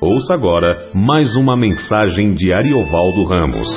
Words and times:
Ouça 0.00 0.34
agora 0.34 0.90
mais 0.92 1.36
uma 1.36 1.56
mensagem 1.56 2.32
de 2.32 2.52
Ariovaldo 2.52 3.24
Ramos. 3.24 3.68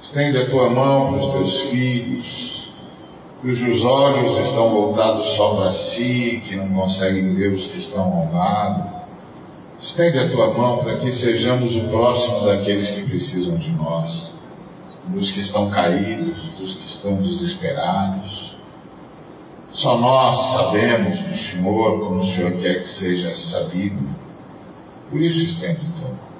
Estende 0.00 0.38
a 0.38 0.50
tua 0.50 0.70
mão 0.70 1.12
para 1.12 1.22
os 1.22 1.32
teus 1.32 1.70
filhos, 1.70 2.72
cujos 3.40 3.84
olhos 3.84 4.38
estão 4.46 4.70
voltados 4.70 5.36
só 5.36 5.54
para 5.56 5.72
si, 5.72 6.42
que 6.46 6.56
não 6.56 6.68
conseguem 6.68 7.34
ver 7.34 7.54
os 7.54 7.66
que 7.68 7.78
estão 7.78 8.02
ao 8.02 8.32
lado. 8.32 9.04
Estende 9.80 10.18
a 10.18 10.30
tua 10.30 10.52
mão 10.54 10.78
para 10.78 10.96
que 10.96 11.10
sejamos 11.12 11.74
o 11.76 11.88
próximo 11.88 12.46
daqueles 12.46 12.90
que 12.90 13.02
precisam 13.08 13.56
de 13.56 13.70
nós, 13.72 14.33
dos 15.08 15.32
que 15.32 15.40
estão 15.40 15.70
caídos, 15.70 16.36
dos 16.58 16.76
que 16.76 16.86
estão 16.86 17.16
desesperados. 17.20 18.54
Só 19.72 19.98
nós 19.98 20.52
sabemos 20.52 21.18
do 21.18 21.36
Senhor 21.36 22.00
como 22.00 22.22
o 22.22 22.26
Senhor 22.26 22.52
quer 22.60 22.80
que 22.80 22.88
seja 22.88 23.34
sabido. 23.34 24.08
Por 25.10 25.20
isso 25.20 25.44
estende 25.44 25.80
a 25.80 26.00
tua 26.00 26.08
mão. 26.08 26.34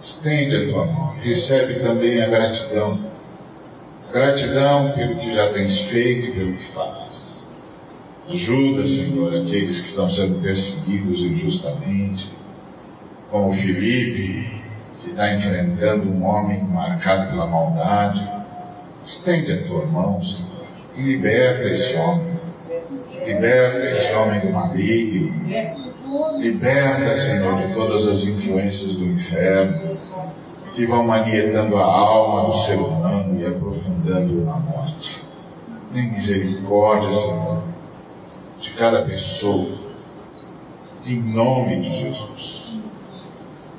Estende 0.00 0.56
a 0.56 0.72
tua 0.72 0.86
mão. 0.86 1.14
Recebe 1.16 1.80
também 1.80 2.22
a 2.22 2.28
gratidão. 2.28 2.98
Gratidão 4.12 4.92
pelo 4.92 5.16
que 5.18 5.34
já 5.34 5.52
tens 5.52 5.80
feito 5.90 6.28
e 6.28 6.32
pelo 6.32 6.56
que 6.56 6.72
faz. 6.72 7.46
Ajuda, 8.28 8.86
Senhor, 8.86 9.34
aqueles 9.34 9.82
que 9.82 9.88
estão 9.88 10.08
sendo 10.08 10.40
perseguidos 10.40 11.20
injustamente, 11.20 12.30
como 13.30 13.50
o 13.50 13.56
Felipe, 13.56 14.61
que 15.02 15.10
está 15.10 15.34
enfrentando 15.34 16.10
um 16.10 16.24
homem 16.24 16.62
marcado 16.64 17.30
pela 17.30 17.46
maldade. 17.46 18.26
Estende 19.04 19.52
a 19.52 19.66
tua 19.66 19.84
mão, 19.86 20.22
Senhor, 20.22 20.66
e 20.96 21.02
liberta 21.02 21.62
esse 21.62 21.96
homem. 21.96 22.32
Liberta 23.26 23.78
esse 23.78 24.14
homem 24.14 24.40
do 24.40 24.50
maligno. 24.50 25.32
Liberta, 26.38 27.16
Senhor, 27.16 27.66
de 27.66 27.74
todas 27.74 28.08
as 28.08 28.22
influências 28.22 28.96
do 28.96 29.06
inferno 29.06 29.98
que 30.74 30.86
vão 30.86 31.04
manietando 31.04 31.76
a 31.76 31.84
alma 31.84 32.50
do 32.50 32.64
ser 32.64 32.78
humano 32.78 33.40
e 33.40 33.46
aprofundando 33.46 34.44
na 34.44 34.56
morte. 34.56 35.20
Tem 35.92 36.10
misericórdia, 36.10 37.10
Senhor, 37.10 37.62
de 38.60 38.70
cada 38.74 39.02
pessoa, 39.02 39.68
em 41.06 41.20
nome 41.20 41.82
de 41.82 42.00
Jesus. 42.00 42.62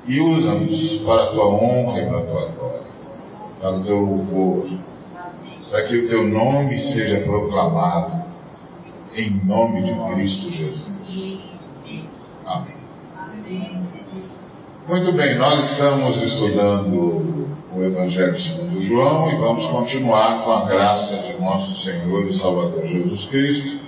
E 0.06 0.20
usa-nos 0.20 0.98
para 1.06 1.24
a 1.24 1.28
tua 1.28 1.46
honra 1.46 2.02
e 2.02 2.06
para 2.08 2.20
a 2.20 2.24
tua 2.24 2.48
glória, 2.48 2.82
para 3.60 3.78
o 3.78 3.84
teu 3.84 4.00
louvor, 4.00 4.68
para 5.70 5.84
que 5.84 5.98
o 5.98 6.10
teu 6.10 6.28
nome 6.28 6.80
seja 6.94 7.26
proclamado, 7.26 8.24
em 9.16 9.30
nome 9.46 9.84
de 9.84 10.14
Cristo 10.14 10.52
Jesus. 10.52 11.44
Amém. 12.46 12.84
Muito 14.88 15.14
bem, 15.14 15.38
nós 15.38 15.72
estamos 15.72 16.18
estudando 16.18 17.48
o 17.74 17.82
Evangelho 17.82 18.38
segundo 18.38 18.82
João 18.82 19.32
e 19.32 19.36
vamos 19.38 19.68
continuar 19.68 20.44
com 20.44 20.52
a 20.52 20.66
graça 20.66 21.18
de 21.20 21.42
nosso 21.42 21.84
Senhor 21.86 22.26
e 22.26 22.38
Salvador 22.38 22.86
Jesus 22.86 23.26
Cristo 23.28 23.84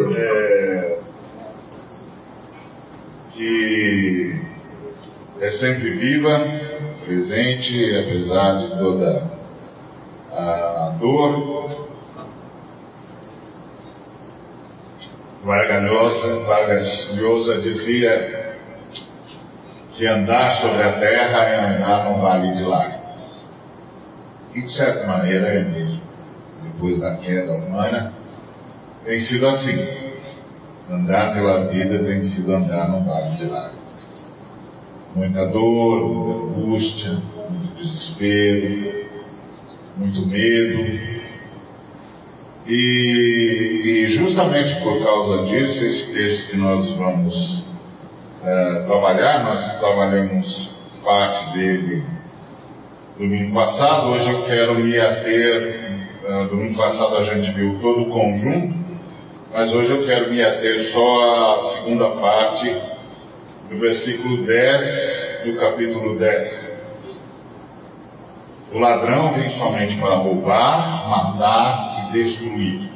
é, 0.00 0.98
que 3.34 4.40
é 5.40 5.50
sempre 5.50 5.90
viva, 5.90 6.40
presente, 7.04 7.96
apesar 7.96 8.58
de 8.58 8.78
toda 8.78 9.30
a 10.32 10.96
dor. 11.00 11.84
Vargas 15.44 15.82
Llosa, 15.82 16.44
Vargas 16.46 17.62
dizia 17.62 18.56
que 19.94 20.06
andar 20.06 20.62
sobre 20.62 20.82
a 20.82 20.92
terra 20.98 21.38
é 21.44 21.76
andar 21.76 22.04
num 22.04 22.20
vale 22.20 22.54
de 22.54 22.62
lágrimas. 22.62 23.46
E 24.54 24.62
de 24.62 24.72
certa 24.72 25.06
maneira 25.06 25.48
é 25.48 25.60
mesmo. 25.60 26.00
Depois 26.62 26.98
da 26.98 27.16
queda 27.16 27.52
humana, 27.52 28.12
tem 29.04 29.20
sido 29.20 29.46
assim. 29.46 30.03
Andar 30.88 31.34
pela 31.34 31.66
vida 31.68 32.04
tem 32.04 32.24
sido 32.24 32.54
andar 32.54 32.88
num 32.90 33.04
vale 33.04 33.36
de 33.36 33.46
lágrimas. 33.46 34.28
Muita 35.14 35.46
dor, 35.46 36.00
muita 36.00 36.60
angústia, 36.60 37.10
muito 37.50 37.74
desespero, 37.76 39.06
muito 39.96 40.26
medo. 40.26 41.14
E, 42.66 43.82
e 43.84 44.08
justamente 44.18 44.82
por 44.82 45.02
causa 45.02 45.46
disso, 45.46 45.84
esse 45.84 46.12
texto 46.12 46.50
que 46.50 46.56
nós 46.58 46.90
vamos 46.96 47.34
uh, 48.42 48.86
trabalhar, 48.86 49.44
nós 49.44 49.78
trabalhamos 49.78 50.70
parte 51.02 51.58
dele 51.58 52.14
domingo 53.18 53.54
passado, 53.54 54.08
hoje 54.08 54.28
eu 54.28 54.44
quero 54.44 54.74
me 54.74 54.98
ater, 54.98 56.08
uh, 56.24 56.48
domingo 56.48 56.76
passado 56.76 57.16
a 57.16 57.24
gente 57.24 57.52
viu 57.52 57.78
todo 57.80 58.02
o 58.02 58.10
conjunto, 58.10 58.83
mas 59.54 59.72
hoje 59.72 59.92
eu 59.92 60.04
quero 60.04 60.32
me 60.32 60.42
ater 60.42 60.92
só 60.92 61.54
à 61.54 61.74
segunda 61.76 62.10
parte 62.16 62.68
do 63.70 63.78
versículo 63.78 64.44
10 64.44 65.44
do 65.44 65.56
capítulo 65.60 66.18
10. 66.18 66.74
O 68.72 68.78
ladrão 68.80 69.32
vem 69.34 69.52
somente 69.52 69.96
para 70.00 70.16
roubar, 70.16 71.08
matar 71.08 72.10
e 72.10 72.12
destruir. 72.14 72.90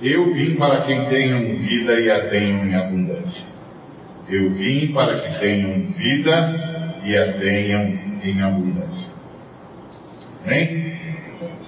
Eu 0.00 0.32
vim 0.32 0.54
para 0.54 0.80
quem 0.86 1.04
tenham 1.10 1.54
vida 1.56 2.00
e 2.00 2.10
a 2.10 2.30
tenham 2.30 2.64
em 2.64 2.74
abundância. 2.74 3.46
Eu 4.26 4.54
vim 4.54 4.90
para 4.90 5.20
que 5.20 5.38
tenham 5.38 5.92
vida 5.92 7.00
e 7.04 7.18
a 7.18 7.32
tenham 7.34 7.98
em 8.24 8.42
abundância. 8.42 9.12
Amém? 10.46 10.91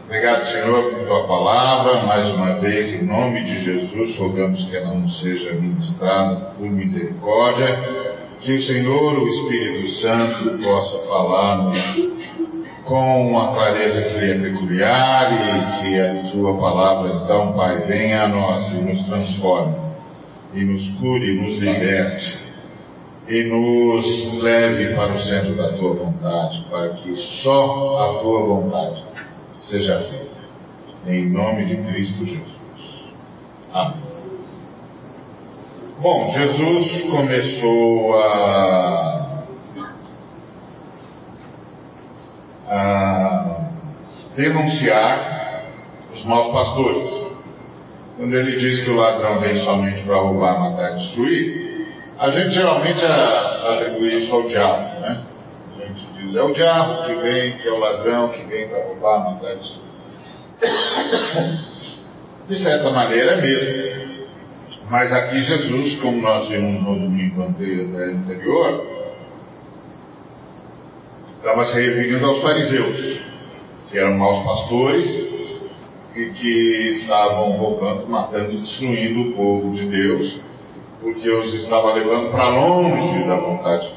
Obrigado, 0.07 0.45
Senhor, 0.53 0.91
por 0.91 1.07
tua 1.07 1.27
palavra. 1.27 2.03
Mais 2.03 2.29
uma 2.35 2.61
vez, 2.61 2.93
em 2.93 3.07
nome 3.07 3.43
de 3.43 3.65
Jesus, 3.65 4.19
rogamos 4.19 4.63
que 4.67 4.77
ela 4.77 4.95
nos 4.95 5.23
seja 5.23 5.55
ministrada 5.55 6.53
por 6.59 6.69
misericórdia. 6.69 8.13
Que 8.43 8.53
o 8.53 8.61
Senhor, 8.61 9.19
o 9.19 9.29
Espírito 9.29 9.89
Santo, 10.03 10.59
possa 10.63 10.99
falar-nos 11.09 11.79
com 12.85 13.31
uma 13.31 13.55
clareza 13.55 14.03
que 14.03 14.19
lhe 14.19 14.31
é 14.31 14.39
peculiar 14.41 15.33
e 15.33 15.81
que 15.81 16.01
a 16.01 16.25
sua 16.25 16.55
palavra, 16.59 17.23
então, 17.25 17.55
Pai, 17.55 17.79
venha 17.87 18.25
a 18.25 18.29
nós 18.29 18.73
e 18.73 18.83
nos 18.83 19.07
transforme, 19.07 19.75
e 20.53 20.65
nos 20.67 20.87
cure, 20.99 21.31
e 21.31 21.41
nos 21.41 21.59
liberte, 21.59 22.39
e 23.27 23.45
nos 23.45 24.43
leve 24.43 24.95
para 24.95 25.15
o 25.15 25.19
centro 25.19 25.55
da 25.57 25.73
tua 25.79 25.95
vontade, 25.95 26.63
para 26.69 26.91
que 26.91 27.17
só 27.43 28.05
a 28.05 28.21
tua 28.21 28.41
vontade 28.43 29.04
seja 29.61 29.99
feita. 30.01 30.35
Em 31.07 31.31
nome 31.31 31.67
de 31.67 31.77
Cristo 31.77 32.25
Jesus. 32.25 32.55
Amém. 33.73 34.15
Bom, 36.01 36.31
Jesus 36.33 37.05
começou 37.11 38.19
a, 38.21 39.45
a 42.69 43.71
denunciar 44.37 45.65
os 46.13 46.25
maus 46.25 46.53
pastores. 46.53 47.09
Quando 48.17 48.35
ele 48.35 48.59
diz 48.59 48.85
que 48.85 48.91
o 48.91 48.97
ladrão 48.97 49.41
vem 49.41 49.57
somente 49.57 50.03
para 50.03 50.21
roubar, 50.21 50.61
matar 50.61 50.93
e 50.93 50.99
destruir, 50.99 51.65
a 52.19 52.29
gente 52.29 52.51
geralmente 52.55 53.05
atribui 53.05 54.19
isso 54.19 54.35
ao 54.35 54.43
diabo, 54.45 55.01
né? 55.01 55.24
É 56.33 56.43
o 56.43 56.53
diabo 56.53 57.05
que 57.05 57.15
vem, 57.17 57.59
que 57.59 57.69
é 57.69 57.73
o 57.73 57.79
ladrão 57.79 58.29
que 58.31 58.43
vem 58.45 58.69
para 58.69 58.85
roubar, 58.85 59.33
matar 59.33 59.57
e. 59.57 59.59
De 62.49 62.57
certa 62.57 62.91
maneira 62.91 63.33
é 63.33 63.41
mesmo. 63.41 64.25
Mas 64.91 65.13
aqui 65.13 65.43
Jesus, 65.43 66.01
como 66.01 66.21
nós 66.21 66.49
vimos 66.49 66.83
no 66.83 66.95
domingo 66.99 67.43
anterior, 67.43 68.87
estava 71.37 71.65
se 71.67 71.81
referindo 71.81 72.27
aos 72.27 72.43
fariseus, 72.43 73.21
que 73.91 73.99
eram 73.99 74.19
maus 74.19 74.45
pastores 74.45 75.07
e 76.15 76.27
que 76.31 76.91
estavam 77.01 77.53
roubando, 77.53 78.09
matando 78.09 78.59
destruindo 78.61 79.31
o 79.31 79.33
povo 79.37 79.73
de 79.75 79.87
Deus, 79.87 80.41
porque 81.01 81.31
os 81.31 81.55
estava 81.55 81.93
levando 81.95 82.31
para 82.31 82.49
longe 82.49 83.27
da 83.27 83.37
vontade 83.37 83.94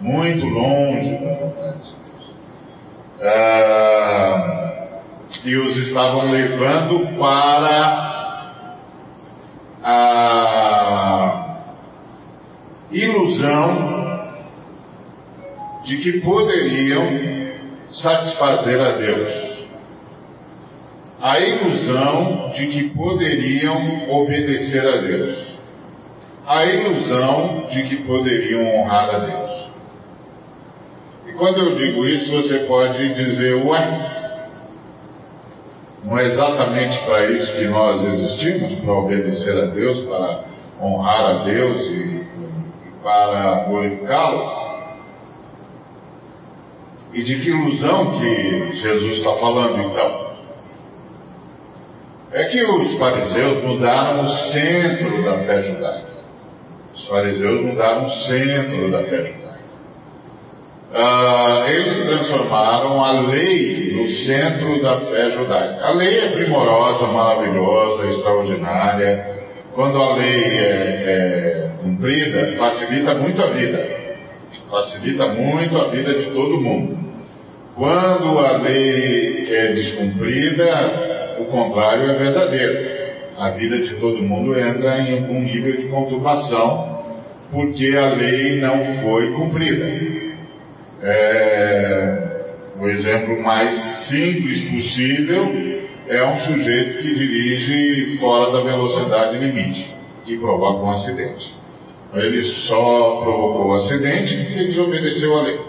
muito 0.00 0.46
longe. 0.46 1.18
Ah, 3.22 5.00
e 5.44 5.56
os 5.56 5.76
estavam 5.76 6.30
levando 6.30 7.18
para 7.18 8.10
a 9.82 11.56
ilusão 12.90 14.00
de 15.84 15.96
que 15.98 16.20
poderiam 16.20 17.06
satisfazer 17.90 18.80
a 18.80 18.92
Deus. 18.96 19.50
A 21.20 21.38
ilusão 21.38 22.50
de 22.54 22.66
que 22.68 22.90
poderiam 22.90 24.10
obedecer 24.10 24.86
a 24.86 24.96
Deus. 25.02 25.50
A 26.46 26.64
ilusão 26.64 27.66
de 27.70 27.82
que 27.84 27.96
poderiam 28.04 28.66
honrar 28.74 29.14
a 29.14 29.18
Deus. 29.18 29.49
Quando 31.40 31.56
eu 31.56 31.74
digo 31.74 32.04
isso, 32.04 32.30
você 32.32 32.58
pode 32.66 33.14
dizer, 33.14 33.54
ué, 33.66 34.20
não 36.04 36.18
é 36.18 36.26
exatamente 36.26 37.02
para 37.06 37.30
isso 37.30 37.56
que 37.56 37.66
nós 37.66 38.04
existimos, 38.04 38.74
para 38.74 38.92
obedecer 38.92 39.56
a 39.56 39.66
Deus, 39.68 40.02
para 40.02 40.44
honrar 40.82 41.24
a 41.24 41.44
Deus 41.44 41.80
e, 41.86 42.26
e 42.88 42.92
para 43.02 43.64
glorificá-lo? 43.64 44.60
E 47.14 47.22
de 47.22 47.40
que 47.40 47.48
ilusão 47.48 48.18
que 48.18 48.76
Jesus 48.76 49.20
está 49.20 49.32
falando 49.36 49.80
então? 49.80 50.30
É 52.32 52.44
que 52.44 52.62
os 52.62 52.98
fariseus 52.98 53.62
mudaram 53.62 54.24
o 54.24 54.28
centro 54.28 55.24
da 55.24 55.38
fé 55.38 55.62
judaica. 55.62 56.10
Os 56.94 57.08
fariseus 57.08 57.62
mudaram 57.62 58.04
o 58.04 58.10
centro 58.10 58.90
da 58.90 59.04
fé 59.04 59.16
judaica. 59.16 59.39
Ah, 60.92 61.66
eles 61.68 62.04
transformaram 62.04 63.04
a 63.04 63.20
lei 63.20 63.92
no 63.94 64.08
centro 64.08 64.82
da 64.82 65.00
fé 65.02 65.30
judaica. 65.30 65.84
A 65.84 65.92
lei 65.92 66.18
é 66.18 66.28
primorosa, 66.30 67.06
maravilhosa, 67.06 68.08
extraordinária. 68.08 69.38
Quando 69.72 70.02
a 70.02 70.16
lei 70.16 70.42
é, 70.58 71.04
é 71.06 71.70
cumprida, 71.80 72.56
facilita 72.58 73.14
muito 73.14 73.40
a 73.40 73.46
vida. 73.50 73.86
Facilita 74.68 75.28
muito 75.28 75.78
a 75.78 75.88
vida 75.90 76.12
de 76.12 76.30
todo 76.30 76.60
mundo. 76.60 76.98
Quando 77.76 78.38
a 78.40 78.56
lei 78.56 79.46
é 79.48 79.72
descumprida, 79.72 81.36
o 81.38 81.44
contrário 81.44 82.10
é 82.10 82.14
verdadeiro. 82.18 83.00
A 83.38 83.50
vida 83.50 83.78
de 83.78 83.94
todo 83.94 84.22
mundo 84.22 84.58
entra 84.58 84.98
em 84.98 85.20
algum 85.20 85.40
nível 85.40 85.76
de 85.76 85.88
conturbação, 85.88 87.04
porque 87.52 87.96
a 87.96 88.08
lei 88.14 88.60
não 88.60 89.02
foi 89.02 89.32
cumprida. 89.34 90.19
É, 91.02 92.30
o 92.78 92.88
exemplo 92.88 93.42
mais 93.42 93.74
simples 94.08 94.64
possível 94.70 95.80
é 96.08 96.24
um 96.24 96.36
sujeito 96.38 97.02
que 97.02 97.14
dirige 97.14 98.18
fora 98.18 98.52
da 98.52 98.62
velocidade 98.62 99.38
limite 99.38 99.90
e 100.26 100.36
provoca 100.36 100.84
um 100.84 100.90
acidente. 100.90 101.54
Ele 102.14 102.44
só 102.44 103.20
provocou 103.22 103.68
o 103.68 103.74
acidente 103.74 104.36
porque 104.36 104.58
ele 104.58 104.68
desobedeceu 104.68 105.38
a 105.38 105.42
lei. 105.42 105.60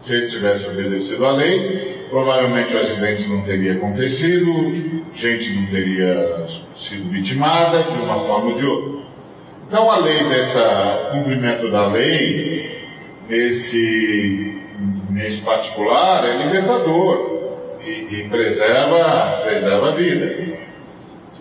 Se 0.00 0.14
ele 0.14 0.28
tivesse 0.28 0.68
obedecido 0.70 1.24
à 1.24 1.32
lei, 1.32 2.06
provavelmente 2.10 2.74
o 2.74 2.78
acidente 2.78 3.28
não 3.28 3.42
teria 3.42 3.74
acontecido, 3.74 4.52
gente 5.14 5.54
não 5.54 5.66
teria 5.66 6.46
sido 6.88 7.10
vitimada 7.10 7.84
de 7.92 7.98
uma 8.00 8.20
forma 8.26 8.50
ou 8.50 8.58
de 8.58 8.66
outra. 8.66 9.00
Então 9.68 9.90
a 9.90 9.98
lei 9.98 10.28
dessa 10.28 11.10
cumprimento 11.12 11.70
da 11.70 11.86
lei, 11.92 12.59
nesse, 13.30 14.60
nesse 15.10 15.44
particular, 15.44 16.24
é 16.24 16.36
libertador 16.44 17.78
e, 17.84 17.90
e 17.90 18.28
preserva, 18.28 19.42
preserva 19.44 19.88
a 19.88 19.94
vida. 19.94 20.58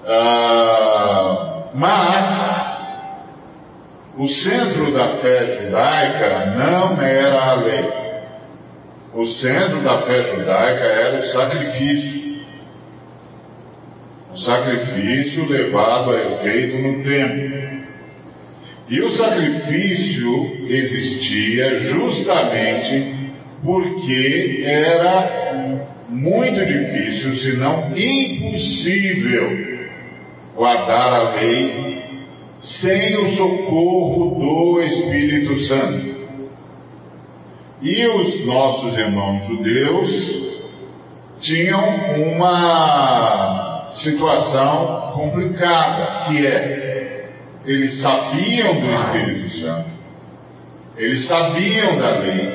Ah, 0.06 1.63
mas 1.74 2.69
o 4.18 4.27
centro 4.27 4.94
da 4.94 5.18
fé 5.18 5.63
judaica 5.63 6.45
não 6.57 7.01
era 7.01 7.41
a 7.41 7.53
lei. 7.56 8.00
O 9.13 9.25
centro 9.25 9.81
da 9.83 10.03
fé 10.03 10.35
judaica 10.35 10.83
era 10.83 11.18
o 11.18 11.21
sacrifício. 11.24 12.30
O 14.31 14.38
sacrifício 14.38 15.45
levado 15.45 16.12
a 16.12 16.19
efeito 16.33 16.77
no 16.77 17.03
templo. 17.03 17.69
E 18.89 19.01
o 19.01 19.09
sacrifício 19.12 20.65
existia 20.68 21.77
justamente 21.80 23.19
porque 23.63 24.63
era 24.65 25.50
muito 26.09 26.65
difícil, 26.65 27.36
se 27.36 27.57
não 27.57 27.91
impossível, 27.95 29.69
guardar 30.56 31.13
a 31.13 31.36
lei 31.36 32.01
sem 32.57 33.15
o 33.18 33.36
socorro 33.36 34.39
do 34.39 34.81
Espírito 34.81 35.56
Santo. 35.68 36.09
E 37.81 38.07
os 38.07 38.45
nossos 38.45 38.97
irmãos 38.97 39.45
judeus 39.45 40.50
tinham 41.39 42.33
uma 42.33 43.92
situação 43.94 45.13
complicada, 45.13 46.25
que 46.25 46.45
é, 46.45 46.88
eles 47.65 48.01
sabiam 48.01 48.79
do 48.79 48.94
Espírito 48.94 49.50
Santo, 49.59 49.89
eles 50.97 51.27
sabiam 51.27 51.97
da 51.97 52.19
lei, 52.19 52.50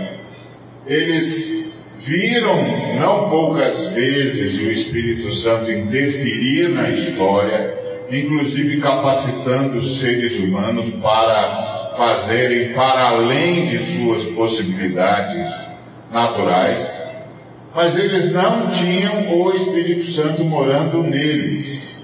eles 0.86 1.64
viram 2.06 2.96
não 2.98 3.30
poucas 3.30 3.92
vezes 3.94 4.60
o 4.60 4.70
Espírito 4.70 5.32
Santo 5.36 5.70
interferir 5.70 6.68
na 6.68 6.90
história, 6.90 7.74
inclusive 8.10 8.80
capacitando 8.80 9.78
os 9.78 10.00
seres 10.00 10.38
humanos 10.38 10.90
para 11.00 11.92
fazerem 11.96 12.74
para 12.74 13.08
além 13.10 13.68
de 13.68 13.98
suas 13.98 14.26
possibilidades 14.34 15.48
naturais, 16.10 17.04
mas 17.74 17.96
eles 17.96 18.32
não 18.32 18.70
tinham 18.70 19.36
o 19.36 19.50
Espírito 19.56 20.12
Santo 20.12 20.44
morando 20.44 21.02
neles. 21.02 22.03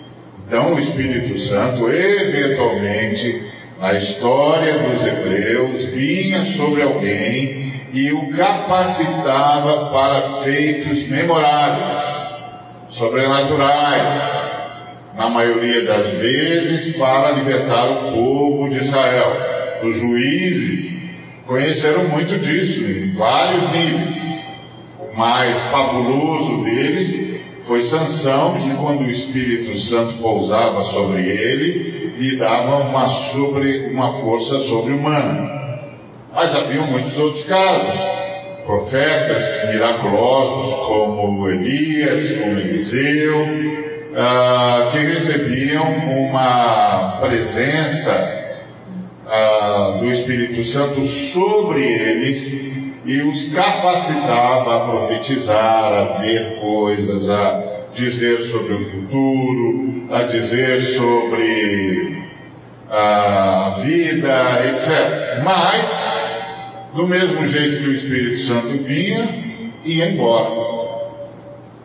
Então, 0.51 0.75
o 0.75 0.81
Espírito 0.81 1.39
Santo, 1.43 1.89
eventualmente, 1.89 3.41
na 3.79 3.93
história 3.93 4.79
dos 4.81 5.07
hebreus, 5.07 5.87
vinha 5.91 6.45
sobre 6.57 6.83
alguém 6.83 7.73
e 7.93 8.13
o 8.13 8.31
capacitava 8.37 9.91
para 9.93 10.43
feitos 10.43 11.09
memoráveis, 11.09 12.05
sobrenaturais, 12.89 14.51
na 15.17 15.31
maioria 15.31 15.85
das 15.85 16.15
vezes 16.15 16.97
para 16.97 17.31
libertar 17.31 17.89
o 17.89 18.13
povo 18.13 18.71
de 18.71 18.79
Israel 18.79 19.33
os 19.85 20.01
juízes 20.01 21.01
conheceram 21.47 22.09
muito 22.09 22.37
disso, 22.41 22.81
em 22.83 23.13
vários 23.13 23.71
níveis. 23.71 24.19
O 24.99 25.17
mais 25.17 25.71
fabuloso 25.71 26.65
deles 26.65 27.40
foi 27.71 27.85
Sansão, 27.85 28.55
que 28.61 28.77
quando 28.79 29.03
o 29.03 29.09
Espírito 29.09 29.79
Santo 29.79 30.15
pousava 30.15 30.83
sobre 30.87 31.23
ele, 31.23 32.17
lhe 32.19 32.37
dava 32.37 32.79
uma, 32.79 33.07
sobre, 33.31 33.93
uma 33.93 34.15
força 34.15 34.59
sobre-humana. 34.67 35.49
Mas 36.35 36.53
havia 36.57 36.83
muitos 36.83 37.17
outros 37.17 37.45
casos, 37.45 38.01
profetas 38.67 39.71
miraculosos 39.71 40.75
como 40.89 41.49
Elias, 41.49 42.39
como 42.39 42.59
Eliseu, 42.59 43.41
uh, 43.41 44.91
que 44.91 44.99
recebiam 44.99 45.93
uma 46.27 47.19
presença 47.21 48.41
ah, 49.29 49.99
do 50.01 50.11
Espírito 50.11 50.65
Santo 50.65 51.07
sobre 51.33 51.85
eles 51.85 52.80
e 53.05 53.23
os 53.23 53.53
capacitava 53.55 54.77
a 54.77 54.81
profetizar, 54.81 55.93
a 55.93 56.19
ver 56.21 56.61
coisas, 56.61 57.31
a 57.31 57.71
dizer 57.95 58.41
sobre 58.51 58.75
o 58.75 58.91
futuro, 58.91 60.07
a 60.11 60.23
dizer 60.25 60.81
sobre 60.97 62.21
a 62.91 63.81
vida, 63.83 64.67
etc. 64.67 65.43
Mas, 65.43 66.91
do 66.95 67.07
mesmo 67.07 67.47
jeito 67.47 67.83
que 67.83 67.89
o 67.89 67.93
Espírito 67.93 68.39
Santo 68.41 68.85
vinha, 68.85 69.29
ia 69.85 70.11
embora. 70.11 70.51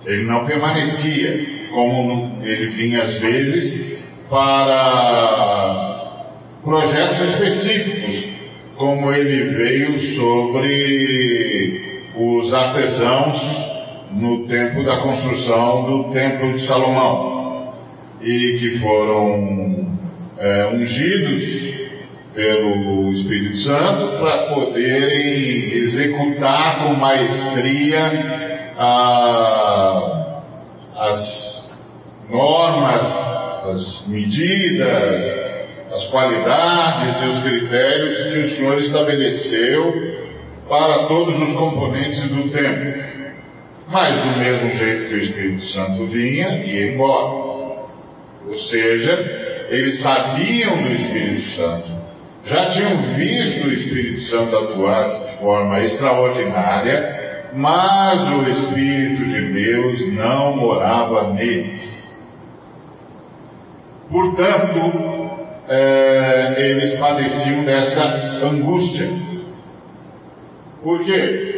Ele 0.05 0.25
não 0.25 0.45
permanecia, 0.45 1.69
como 1.72 2.43
ele 2.43 2.67
vinha 2.67 3.03
às 3.03 3.19
vezes, 3.19 4.03
para 4.29 5.86
projetos 6.63 7.29
específicos, 7.29 8.35
como 8.77 9.12
ele 9.12 9.53
veio 9.55 10.00
sobre 10.15 11.82
os 12.17 12.53
artesãos 12.53 13.38
no 14.12 14.48
tempo 14.48 14.84
da 14.84 14.98
construção 14.98 15.86
do 15.86 16.13
Templo 16.13 16.53
de 16.53 16.65
Salomão, 16.67 17.74
e 18.22 18.58
que 18.60 18.79
foram 18.79 19.88
é, 20.39 20.67
ungidos 20.74 21.75
pelo 22.34 23.12
Espírito 23.13 23.58
Santo 23.60 24.17
para 24.20 24.53
poderem 24.53 25.72
executar 25.72 26.79
com 26.79 26.94
maestria 26.96 28.74
a, 28.77 30.41
as 30.98 31.65
normas, 32.29 33.01
as 33.65 34.08
medidas, 34.08 35.54
as 35.95 36.07
qualidades 36.07 37.21
e 37.21 37.27
os 37.27 37.39
critérios 37.41 38.33
que 38.33 38.39
o 38.39 38.49
Senhor 38.51 38.77
estabeleceu 38.79 40.15
para 40.67 41.05
todos 41.07 41.39
os 41.39 41.53
componentes 41.53 42.23
do 42.29 42.49
templo. 42.49 43.05
mas 43.87 44.17
do 44.23 44.39
mesmo 44.39 44.69
jeito 44.71 45.09
que 45.09 45.13
o 45.13 45.21
Espírito 45.21 45.65
Santo 45.65 46.07
vinha, 46.07 46.65
ia 46.65 46.91
embora. 46.91 47.45
Ou 48.47 48.57
seja, 48.57 49.67
eles 49.69 50.01
sabiam 50.01 50.83
do 50.83 50.91
Espírito 50.91 51.49
Santo, 51.55 51.95
já 52.45 52.69
tinham 52.71 53.13
visto 53.13 53.67
o 53.67 53.71
Espírito 53.71 54.21
Santo 54.21 54.55
atuar 54.55 55.09
de 55.09 55.37
forma 55.37 55.79
extraordinária, 55.81 57.51
mas 57.53 58.27
o 58.29 58.49
Espírito 58.49 59.25
de 59.25 59.53
Deus 59.53 60.13
não 60.13 60.57
morava 60.57 61.33
neles. 61.33 62.11
Portanto, 64.09 65.14
é, 65.67 66.55
eles 66.57 67.00
padeciam 67.00 67.63
dessa 67.63 68.03
angústia. 68.45 69.10
Por 70.84 71.03
quê? 71.03 71.55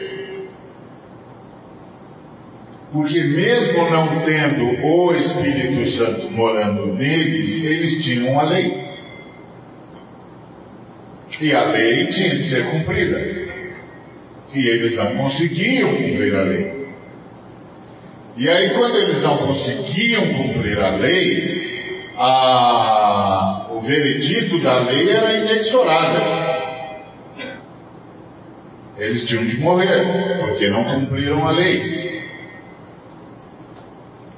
Porque 2.91 3.21
mesmo 3.21 3.89
não 3.89 4.21
tendo 4.23 4.85
o 4.85 5.13
Espírito 5.13 5.89
Santo 5.91 6.31
morando 6.31 6.93
neles, 6.93 7.63
eles 7.63 8.03
tinham 8.03 8.39
a 8.39 8.43
lei. 8.43 8.87
E 11.39 11.53
a 11.53 11.65
lei 11.65 12.07
tinha 12.07 12.29
de 12.29 12.49
ser 12.49 12.71
cumprida. 12.71 13.19
E 14.53 14.67
eles 14.67 14.95
não 14.95 15.17
conseguiam 15.17 15.89
cumprir 15.89 16.35
a 16.35 16.41
lei. 16.43 16.77
E 18.37 18.49
aí, 18.49 18.69
quando 18.69 18.95
eles 18.95 19.21
não 19.21 19.37
conseguiam 19.39 20.33
cumprir 20.33 20.79
a 20.79 20.95
lei, 20.95 22.11
a, 22.17 23.36
o 23.77 23.81
veredito 23.81 24.59
da 24.63 24.79
lei 24.79 25.07
era 25.07 25.33
inexorável. 25.37 26.47
Eles 28.97 29.27
tinham 29.27 29.45
de 29.45 29.59
morrer, 29.59 30.39
porque 30.39 30.67
não 30.69 30.83
cumpriram 30.83 31.47
a 31.47 31.51
lei. 31.51 32.23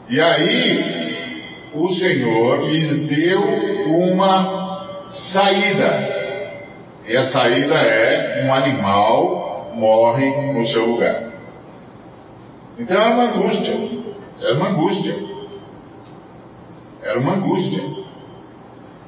E 0.10 0.20
aí, 0.20 1.42
o 1.74 1.90
Senhor 1.94 2.70
lhes 2.70 3.08
deu 3.08 3.42
uma 3.88 5.08
saída. 5.10 6.10
E 7.08 7.16
a 7.16 7.24
saída 7.28 7.76
é 7.76 8.46
um 8.46 8.54
animal 8.54 9.72
morre 9.74 10.30
no 10.52 10.68
seu 10.68 10.86
lugar. 10.86 11.30
Então 12.78 13.00
era 13.00 13.14
uma 13.14 13.24
angústia. 13.24 13.74
Era 14.42 14.56
uma 14.56 14.70
angústia. 14.70 15.16
Era 17.02 17.20
uma 17.20 17.36
angústia. 17.36 17.99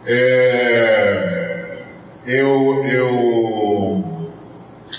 É, 0.06 1.78
eu, 2.26 2.84
eu 2.86 4.04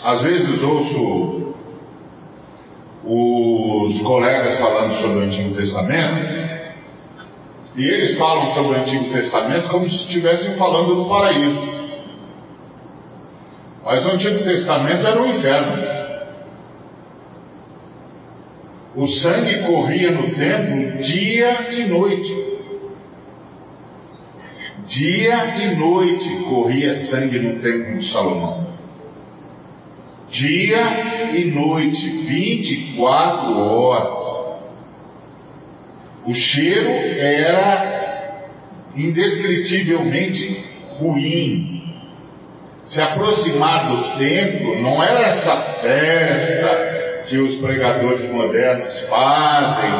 às 0.02 0.22
vezes 0.22 0.62
ouço 0.62 1.54
os 3.04 4.00
colegas 4.02 4.60
falando 4.60 4.94
sobre 5.00 5.18
o 5.18 5.22
Antigo 5.22 5.54
Testamento, 5.54 6.42
e 7.76 7.82
eles 7.82 8.18
falam 8.18 8.54
sobre 8.54 8.78
o 8.78 8.80
Antigo 8.80 9.10
Testamento 9.10 9.68
como 9.70 9.88
se 9.88 10.04
estivessem 10.04 10.56
falando 10.56 10.94
do 10.94 11.08
paraíso. 11.08 11.72
Mas 13.84 14.06
o 14.06 14.10
Antigo 14.10 14.44
Testamento 14.44 15.06
era 15.06 15.20
o 15.20 15.26
inferno. 15.26 16.02
O 18.94 19.06
sangue 19.08 19.66
corria 19.66 20.10
no 20.10 20.34
templo 20.34 21.02
dia 21.02 21.72
e 21.72 21.86
noite. 21.86 22.51
Dia 24.86 25.58
e 25.58 25.76
noite 25.76 26.44
corria 26.48 26.94
sangue 27.06 27.38
no 27.38 27.60
templo 27.60 27.98
de 27.98 28.12
Salomão 28.12 28.72
dia 30.32 31.34
e 31.36 31.44
noite, 31.50 32.08
24 32.26 33.58
horas. 33.58 34.32
O 36.26 36.34
cheiro 36.34 36.90
era 37.18 38.48
indescritivelmente 38.96 40.64
ruim. 40.98 41.82
Se 42.84 43.00
aproximar 43.00 43.88
do 43.88 44.18
templo 44.18 44.82
não 44.82 45.02
era 45.02 45.20
essa 45.20 45.56
festa 45.82 47.24
que 47.28 47.38
os 47.38 47.56
pregadores 47.56 48.30
modernos 48.30 49.00
fazem 49.08 49.92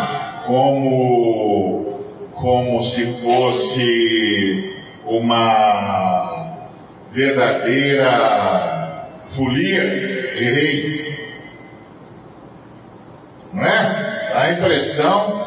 como, 0.47 2.01
como 2.35 2.83
se 2.83 3.23
fosse 3.23 4.72
uma 5.07 6.69
verdadeira 7.13 9.09
folia 9.37 9.83
de 10.37 10.45
reis. 10.45 11.13
Não 13.53 13.65
é? 13.65 14.31
Dá 14.33 14.41
a 14.41 14.53
impressão 14.53 15.43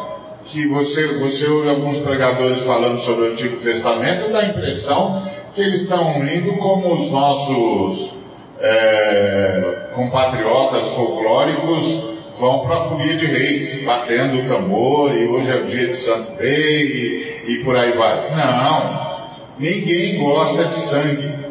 que 0.45 0.67
você, 0.67 1.17
você 1.17 1.47
ouve 1.47 1.69
alguns 1.69 1.99
pregadores 1.99 2.61
falando 2.63 3.01
sobre 3.01 3.29
o 3.29 3.31
Antigo 3.31 3.57
Testamento, 3.57 4.31
dá 4.31 4.41
a 4.41 4.47
impressão 4.49 5.27
que 5.55 5.61
eles 5.61 5.81
estão 5.81 6.23
indo 6.23 6.55
como 6.57 6.93
os 6.93 7.11
nossos 7.11 8.13
é, 8.59 9.89
compatriotas 9.95 10.93
folclóricos 10.93 12.15
vão 12.39 12.59
para 12.59 12.75
a 12.75 12.89
folia 12.89 13.15
de 13.15 13.25
reis, 13.25 13.83
batendo 13.85 14.39
o 14.39 14.47
tambor, 14.47 15.13
e 15.13 15.27
hoje 15.27 15.51
é 15.51 15.55
o 15.55 15.65
dia 15.65 15.87
de 15.87 15.95
Santo 15.95 16.37
Day, 16.37 17.45
e, 17.47 17.53
e 17.53 17.63
por 17.63 17.75
aí 17.77 17.97
vai. 17.97 18.35
Não, 18.35 19.14
ninguém 19.59 20.19
gosta 20.19 20.65
de 20.65 20.89
sangue. 20.89 21.45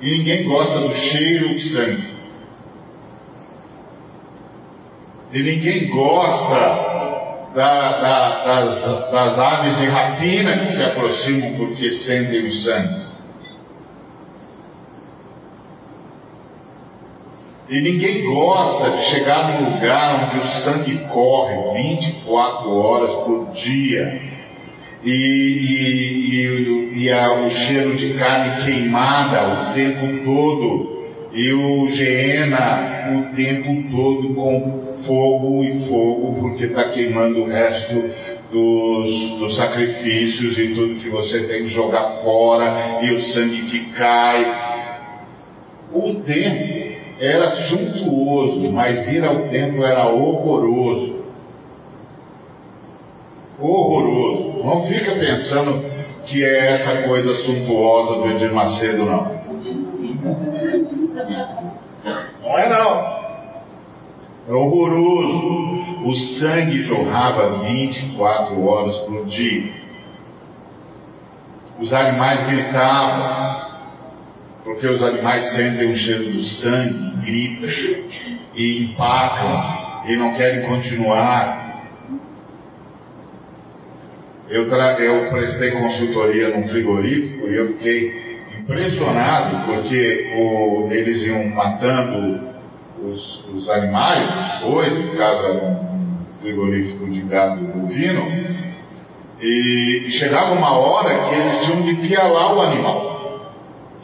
E 0.00 0.18
ninguém 0.18 0.44
gosta 0.44 0.80
do 0.80 0.94
cheiro 0.94 1.48
de 1.48 1.60
sangue. 1.72 2.14
E 5.32 5.42
ninguém 5.42 5.88
gosta 5.88 6.94
da, 7.54 7.92
da, 8.00 8.44
das, 8.44 9.10
das 9.10 9.38
aves 9.38 9.78
de 9.78 9.86
rapina 9.86 10.58
que 10.58 10.66
se 10.66 10.82
aproximam 10.82 11.54
porque 11.54 11.90
sentem 11.90 12.46
o 12.46 12.52
sangue. 12.52 13.14
E 17.68 17.80
ninguém 17.80 18.26
gosta 18.26 18.90
de 18.90 19.04
chegar 19.04 19.48
num 19.48 19.74
lugar 19.74 20.26
onde 20.26 20.38
o 20.38 20.46
sangue 20.46 20.98
corre 21.08 21.72
24 21.72 22.70
horas 22.70 23.24
por 23.24 23.52
dia 23.52 24.33
e, 25.04 25.10
e, 25.10 26.94
e, 26.96 27.04
e 27.04 27.12
a, 27.12 27.44
o 27.44 27.50
cheiro 27.50 27.96
de 27.96 28.14
carne 28.14 28.64
queimada 28.64 29.70
o 29.70 29.74
tempo 29.74 30.24
todo, 30.24 30.94
e 31.32 31.52
o 31.52 31.88
Geena 31.88 33.10
o 33.12 33.34
tempo 33.34 33.90
todo 33.90 34.34
com 34.34 35.02
fogo 35.04 35.64
e 35.64 35.88
fogo, 35.88 36.40
porque 36.40 36.64
está 36.64 36.88
queimando 36.90 37.42
o 37.42 37.46
resto 37.46 37.94
dos, 38.50 39.38
dos 39.38 39.56
sacrifícios 39.56 40.56
e 40.56 40.68
tudo 40.74 41.00
que 41.00 41.10
você 41.10 41.46
tem 41.46 41.64
que 41.64 41.70
jogar 41.70 42.22
fora, 42.22 43.00
e 43.02 43.12
o 43.12 43.20
sangue 43.20 43.62
que 43.70 43.92
cai. 43.92 44.74
O 45.92 46.14
tempo 46.22 46.94
era 47.20 47.50
suntuoso, 47.68 48.72
mas 48.72 49.06
ir 49.12 49.24
ao 49.24 49.48
templo 49.48 49.84
era 49.84 50.08
horroroso 50.08 51.24
horroroso. 53.60 54.53
Não 54.64 54.86
fica 54.86 55.14
pensando 55.16 55.84
que 56.24 56.42
é 56.42 56.72
essa 56.72 57.02
coisa 57.02 57.34
suntuosa 57.44 58.14
do 58.14 58.30
Edir 58.30 58.52
Macedo, 58.54 59.04
não. 59.04 59.44
Não 62.42 62.58
é 62.58 62.68
não. 62.70 63.14
É 64.48 64.52
horroroso. 64.52 66.06
O 66.06 66.14
sangue 66.14 66.82
jorrava 66.84 67.62
24 67.64 68.64
horas 68.64 68.96
por 69.00 69.26
dia. 69.26 69.72
Os 71.78 71.92
animais 71.92 72.46
gritavam, 72.46 73.62
porque 74.64 74.86
os 74.86 75.02
animais 75.02 75.44
sentem 75.54 75.90
o 75.90 75.96
cheiro 75.96 76.24
do 76.24 76.42
sangue, 76.42 77.16
gritam 77.22 77.68
e 78.54 78.84
empacam 78.84 80.04
e 80.06 80.16
não 80.16 80.34
querem 80.34 80.66
continuar. 80.66 81.63
Eu, 84.48 84.68
eu 84.68 85.30
prestei 85.30 85.70
consultoria 85.72 86.56
num 86.56 86.68
frigorífico 86.68 87.48
e 87.48 87.56
eu 87.56 87.68
fiquei 87.68 88.24
impressionado 88.60 89.64
porque 89.66 90.34
o, 90.36 90.88
eles 90.90 91.26
iam 91.26 91.48
matando 91.48 92.40
os, 93.02 93.44
os 93.54 93.70
animais, 93.70 94.30
os 94.62 94.70
bois, 94.70 94.92
no 94.92 95.16
caso 95.16 95.46
era 95.46 95.54
um 95.54 96.26
frigorífico 96.40 97.10
de 97.10 97.20
gado 97.22 97.64
bovino, 97.64 98.22
e 99.40 100.06
chegava 100.10 100.52
uma 100.52 100.76
hora 100.78 101.28
que 101.28 101.34
eles 101.34 101.64
tinham 101.64 101.82
de 101.82 102.06
pialar 102.06 102.54
o 102.54 102.60
animal, 102.60 103.52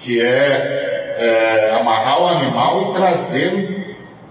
que 0.00 0.20
é, 0.20 1.16
é 1.18 1.80
amarrar 1.80 2.22
o 2.22 2.26
animal 2.26 2.90
e 2.90 2.94
trazê-lo 2.94 3.80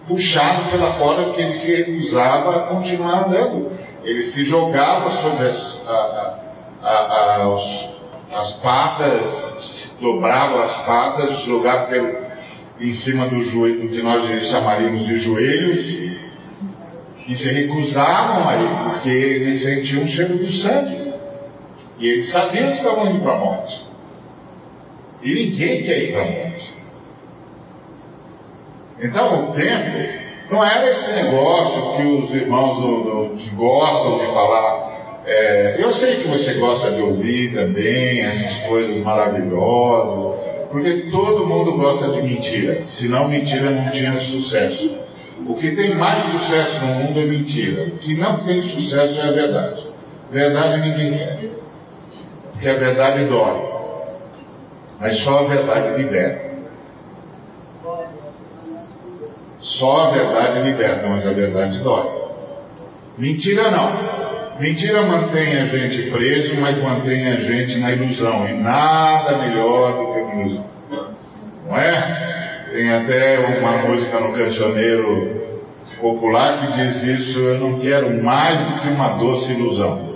puxado 0.07 0.71
pela 0.71 0.93
corda, 0.97 1.25
porque 1.25 1.41
ele 1.41 1.53
se 1.53 1.75
recusava 1.75 2.55
a 2.55 2.59
continuar 2.67 3.27
andando. 3.27 3.78
Ele 4.03 4.23
se 4.23 4.45
jogava 4.45 5.09
sobre 5.21 5.47
as, 5.47 5.81
a, 5.87 6.39
a, 6.81 8.39
as 8.39 8.53
patas, 8.61 9.95
dobrava 9.99 10.63
as 10.63 10.85
patas, 10.85 11.43
jogava 11.45 11.87
pelo, 11.87 12.17
em 12.79 12.93
cima 12.93 13.27
do 13.27 13.41
joelho, 13.41 13.89
que 13.89 14.01
nós 14.01 14.49
chamaríamos 14.49 15.05
de 15.05 15.19
joelhos, 15.19 15.85
que 17.25 17.35
se 17.35 17.51
recusavam 17.51 18.47
a 18.47 18.55
ir, 18.55 18.91
porque 18.91 19.09
eles 19.09 19.61
sentiam 19.61 20.03
o 20.03 20.07
cheiro 20.07 20.37
do 20.37 20.49
sangue. 20.51 21.13
E 21.99 22.07
eles 22.07 22.31
sabiam 22.31 22.71
que 22.71 22.77
estavam 22.77 23.07
indo 23.07 23.21
para 23.21 23.33
a 23.33 23.39
morte. 23.39 23.85
E 25.21 25.33
ninguém 25.33 25.83
quer 25.83 26.03
ir 26.03 26.11
para 26.13 26.21
a 26.21 26.25
morte. 26.25 26.73
Então 29.01 29.49
o 29.49 29.53
tempo 29.53 30.18
não 30.51 30.63
era 30.63 30.89
esse 30.89 31.11
negócio 31.11 31.97
que 31.97 32.03
os 32.03 32.33
irmãos 32.33 32.81
do, 32.81 33.03
do, 33.03 33.55
gostam 33.55 34.19
de 34.19 34.33
falar. 34.33 35.21
É, 35.25 35.75
eu 35.79 35.91
sei 35.93 36.17
que 36.17 36.27
você 36.27 36.55
gosta 36.55 36.91
de 36.91 37.01
ouvir 37.01 37.53
também 37.53 38.21
essas 38.21 38.67
coisas 38.67 39.03
maravilhosas, 39.03 40.39
porque 40.71 41.09
todo 41.11 41.45
mundo 41.45 41.77
gosta 41.77 42.09
de 42.09 42.21
mentira. 42.21 42.83
Senão 42.85 43.27
mentira 43.27 43.69
não 43.69 43.91
tinha 43.91 44.19
sucesso. 44.19 44.97
O 45.47 45.55
que 45.55 45.75
tem 45.75 45.95
mais 45.95 46.25
sucesso 46.31 46.81
no 46.81 46.95
mundo 46.95 47.19
é 47.19 47.25
mentira. 47.25 47.83
O 47.83 47.97
que 47.99 48.15
não 48.15 48.43
tem 48.43 48.61
sucesso 48.63 49.19
é 49.21 49.27
a 49.27 49.31
verdade. 49.31 49.83
Verdade 50.31 50.81
ninguém 50.81 51.17
quer. 51.17 51.39
Porque 52.51 52.67
a 52.67 52.75
verdade 52.75 53.25
dói. 53.25 53.69
Mas 54.99 55.23
só 55.23 55.39
a 55.39 55.47
verdade 55.47 56.01
liberta. 56.01 56.48
Só 59.59 60.05
a 60.05 60.11
verdade 60.11 60.61
liberta, 60.63 61.07
mas 61.07 61.27
a 61.27 61.33
verdade 61.33 61.79
dói. 61.79 62.07
Mentira 63.17 63.71
não. 63.71 64.19
Mentira 64.59 65.03
mantém 65.03 65.57
a 65.57 65.65
gente 65.65 66.09
preso, 66.09 66.59
mas 66.59 66.81
mantém 66.81 67.27
a 67.27 67.35
gente 67.37 67.79
na 67.79 67.91
ilusão. 67.91 68.47
E 68.47 68.53
nada 68.53 69.37
melhor 69.37 69.93
do 69.93 70.13
que 70.13 70.19
a 70.19 70.35
ilusão. 70.35 70.65
Não 71.67 71.77
é? 71.77 72.67
Tem 72.71 72.89
até 72.91 73.59
uma 73.59 73.87
música 73.87 74.19
no 74.19 74.33
cancioneiro 74.33 75.39
popular 75.99 76.59
que 76.59 76.73
diz 76.73 77.03
isso: 77.03 77.39
Eu 77.39 77.59
não 77.59 77.79
quero 77.79 78.23
mais 78.23 78.59
do 78.67 78.79
que 78.79 78.87
uma 78.89 79.17
doce 79.17 79.53
ilusão. 79.53 80.09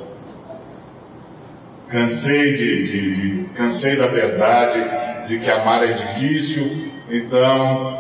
Cansei 1.90 2.58
de, 2.58 2.88
de, 2.88 3.16
de 3.16 3.46
cansei 3.56 3.98
da 3.98 4.08
verdade 4.08 5.28
de 5.28 5.40
que 5.40 5.50
amar 5.50 5.84
é 5.84 5.94
difícil, 5.94 6.92
então 7.10 7.93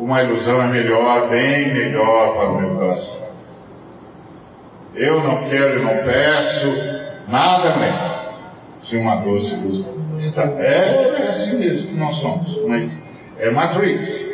uma 0.00 0.22
ilusão 0.22 0.62
é 0.62 0.66
melhor, 0.68 1.28
bem 1.28 1.72
melhor 1.74 2.34
para 2.34 2.48
o 2.48 2.58
meu 2.58 2.74
coração. 2.74 3.28
Eu 4.94 5.22
não 5.22 5.48
quero 5.48 5.78
e 5.78 5.82
não 5.82 6.04
peço 6.04 7.28
nada 7.28 7.76
melhor 7.76 8.32
se 8.82 8.96
uma 8.96 9.16
doce 9.16 9.54
ilusão. 9.54 10.00
É, 10.58 11.22
é 11.22 11.28
assim 11.28 11.58
mesmo 11.58 11.88
que 11.88 11.98
nós 11.98 12.14
somos, 12.20 12.66
mas 12.66 13.02
é 13.38 13.50
Matrix. 13.50 14.30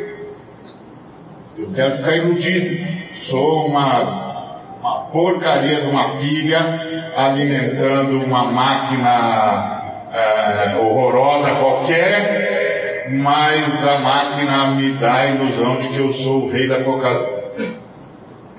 Eu 1.57 1.71
quero 1.73 1.97
ficar 1.97 2.15
iludido. 2.15 2.87
Sou 3.29 3.67
uma, 3.67 4.77
uma 4.79 5.05
porcaria 5.11 5.81
de 5.81 5.87
uma 5.87 6.17
pilha 6.17 6.59
alimentando 7.15 8.23
uma 8.23 8.51
máquina 8.51 9.77
é, 10.13 10.77
horrorosa 10.77 11.55
qualquer, 11.55 12.56
mas 13.09 13.87
a 13.87 13.99
máquina 13.99 14.71
me 14.71 14.93
dá 14.93 15.13
a 15.13 15.27
ilusão 15.27 15.81
de 15.81 15.89
que 15.89 15.97
eu 15.97 16.13
sou 16.13 16.43
o 16.43 16.51
rei 16.51 16.67
da 16.67 16.83
cocada. 16.83 17.37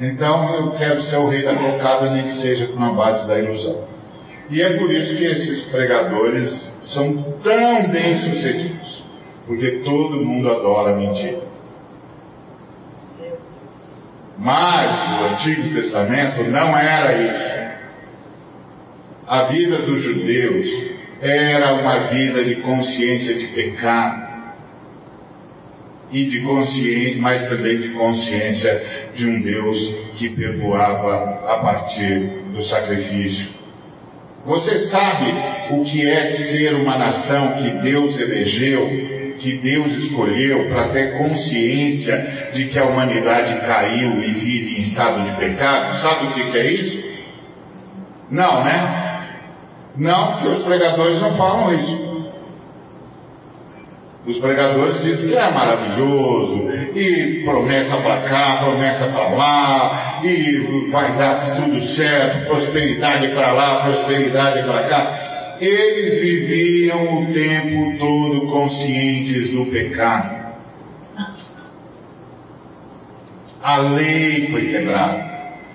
Então 0.00 0.55
eu 0.55 0.71
quero 0.73 1.02
ser 1.02 1.17
o 1.17 1.28
rei 1.28 1.45
da 1.45 1.57
cocada, 1.57 2.11
nem 2.12 2.25
que 2.25 2.35
seja 2.35 2.69
com 2.69 2.85
a 2.85 2.93
base 2.93 3.26
da 3.26 3.38
ilusão. 3.38 3.85
E 4.49 4.62
é 4.62 4.78
por 4.78 4.90
isso 4.90 5.17
que 5.17 5.25
esses 5.25 5.71
pregadores 5.71 6.50
são 6.95 7.23
tão 7.43 7.88
bem 7.90 8.17
sucedidos, 8.19 9.05
porque 9.47 9.83
todo 9.85 10.25
mundo 10.25 10.50
adora 10.50 10.97
mentira. 10.97 11.43
Mas 14.38 15.11
no 15.11 15.27
Antigo 15.27 15.75
Testamento 15.75 16.44
não 16.44 16.79
era 16.79 17.22
isso. 17.22 17.59
A 19.27 19.42
vida 19.44 19.79
dos 19.83 20.01
judeus 20.01 20.68
era 21.20 21.75
uma 21.75 22.05
vida 22.05 22.44
de 22.44 22.57
consciência 22.62 23.35
de 23.35 23.49
pecado 23.49 24.28
e 26.11 26.25
de 26.25 26.40
consciência, 26.40 27.21
mas 27.21 27.49
também 27.49 27.79
de 27.81 27.88
consciência 27.90 29.11
de 29.14 29.29
um 29.29 29.42
Deus 29.42 29.97
que 30.16 30.31
perdoava 30.31 31.53
a 31.53 31.59
partir 31.59 32.21
do 32.53 32.64
sacrifício. 32.64 33.59
Você 34.47 34.88
sabe 34.88 35.35
o 35.73 35.85
que 35.85 36.07
é 36.07 36.31
ser 36.33 36.75
uma 36.77 36.97
nação 36.97 37.62
que 37.62 37.71
Deus 37.83 38.18
elegeu, 38.18 38.88
que 39.38 39.59
Deus 39.59 39.97
escolheu 39.99 40.68
para 40.68 40.88
ter 40.88 41.18
consciência 41.18 42.51
de 42.55 42.68
que 42.68 42.79
a 42.79 42.85
humanidade 42.85 43.61
caiu 43.66 44.23
e 44.23 44.33
vive 44.33 44.79
em 44.79 44.83
estado 44.83 45.29
de 45.29 45.37
pecado? 45.37 46.01
Sabe 46.01 46.27
o 46.27 46.35
que, 46.35 46.51
que 46.51 46.59
é 46.59 46.73
isso? 46.73 47.09
Não, 48.31 48.64
né? 48.64 49.09
Não, 49.97 50.33
porque 50.33 50.49
os 50.49 50.62
pregadores 50.62 51.21
não 51.21 51.37
falam 51.37 51.75
isso. 51.75 52.08
Os 54.29 54.37
pregadores 54.41 55.03
dizem 55.03 55.31
que 55.31 55.37
é 55.38 55.51
maravilhoso, 55.51 56.69
e 56.95 57.43
promessa 57.47 57.97
para 57.97 58.21
cá, 58.29 58.59
promessa 58.59 59.07
para 59.07 59.29
lá, 59.31 60.21
e 60.23 60.91
vai 60.91 61.17
dar 61.17 61.57
tudo 61.57 61.83
certo, 61.83 62.47
prosperidade 62.47 63.29
para 63.29 63.53
lá, 63.53 63.85
prosperidade 63.87 64.64
para 64.64 64.87
cá. 64.87 65.57
Eles 65.59 66.21
viviam 66.21 67.23
o 67.23 67.33
tempo 67.33 67.99
todo 67.99 68.47
conscientes 68.49 69.51
do 69.51 69.64
pecado. 69.64 70.49
A 73.62 73.79
lei 73.79 74.49
foi 74.51 74.67
quebrada. 74.67 75.25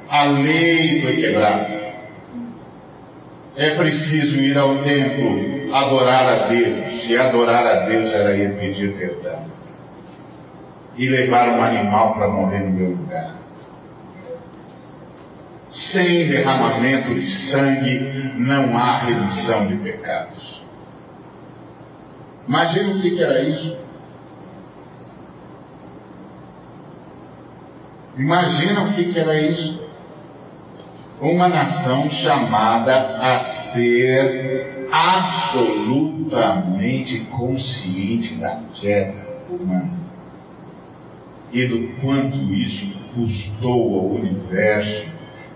A 0.09 0.25
lei 0.25 1.01
foi 1.01 1.15
quebrada. 1.15 1.92
É 3.55 3.75
preciso 3.75 4.37
ir 4.37 4.57
ao 4.57 4.83
templo 4.83 5.75
adorar 5.75 6.27
a 6.27 6.47
Deus. 6.47 7.07
E 7.07 7.17
adorar 7.17 7.65
a 7.65 7.85
Deus 7.85 8.11
era 8.11 8.35
ir 8.35 8.57
pedir 8.59 8.93
perdão. 8.97 9.45
E 10.95 11.07
levar 11.07 11.49
um 11.49 11.63
animal 11.63 12.13
para 12.13 12.27
morrer 12.27 12.59
no 12.59 12.71
meu 12.71 12.89
lugar. 12.91 13.35
Sem 15.69 16.29
derramamento 16.29 17.15
de 17.15 17.29
sangue 17.51 18.33
não 18.37 18.77
há 18.77 18.99
remissão 18.99 19.67
de 19.67 19.77
pecados. 19.77 20.61
Imagina 22.47 22.93
o 22.93 23.01
que, 23.01 23.23
era 23.23 23.41
isso. 23.41 23.77
Imagina 28.17 28.83
o 28.83 28.93
que, 28.93 29.17
era 29.17 29.39
isso. 29.39 29.82
Uma 31.23 31.47
nação 31.47 32.11
chamada 32.11 32.93
a 32.93 33.39
ser 33.71 34.89
absolutamente 34.91 37.21
consciente 37.27 38.35
da 38.41 38.59
queda 38.73 39.25
humana 39.49 39.93
e 41.49 41.65
do 41.65 41.87
quanto 42.01 42.35
isso 42.53 42.91
custou 43.15 43.99
ao 43.99 44.07
universo 44.07 45.07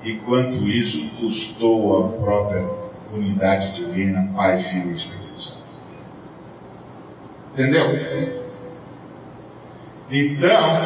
e 0.06 0.14
quanto 0.20 0.66
isso 0.70 1.06
custou 1.20 1.98
à 1.98 2.14
própria 2.14 2.66
unidade 3.12 3.76
divina, 3.76 4.32
Pai, 4.34 4.64
Filho 4.64 4.92
e 4.92 4.96
Espírito 4.96 5.42
Santo. 5.42 5.64
Entendeu? 7.52 7.88
Então, 10.10 10.80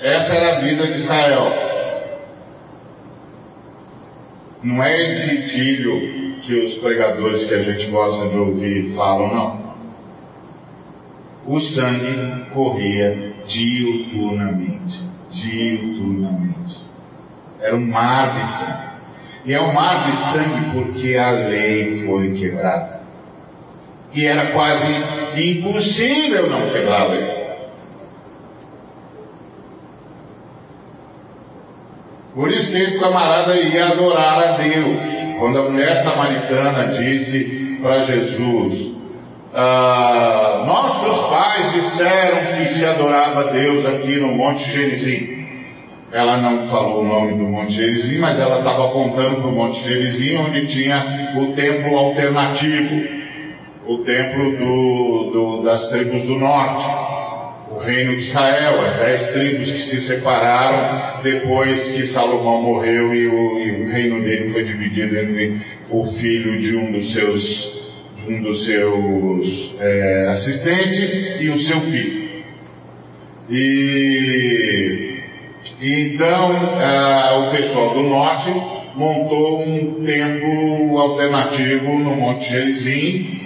essa 0.00 0.34
era 0.34 0.58
a 0.58 0.60
vida 0.60 0.86
de 0.86 0.98
Israel. 0.98 1.73
Não 4.64 4.82
é 4.82 5.02
esse 5.02 5.50
filho 5.50 6.40
que 6.40 6.54
os 6.54 6.78
pregadores 6.78 7.46
que 7.46 7.52
a 7.52 7.62
gente 7.62 7.86
gosta 7.90 8.30
de 8.30 8.38
ouvir 8.38 8.96
falam, 8.96 9.34
não. 9.34 9.64
O 11.46 11.60
sangue 11.60 12.46
corria 12.54 13.34
diuturnamente. 13.46 15.02
Diuturnamente. 15.30 16.82
Era 17.60 17.76
um 17.76 17.86
mar 17.86 18.32
de 18.32 18.58
sangue. 18.58 18.84
E 19.44 19.52
é 19.52 19.60
um 19.60 19.74
mar 19.74 20.10
de 20.10 20.16
sangue 20.32 20.72
porque 20.72 21.14
a 21.14 21.30
lei 21.30 22.06
foi 22.06 22.32
quebrada. 22.32 23.02
E 24.14 24.24
era 24.24 24.52
quase 24.52 24.86
impossível 25.36 26.48
não 26.48 26.70
quebrar 26.70 27.02
a 27.02 27.08
lei. 27.08 27.44
Por 32.34 32.50
isso 32.50 32.72
que 32.72 32.96
o 32.96 33.00
camarada 33.00 33.54
ia 33.56 33.86
adorar 33.86 34.38
a 34.38 34.56
Deus. 34.56 34.98
Quando 35.38 35.58
a 35.58 35.70
mulher 35.70 35.96
samaritana 36.02 36.92
disse 36.92 37.78
para 37.80 38.00
Jesus: 38.00 38.96
ah, 39.54 40.64
Nossos 40.66 41.28
pais 41.28 41.72
disseram 41.72 42.56
que 42.56 42.74
se 42.74 42.84
adorava 42.84 43.40
a 43.40 43.52
Deus 43.52 43.86
aqui 43.86 44.18
no 44.18 44.34
Monte 44.34 44.64
Gerizim. 44.68 45.34
Ela 46.12 46.40
não 46.40 46.68
falou 46.68 47.02
o 47.02 47.04
nome 47.04 47.38
do 47.38 47.44
Monte 47.44 47.72
Gerizim, 47.72 48.18
mas 48.18 48.38
ela 48.38 48.58
estava 48.58 48.86
apontando 48.86 49.36
para 49.36 49.48
o 49.48 49.52
Monte 49.52 49.82
Gerizim, 49.82 50.36
onde 50.36 50.66
tinha 50.68 51.34
o 51.36 51.52
templo 51.54 51.96
alternativo, 51.98 53.02
o 53.86 53.98
templo 53.98 54.56
do, 54.56 55.30
do, 55.32 55.62
das 55.64 55.88
tribos 55.90 56.22
do 56.24 56.36
norte, 56.36 56.84
o 57.74 57.78
reino 57.80 58.12
de 58.14 58.20
Israel, 58.20 58.80
as 58.82 58.96
dez 58.96 59.32
tribos 59.32 59.72
que 59.72 59.78
se 59.80 60.00
separaram 60.06 61.22
depois 61.22 61.92
que 61.92 62.06
Salomão 62.06 62.62
morreu 62.62 63.14
e 63.14 63.26
o, 63.26 63.58
e 63.58 63.82
o 63.82 63.92
reino 63.92 64.20
dele 64.22 64.52
foi 64.52 64.64
dividido 64.64 65.16
entre 65.16 65.60
o 65.90 66.04
filho 66.18 66.58
de 66.60 66.76
um 66.76 66.92
dos 66.92 67.12
seus, 67.12 67.84
um 68.28 68.42
dos 68.42 68.64
seus 68.64 69.74
é, 69.80 70.28
assistentes 70.30 71.40
e 71.40 71.48
o 71.48 71.58
seu 71.58 71.80
filho. 71.80 72.24
E, 73.50 75.14
então 75.80 76.52
o 77.40 77.50
pessoal 77.50 77.94
do 77.94 78.02
norte 78.04 78.50
montou 78.94 79.62
um 79.62 80.04
templo 80.04 80.98
alternativo 80.98 81.98
no 81.98 82.16
Monte 82.16 82.48
Gerizim, 82.48 83.40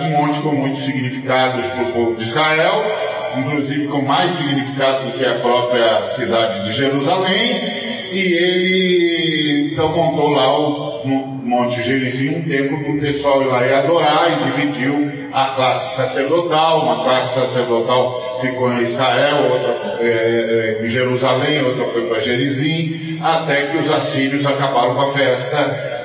um 0.00 0.10
monte 0.10 0.42
com 0.42 0.52
muitos 0.52 0.84
significados 0.86 1.66
para 1.66 1.82
o 1.90 1.92
povo 1.92 2.16
de 2.16 2.22
Israel, 2.22 3.09
inclusive 3.38 3.88
com 3.88 4.02
mais 4.02 4.30
significado 4.38 5.10
do 5.10 5.18
que 5.18 5.24
a 5.24 5.38
própria 5.40 6.04
cidade 6.16 6.64
de 6.64 6.72
Jerusalém, 6.72 8.10
e 8.12 8.18
ele 8.18 9.70
então 9.72 9.94
montou 9.94 10.30
lá 10.30 10.58
o, 10.58 11.04
Monte 11.42 11.82
Gerizim 11.82 12.36
um 12.36 12.42
templo 12.42 12.84
para 12.84 12.92
o 12.92 13.00
pessoal 13.00 13.42
ir 13.42 13.46
lá 13.46 13.78
adorar, 13.78 14.30
e 14.30 14.44
dividiu 14.44 15.20
a 15.32 15.54
classe 15.54 15.96
sacerdotal, 15.96 16.82
uma 16.82 17.04
classe 17.04 17.34
sacerdotal 17.34 18.40
ficou 18.40 18.72
em 18.72 18.82
Israel, 18.82 19.52
outra 19.52 19.98
é, 20.00 20.82
em 20.82 20.86
Jerusalém, 20.88 21.62
outra 21.62 21.86
foi 21.92 22.08
para 22.08 22.20
Gerizim, 22.20 23.18
até 23.22 23.66
que 23.66 23.78
os 23.78 23.90
assírios 23.90 24.46
acabaram 24.46 24.94
com 24.94 25.00
a 25.02 25.12
festa 25.12 25.56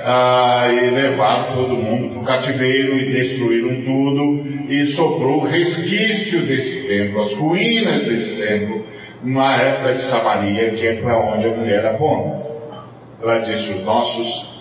ah, 0.05 0.67
e 0.71 0.89
levaram 0.91 1.55
todo 1.55 1.75
mundo 1.75 2.13
para 2.13 2.21
o 2.21 2.25
cativeiro 2.25 2.97
e 2.97 3.13
destruíram 3.13 3.81
tudo, 3.83 4.71
e 4.71 4.85
sobrou 4.95 5.41
o 5.41 5.47
resquício 5.47 6.45
desse 6.45 6.87
templo, 6.87 7.23
as 7.23 7.33
ruínas 7.35 8.03
desse 8.03 8.35
templo, 8.35 8.85
na 9.23 9.55
época 9.61 9.95
de 9.95 10.03
Samaria, 10.09 10.69
que 10.71 10.85
é 10.85 11.01
para 11.01 11.17
onde 11.17 11.47
a 11.47 11.51
mulher 11.51 11.85
aponta. 11.85 12.45
Ela 13.21 13.39
disse: 13.39 13.73
os 13.73 13.83
nossos 13.83 14.54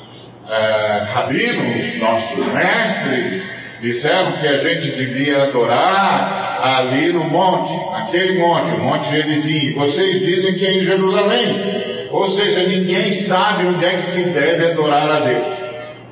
ah, 0.48 1.06
rabinos, 1.12 1.98
nossos 1.98 2.46
mestres, 2.52 3.50
disseram 3.80 4.32
que 4.32 4.46
a 4.46 4.58
gente 4.58 4.96
devia 4.96 5.44
adorar 5.44 6.60
ali 6.62 7.12
no 7.12 7.24
monte, 7.24 7.90
naquele 7.92 8.38
monte, 8.38 8.74
o 8.74 8.78
Monte 8.78 9.10
Gerizim. 9.10 9.74
Vocês 9.74 10.20
dizem 10.20 10.54
que 10.54 10.66
é 10.66 10.76
em 10.78 10.80
Jerusalém. 10.80 11.84
Ou 12.10 12.28
seja, 12.30 12.68
ninguém 12.68 13.12
sabe 13.26 13.66
onde 13.66 13.84
é 13.84 13.96
que 13.96 14.02
se 14.02 14.22
deve 14.30 14.72
adorar 14.72 15.10
a 15.10 15.20
Deus. 15.20 15.54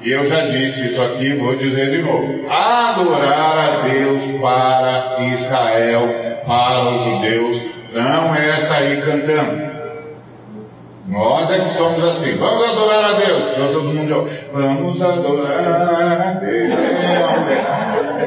E 0.02 0.10
eu 0.10 0.24
já 0.24 0.46
disse 0.46 0.88
isso 0.88 1.00
aqui, 1.00 1.32
vou 1.34 1.56
dizer 1.56 1.92
de 1.92 2.02
novo. 2.02 2.50
Adorar 2.50 3.58
a 3.58 3.88
Deus 3.88 4.40
para 4.40 5.16
Israel, 5.34 6.42
para 6.44 6.88
os 6.90 7.04
judeus, 7.04 7.62
não 7.94 8.34
é 8.34 8.56
sair 8.62 9.00
cantando. 9.02 9.71
Nós 11.08 11.50
é 11.50 11.60
que 11.60 11.70
somos 11.70 12.04
assim. 12.04 12.38
Vamos 12.38 12.68
adorar 12.68 13.04
a 13.04 13.12
Deus. 13.14 13.50
Então 13.50 13.72
todo 13.72 13.92
mundo 13.92 14.30
vamos 14.52 15.02
adorar 15.02 16.20
a 16.20 16.32
Deus. 16.40 16.68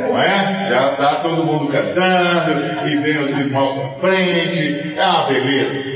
Não 0.01 0.21
é? 0.21 0.69
Já 0.69 0.91
está 0.91 1.15
todo 1.21 1.45
mundo 1.45 1.71
cantando 1.71 2.87
e 2.87 2.97
vem 2.97 3.23
os 3.23 3.37
irmãos 3.37 3.75
para 3.75 4.09
frente. 4.09 4.93
Uma 4.93 5.27
beleza. 5.27 5.95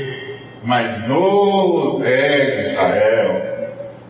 Mas 0.64 1.08
no 1.08 1.98
velho 1.98 2.60
Israel, 2.60 3.42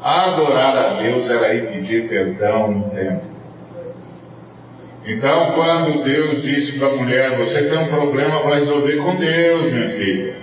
adorar 0.02 0.76
a 0.76 1.02
Deus 1.02 1.28
era 1.28 1.54
ir 1.54 1.72
pedir 1.72 2.08
perdão 2.08 2.70
no 2.70 2.90
templo. 2.90 3.30
Então, 5.06 5.52
quando 5.52 6.04
Deus 6.04 6.42
disse 6.42 6.78
para 6.78 6.88
a 6.88 6.96
mulher: 6.96 7.36
Você 7.38 7.68
tem 7.68 7.78
um 7.78 7.88
problema 7.88 8.40
para 8.40 8.56
resolver 8.56 8.96
com 8.98 9.16
Deus, 9.16 9.72
minha 9.72 9.88
filha. 9.90 10.39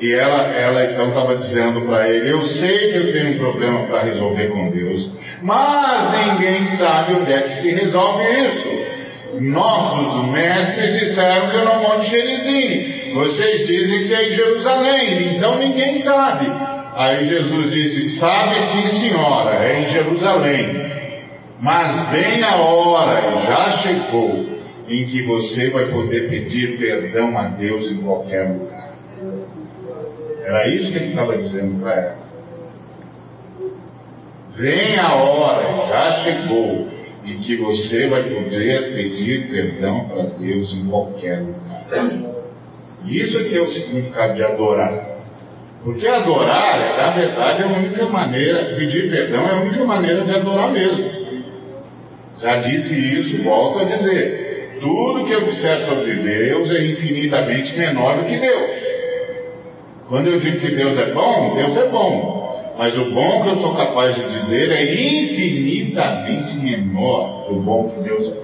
E 0.00 0.14
ela, 0.14 0.46
ela 0.54 0.84
então 0.92 1.08
estava 1.08 1.36
dizendo 1.36 1.82
para 1.82 2.08
ele: 2.08 2.30
Eu 2.30 2.42
sei 2.42 2.90
que 2.90 2.98
eu 2.98 3.12
tenho 3.12 3.34
um 3.34 3.38
problema 3.38 3.86
para 3.86 4.02
resolver 4.02 4.48
com 4.48 4.70
Deus, 4.70 5.10
mas 5.42 6.26
ninguém 6.26 6.64
sabe 6.78 7.14
onde 7.14 7.32
é 7.32 7.42
que 7.42 7.54
se 7.56 7.70
resolve 7.70 8.24
isso. 8.24 8.90
Nossos 9.40 10.30
mestres 10.32 10.98
disseram 10.98 11.50
que 11.50 11.56
é 11.56 11.64
no 11.64 11.82
Monte 11.82 12.10
Gerizim. 12.10 13.12
Vocês 13.14 13.66
dizem 13.66 14.06
que 14.06 14.14
é 14.14 14.28
em 14.28 14.32
Jerusalém, 14.32 15.36
então 15.36 15.58
ninguém 15.58 15.98
sabe. 16.00 16.46
Aí 16.94 17.26
Jesus 17.26 17.70
disse: 17.70 18.18
Sabe 18.18 18.60
sim, 18.60 18.88
senhora, 18.88 19.54
é 19.64 19.80
em 19.82 19.86
Jerusalém. 19.86 20.90
Mas 21.60 22.10
vem 22.10 22.42
a 22.42 22.56
hora, 22.56 23.20
e 23.20 23.46
já 23.46 23.72
chegou, 23.82 24.46
em 24.88 25.04
que 25.04 25.22
você 25.26 25.68
vai 25.70 25.86
poder 25.86 26.30
pedir 26.30 26.78
perdão 26.78 27.36
a 27.36 27.48
Deus 27.48 27.92
em 27.92 27.98
qualquer 27.98 28.48
lugar. 28.48 28.79
Era 30.44 30.68
isso 30.68 30.90
que 30.90 30.98
ele 30.98 31.08
estava 31.08 31.36
dizendo 31.36 31.80
para 31.80 31.94
ela. 31.94 32.18
Vem 34.56 34.98
a 34.98 35.14
hora, 35.14 35.86
já 35.86 36.12
chegou, 36.24 36.88
em 37.24 37.38
que 37.38 37.56
você 37.56 38.08
vai 38.08 38.24
poder 38.24 38.94
pedir 38.94 39.50
perdão 39.50 40.08
para 40.08 40.22
Deus 40.38 40.72
em 40.74 40.86
qualquer 40.86 41.40
lugar. 41.40 41.86
Isso 43.06 43.38
é 43.38 43.44
que 43.44 43.56
é 43.56 43.62
o 43.62 43.66
significado 43.66 44.34
de 44.34 44.44
adorar. 44.44 45.10
Porque 45.82 46.06
adorar, 46.06 46.78
na 46.98 47.14
verdade, 47.14 47.62
é 47.62 47.64
a 47.64 47.68
única 47.68 48.06
maneira, 48.06 48.76
pedir 48.76 49.10
perdão 49.10 49.46
é 49.48 49.52
a 49.52 49.60
única 49.60 49.84
maneira 49.84 50.24
de 50.24 50.34
adorar 50.34 50.70
mesmo. 50.72 51.10
Já 52.40 52.56
disse 52.56 52.94
isso, 53.18 53.42
volto 53.42 53.78
a 53.80 53.84
dizer. 53.84 54.78
Tudo 54.80 55.26
que 55.26 55.32
eu 55.32 55.44
disser 55.44 55.80
sobre 55.82 56.14
Deus 56.14 56.70
é 56.70 56.84
infinitamente 56.86 57.78
menor 57.78 58.18
do 58.18 58.24
que 58.24 58.38
Deus. 58.38 58.70
Quando 60.10 60.26
eu 60.26 60.40
digo 60.40 60.58
que 60.58 60.74
Deus 60.74 60.98
é 60.98 61.12
bom, 61.12 61.54
Deus 61.54 61.76
é 61.76 61.88
bom. 61.88 62.74
Mas 62.76 62.98
o 62.98 63.12
bom 63.12 63.44
que 63.44 63.50
eu 63.50 63.56
sou 63.58 63.76
capaz 63.76 64.16
de 64.16 64.28
dizer 64.28 64.72
é 64.72 64.92
infinitamente 64.92 66.56
menor 66.56 67.46
do 67.48 67.60
bom 67.60 67.90
que 67.90 68.02
Deus 68.02 68.26
é. 68.26 68.40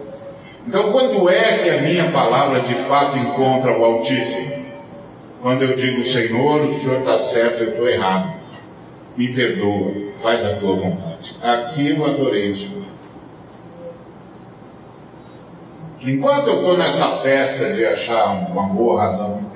Então, 0.68 0.92
quando 0.92 1.28
é 1.28 1.56
que 1.56 1.70
a 1.70 1.82
minha 1.82 2.12
palavra 2.12 2.60
de 2.60 2.74
fato 2.84 3.18
encontra 3.18 3.76
o 3.76 3.84
Altíssimo? 3.84 4.66
Quando 5.42 5.62
eu 5.62 5.74
digo, 5.74 6.04
Senhor, 6.04 6.66
o 6.66 6.74
Senhor 6.74 6.98
está 7.00 7.18
certo, 7.18 7.64
eu 7.64 7.70
estou 7.70 7.88
errado. 7.88 8.34
Me 9.16 9.34
perdoa, 9.34 9.92
faz 10.22 10.46
a 10.46 10.56
tua 10.56 10.76
vontade. 10.76 11.34
Aqui 11.42 11.90
eu 11.90 12.04
adorei 12.04 12.50
o 12.50 12.56
Senhor. 12.56 12.84
Enquanto 16.06 16.46
eu 16.46 16.58
estou 16.58 16.78
nessa 16.78 17.20
festa 17.20 17.72
de 17.72 17.84
achar 17.84 18.26
uma 18.26 18.68
boa 18.68 19.02
razão 19.02 19.50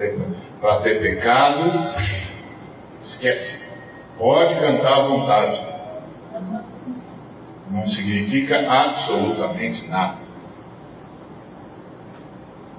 para 0.60 0.80
ter 0.80 1.00
pecado, 1.00 1.94
esquece. 3.04 3.62
Pode 4.18 4.56
cantar 4.56 4.94
à 4.94 5.06
vontade. 5.06 5.60
Não 7.70 7.86
significa 7.86 8.68
absolutamente 8.68 9.86
nada. 9.86 10.18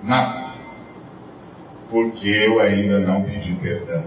Nada. 0.04 0.52
Porque 1.90 2.28
eu 2.28 2.60
ainda 2.60 3.00
não 3.00 3.24
pedi 3.24 3.54
perdão. 3.54 4.04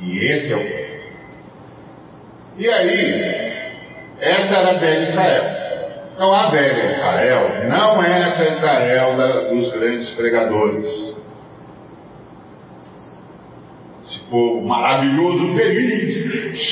E 0.00 0.18
esse 0.18 0.52
é 0.52 0.56
o. 0.56 2.60
E 2.60 2.68
aí, 2.68 3.72
essa 4.18 4.56
era 4.56 4.70
a 4.72 4.80
velha 4.80 5.04
Israel. 5.04 5.61
Então 6.14 6.32
a 6.32 6.50
velha 6.50 6.86
Israel 6.86 7.68
não 7.68 8.02
é 8.02 8.28
essa 8.28 8.44
Israel 8.44 9.16
da, 9.16 9.48
dos 9.48 9.72
grandes 9.72 10.10
pregadores. 10.10 11.12
Esse 14.04 14.28
povo 14.28 14.66
maravilhoso, 14.66 15.54
feliz, 15.54 16.12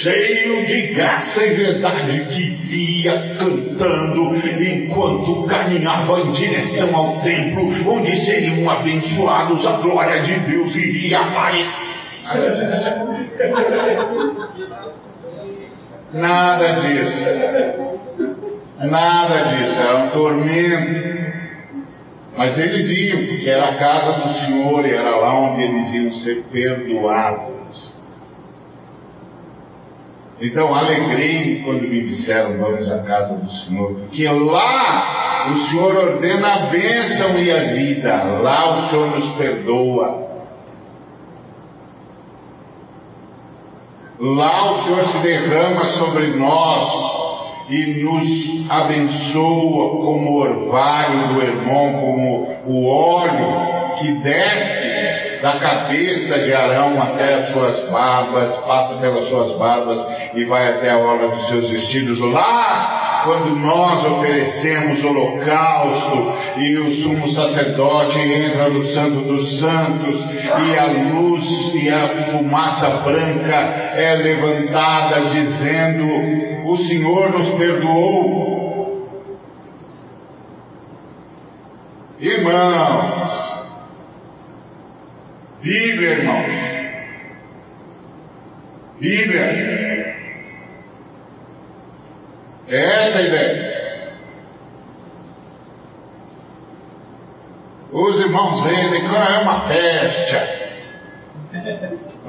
cheio 0.03 0.67
de 0.67 0.89
graça 0.89 1.47
e 1.47 1.55
verdade, 1.55 2.25
que 2.27 2.51
via 2.69 3.37
cantando 3.39 4.35
enquanto 4.35 5.47
caminhava 5.47 6.21
em 6.21 6.33
direção 6.33 6.95
ao 6.95 7.21
templo, 7.21 7.71
onde 7.89 8.17
seriam 8.25 8.69
abençoados, 8.69 9.65
a 9.65 9.77
glória 9.77 10.21
de 10.23 10.41
Deus 10.41 10.75
iria 10.75 11.21
aparecer. 11.21 11.89
Nada 16.13 16.81
disso. 16.81 17.25
Nada 18.81 19.51
disso, 19.51 19.79
era 19.79 20.05
um 20.05 20.11
tormento. 20.11 21.21
Mas 22.37 22.59
eles 22.59 22.91
iam, 22.91 23.27
porque 23.27 23.51
era 23.51 23.69
a 23.69 23.77
casa 23.77 24.21
do 24.21 24.35
Senhor 24.35 24.87
e 24.87 24.95
era 24.95 25.17
lá 25.17 25.35
onde 25.35 25.63
eles 25.63 25.93
iam 25.93 26.13
ser 26.13 26.45
perdoados. 26.51 27.51
Então, 30.41 30.75
alegrei-me 30.75 31.63
quando 31.63 31.83
me 31.83 32.01
disseram, 32.01 32.57
vamos 32.57 32.91
à 32.91 33.03
casa 33.03 33.37
do 33.37 33.53
Senhor, 33.53 33.95
porque 33.97 34.27
lá 34.27 35.53
o 35.53 35.59
Senhor 35.69 35.95
ordena 35.95 36.55
a 36.55 36.67
bênção 36.71 37.39
e 37.39 37.53
a 37.53 37.75
vida, 37.75 38.25
lá 38.41 38.71
o 38.71 38.89
Senhor 38.89 39.11
nos 39.11 39.29
perdoa. 39.37 40.31
Lá 44.19 44.71
o 44.73 44.85
Senhor 44.85 45.05
se 45.05 45.19
derrama 45.23 45.85
sobre 45.93 46.29
nós 46.29 47.20
e 47.71 48.03
nos 48.03 48.71
abençoa 48.71 49.91
como 49.91 50.41
orvalho 50.41 51.35
do 51.35 51.43
irmão, 51.43 52.01
como 52.01 52.57
o 52.67 52.87
óleo 52.87 53.97
que 53.99 54.13
desce 54.23 55.41
da 55.41 55.59
cabeça 55.59 56.39
de 56.41 56.53
Arão 56.53 57.01
até 57.01 57.35
as 57.35 57.53
suas 57.53 57.91
barbas, 57.91 58.59
passa 58.61 59.01
pelas 59.01 59.29
suas 59.29 59.57
barbas 59.57 59.99
e 60.35 60.45
vai 60.45 60.75
até 60.75 60.91
a 60.91 60.99
orla 60.99 61.29
dos 61.35 61.49
seus 61.49 61.71
vestidos. 61.71 62.21
Lá 62.21 63.11
quando 63.25 63.55
nós 63.57 64.05
oferecemos 64.07 65.05
holocausto 65.05 66.35
e 66.59 66.79
o 66.79 66.91
sumo 67.03 67.29
sacerdote 67.29 68.19
entra 68.19 68.69
no 68.71 68.85
Santo 68.87 69.21
dos 69.23 69.61
Santos 69.61 70.25
e 70.67 70.79
a 70.79 70.87
luz 71.13 71.75
e 71.75 71.91
a 71.91 72.09
fumaça 72.31 73.03
branca 73.05 73.55
é 73.55 74.15
levantada 74.17 75.31
dizendo: 75.31 76.50
O 76.71 76.77
Senhor 76.77 77.33
nos 77.33 77.49
perdoou. 77.59 79.09
Irmãos, 82.21 83.73
Bíblia, 85.61 86.11
irmãos, 86.11 86.61
Bíblia, 89.01 89.41
é 92.69 93.09
essa 93.09 93.19
a 93.19 93.23
ideia. 93.23 94.13
Os 97.91 98.21
irmãos 98.21 98.61
vendem, 98.63 99.03
é 99.07 99.39
uma 99.41 99.67
festa. 99.67 100.61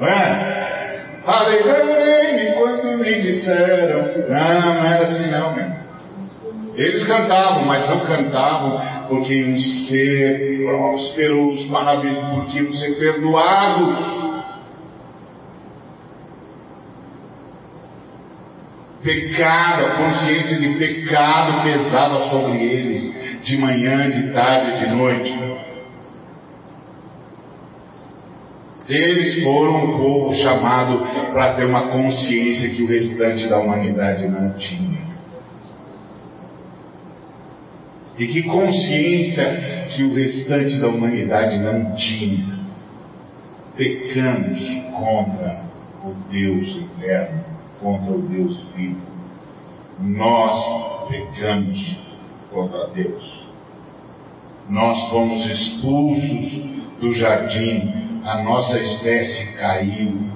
Não 0.00 0.08
é? 0.08 0.81
Alegrei-me 1.24 2.52
quando 2.56 2.98
me 2.98 3.22
disseram. 3.22 4.08
Não, 4.28 4.74
não 4.74 4.86
era 4.86 5.02
assim 5.02 5.30
não, 5.30 5.54
meu. 5.54 5.82
Eles 6.74 7.06
cantavam, 7.06 7.66
mas 7.66 7.88
não 7.88 8.00
cantavam 8.00 8.80
porque 9.08 9.34
iam 9.34 9.58
ser 9.58 10.64
prósperos, 10.64 11.68
maravilhosos, 11.68 12.34
porque 12.34 12.58
iam 12.58 12.72
ser 12.72 12.98
perdoados. 12.98 14.22
Pecado, 19.02 19.84
a 19.84 19.96
consciência 19.96 20.58
de 20.60 20.78
pecado 20.78 21.62
pesava 21.64 22.30
sobre 22.30 22.62
eles, 22.62 23.42
de 23.42 23.58
manhã, 23.58 24.08
de 24.08 24.32
tarde, 24.32 24.78
de 24.78 24.94
noite. 24.94 25.51
Eles 28.94 29.42
foram 29.42 29.84
um 29.84 29.96
povo 29.96 30.34
chamado 30.34 31.06
para 31.32 31.54
ter 31.54 31.64
uma 31.64 31.88
consciência 31.88 32.70
que 32.70 32.82
o 32.82 32.86
restante 32.86 33.48
da 33.48 33.58
humanidade 33.58 34.28
não 34.28 34.52
tinha. 34.54 35.02
E 38.18 38.26
que 38.26 38.42
consciência 38.42 39.86
que 39.94 40.02
o 40.02 40.14
restante 40.14 40.78
da 40.78 40.88
humanidade 40.88 41.58
não 41.58 41.94
tinha. 41.96 42.60
Pecamos 43.76 44.60
contra 44.92 45.66
o 46.04 46.14
Deus 46.30 46.88
eterno 46.98 47.52
contra 47.82 48.12
o 48.12 48.22
Deus 48.22 48.56
vivo. 48.76 49.00
Nós 49.98 51.08
pecamos 51.08 51.98
contra 52.50 52.86
Deus. 52.88 53.42
Nós 54.70 55.10
fomos 55.10 55.44
expulsos 55.46 56.62
do 57.00 57.12
jardim, 57.12 58.01
a 58.24 58.42
nossa 58.42 58.78
espécie 58.78 59.52
caiu. 59.56 60.30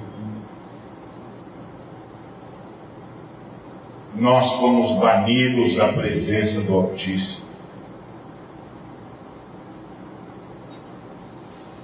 Nós 4.15 4.55
fomos 4.57 4.99
banidos 4.99 5.75
da 5.75 5.93
presença 5.93 6.63
do 6.63 6.73
Altíssimo. 6.73 7.47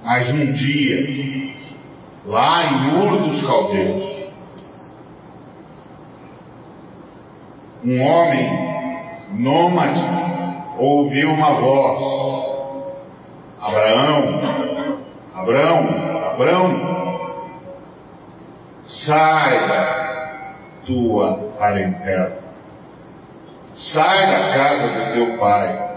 Mas 0.02 0.30
um 0.34 0.52
dia, 0.52 1.54
lá 2.26 2.64
em 2.66 2.98
Ur 2.98 3.22
dos 3.22 3.46
Caldeus, 3.46 4.24
um 7.82 8.02
homem 8.02 8.74
nômade 9.32 10.00
ouviu 10.78 11.30
uma 11.30 11.60
voz: 11.60 12.46
Abraão, 13.60 14.53
Abraão, 15.44 16.32
Abraão, 16.32 17.46
sai 18.84 19.68
da 19.68 20.54
tua 20.86 21.52
parentela, 21.58 22.42
sai 23.72 24.26
da 24.26 24.54
casa 24.54 24.88
do 24.88 25.12
teu 25.12 25.38
pai 25.38 25.90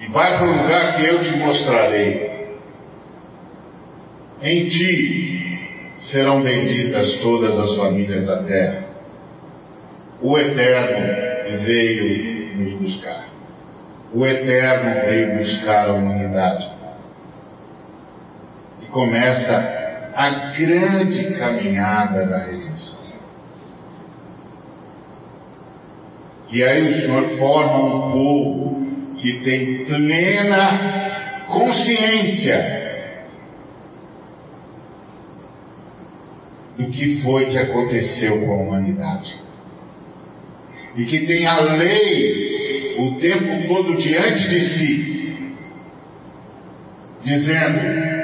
e 0.00 0.06
vai 0.08 0.38
para 0.38 0.46
o 0.46 0.62
lugar 0.62 0.96
que 0.96 1.06
eu 1.06 1.22
te 1.22 1.36
mostrarei. 1.36 2.30
Em 4.42 4.68
ti 4.68 5.96
serão 6.00 6.42
benditas 6.42 7.20
todas 7.20 7.58
as 7.58 7.76
famílias 7.76 8.26
da 8.26 8.42
terra 8.44 8.90
o 10.22 10.38
Eterno 10.38 11.64
veio 11.64 12.56
nos 12.56 12.72
buscar. 12.74 13.24
O 14.12 14.26
Eterno 14.26 15.06
veio 15.06 15.38
buscar 15.38 15.88
a 15.88 15.92
humanidade. 15.94 16.68
Começa 18.90 20.10
a 20.14 20.52
grande 20.56 21.34
caminhada 21.38 22.26
da 22.26 22.44
redenção. 22.44 23.00
E 26.50 26.64
aí 26.64 26.88
o 26.88 27.00
Senhor 27.00 27.38
forma 27.38 27.78
um 27.78 28.12
povo 28.12 28.86
que 29.16 29.44
tem 29.44 29.84
plena 29.84 31.44
consciência 31.46 32.80
do 36.76 36.90
que 36.90 37.22
foi 37.22 37.46
que 37.46 37.58
aconteceu 37.58 38.40
com 38.40 38.52
a 38.52 38.56
humanidade 38.56 39.36
e 40.96 41.04
que 41.04 41.26
tem 41.26 41.46
a 41.46 41.60
lei 41.60 42.96
o 42.98 43.20
tempo 43.20 43.68
todo 43.68 43.96
diante 43.96 44.48
de 44.48 44.60
si, 44.60 45.54
dizendo: 47.22 48.19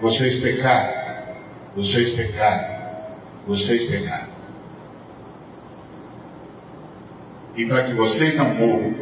vocês 0.00 0.40
pecaram, 0.40 1.34
vocês 1.74 2.14
pecaram, 2.14 2.78
vocês 3.46 3.90
pecaram. 3.90 4.28
E 7.56 7.66
para 7.66 7.84
que 7.84 7.94
vocês 7.94 8.36
não 8.36 8.54
morram, 8.54 8.94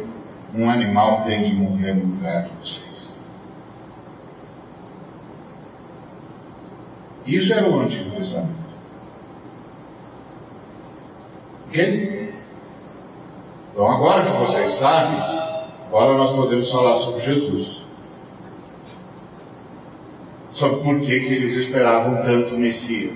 um 0.55 0.69
animal 0.69 1.23
tem 1.25 1.43
que 1.43 1.55
morrer 1.55 1.93
no 1.93 2.15
lugar 2.15 2.43
de 2.43 2.49
vocês. 2.55 3.19
Isso 7.27 7.53
era 7.53 7.69
o 7.69 7.79
Antigo 7.81 8.11
Testamento. 8.11 8.67
Ok? 11.67 12.33
Então, 13.71 13.91
agora 13.91 14.23
que 14.23 14.37
vocês 14.39 14.79
sabem, 14.79 15.19
agora 15.87 16.17
nós 16.17 16.35
podemos 16.35 16.71
falar 16.71 16.99
sobre 17.01 17.21
Jesus. 17.21 17.76
Sobre 20.57 20.83
por 20.83 20.99
que, 20.99 21.19
que 21.19 21.33
eles 21.33 21.55
esperavam 21.57 22.23
tanto 22.23 22.55
o 22.55 22.59
Messias. 22.59 23.13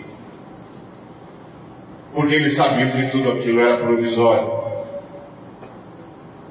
Porque 2.14 2.36
eles 2.36 2.56
sabiam 2.56 2.92
que 2.92 3.12
tudo 3.12 3.32
aquilo 3.32 3.60
era 3.60 3.78
provisório. 3.78 4.62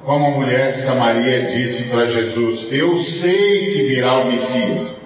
Como 0.03 0.25
a 0.25 0.31
mulher 0.31 0.73
de 0.73 0.81
Samaria 0.83 1.55
disse 1.55 1.89
para 1.89 2.07
Jesus: 2.07 2.67
Eu 2.71 3.01
sei 3.03 3.73
que 3.73 3.83
virá 3.83 4.21
o 4.21 4.27
Messias, 4.31 5.01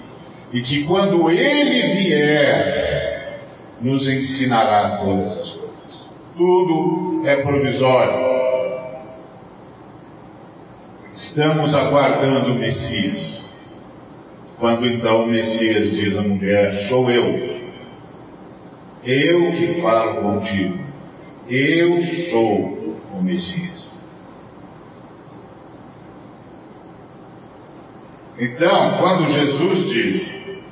e 0.53 0.61
que 0.61 0.85
quando 0.85 1.29
ele 1.29 1.95
vier, 1.95 3.41
nos 3.81 4.07
ensinará 4.07 4.97
todas 5.03 5.37
as 5.37 5.51
coisas. 5.51 6.09
Tudo 6.37 7.27
é 7.27 7.35
provisório. 7.43 8.35
Estamos 11.13 11.75
aguardando 11.75 12.53
o 12.53 12.55
Messias. 12.55 13.44
Quando 14.59 14.87
então 14.87 15.23
o 15.23 15.27
Messias 15.27 15.91
diz 15.91 16.17
à 16.17 16.21
mulher: 16.21 16.73
Sou 16.87 17.09
eu. 17.09 17.55
Eu 19.03 19.51
que 19.51 19.81
falo 19.81 20.21
contigo. 20.21 20.79
Eu 21.49 22.03
sou 22.29 22.97
o 23.13 23.21
Messias. 23.21 23.93
Então, 28.39 28.97
quando 28.97 29.31
Jesus 29.31 29.89
disse: 29.89 30.63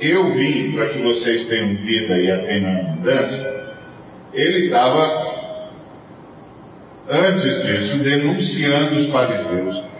Eu 0.00 0.32
vim 0.34 0.72
para 0.72 0.88
que 0.90 1.02
vocês 1.02 1.46
tenham 1.48 1.74
vida 1.76 2.18
e 2.18 2.30
a 2.30 2.36
tenham 2.36 2.80
abundância, 2.80 3.74
ele 4.32 4.66
estava 4.66 5.36
antes 7.08 7.62
disso, 7.64 8.02
denunciando 8.02 8.94
os 8.96 9.10
fariseus 9.10 9.95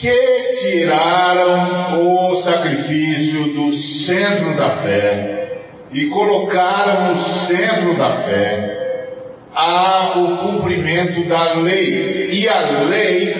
que 0.00 0.54
tiraram 0.62 2.00
o 2.00 2.42
sacrifício 2.42 3.52
do 3.52 3.72
centro 3.74 4.56
da 4.56 4.82
fé 4.82 5.58
e 5.92 6.06
colocaram 6.08 7.14
no 7.14 7.20
centro 7.20 7.98
da 7.98 8.22
fé 8.22 8.78
há 9.54 10.18
o 10.18 10.38
cumprimento 10.38 11.28
da 11.28 11.52
lei. 11.54 12.30
E 12.32 12.48
a 12.48 12.60
lei 12.84 13.34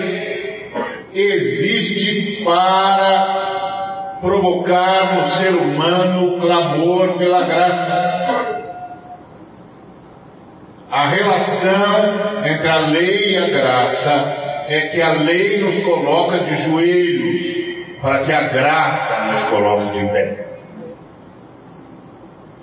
existe 1.11 2.43
para 2.43 4.19
provocar 4.21 5.15
no 5.15 5.27
ser 5.37 5.55
humano 5.55 6.35
o 6.35 6.41
clamor 6.41 7.17
pela 7.17 7.41
graça. 7.41 8.11
A 10.91 11.07
relação 11.07 12.45
entre 12.45 12.69
a 12.69 12.79
lei 12.81 13.31
e 13.31 13.37
a 13.37 13.49
graça 13.49 14.50
é 14.71 14.87
que 14.89 15.01
a 15.01 15.13
lei 15.13 15.59
nos 15.59 15.83
coloca 15.83 16.39
de 16.39 16.55
joelhos 16.63 17.99
para 18.01 18.19
que 18.19 18.31
a 18.31 18.47
graça 18.47 19.33
nos 19.33 19.49
coloque 19.49 19.99
de 19.99 20.05
pé. 20.11 20.45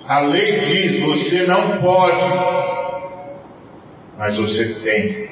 A 0.07 0.21
lei 0.21 0.59
diz: 0.59 1.01
você 1.01 1.45
não 1.45 1.77
pode, 1.81 2.23
mas 4.17 4.35
você 4.37 4.73
tem. 4.83 5.29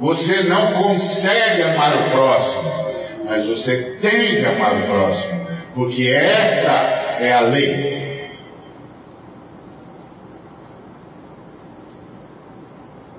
Você 0.00 0.42
não 0.44 0.82
consegue 0.82 1.62
amar 1.62 2.06
o 2.06 2.10
próximo, 2.10 2.72
mas 3.26 3.46
você 3.46 3.98
tem 4.00 4.36
que 4.36 4.44
amar 4.44 4.76
o 4.76 4.86
próximo, 4.86 5.46
porque 5.74 6.08
essa 6.08 6.70
é 7.20 7.32
a 7.32 7.40
lei. 7.40 7.95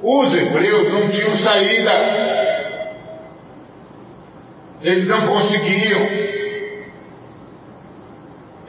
Os 0.10 0.34
hebreus 0.34 0.90
não 0.94 1.10
tinham 1.10 1.38
saída, 1.38 1.92
eles 4.82 5.06
não 5.06 5.28
conseguiam. 5.28 6.08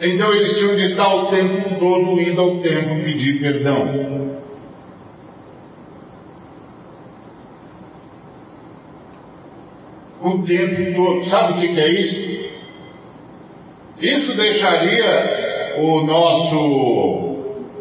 Então 0.01 0.35
eles 0.35 0.59
tinham 0.59 0.75
de 0.75 0.83
estar 0.83 1.15
o 1.15 1.27
tempo 1.27 1.79
todo 1.79 2.21
indo 2.21 2.41
ao 2.41 2.59
templo 2.59 3.05
pedir 3.05 3.41
perdão. 3.41 4.37
O 10.21 10.43
tempo 10.43 10.93
todo. 10.97 11.25
Sabe 11.27 11.53
o 11.53 11.61
que 11.61 11.81
é 11.81 11.89
isso? 12.01 12.49
Isso 14.01 14.37
deixaria 14.37 15.77
o 15.79 16.01
nosso, 16.03 16.57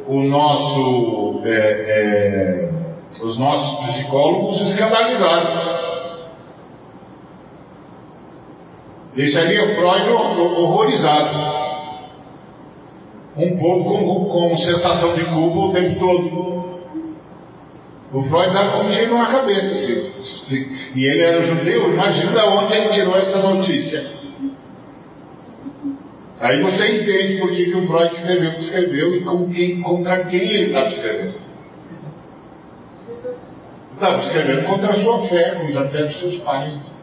o 0.07 0.23
nosso, 0.23 1.41
é, 1.43 1.57
é, 1.57 2.76
os 3.21 3.37
nossos 3.37 3.85
psicólogos 3.85 4.61
escandalizados. 4.61 5.77
Deixaria 9.15 9.75
Freud 9.75 10.09
horrorizado 10.09 11.57
um 13.35 13.57
povo 13.57 13.83
com, 13.83 14.25
com 14.25 14.57
sensação 14.57 15.13
de 15.15 15.25
culpa 15.25 15.59
o 15.59 15.73
tempo 15.73 15.99
todo. 15.99 16.57
O 18.13 18.23
Freud 18.23 18.53
dava 18.53 18.83
um 18.83 18.89
tiro 18.89 19.17
na 19.17 19.27
cabeça. 19.27 19.77
Se, 19.79 20.23
se, 20.23 20.91
e 20.95 21.05
ele 21.05 21.21
era 21.21 21.41
judeu, 21.41 21.93
imagina 21.93 22.31
de 22.31 22.39
onde 22.39 22.73
ele 22.73 22.89
tirou 22.89 23.17
essa 23.17 23.39
notícia. 23.39 24.17
Aí 26.39 26.61
você 26.61 27.01
entende 27.01 27.39
por 27.39 27.49
que, 27.49 27.65
que 27.65 27.75
o 27.75 27.87
Freud 27.87 28.15
escreveu 28.15 28.49
o 28.51 28.53
que 28.53 28.61
escreveu 28.61 29.15
e 29.15 29.23
com 29.23 29.49
quem, 29.49 29.81
contra 29.81 30.25
quem 30.25 30.39
ele 30.39 30.67
estava 30.67 30.87
escrevendo. 30.87 31.46
Estava 33.97 34.19
escrevendo 34.19 34.67
contra 34.67 34.91
a 34.91 34.93
sua 34.93 35.27
fé, 35.27 35.55
contra 35.55 35.81
a 35.81 35.87
fé 35.87 36.03
dos 36.03 36.19
seus 36.19 36.35
pais. 36.43 36.95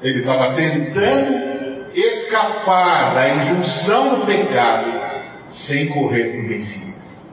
Ele 0.00 0.20
estava 0.20 0.54
tentando 0.54 1.90
escapar 1.92 3.14
da 3.14 3.28
injunção 3.34 4.20
do 4.20 4.26
pecado 4.26 4.88
sem 5.48 5.88
correr 5.88 6.36
por 6.36 6.48
vencidas. 6.48 7.28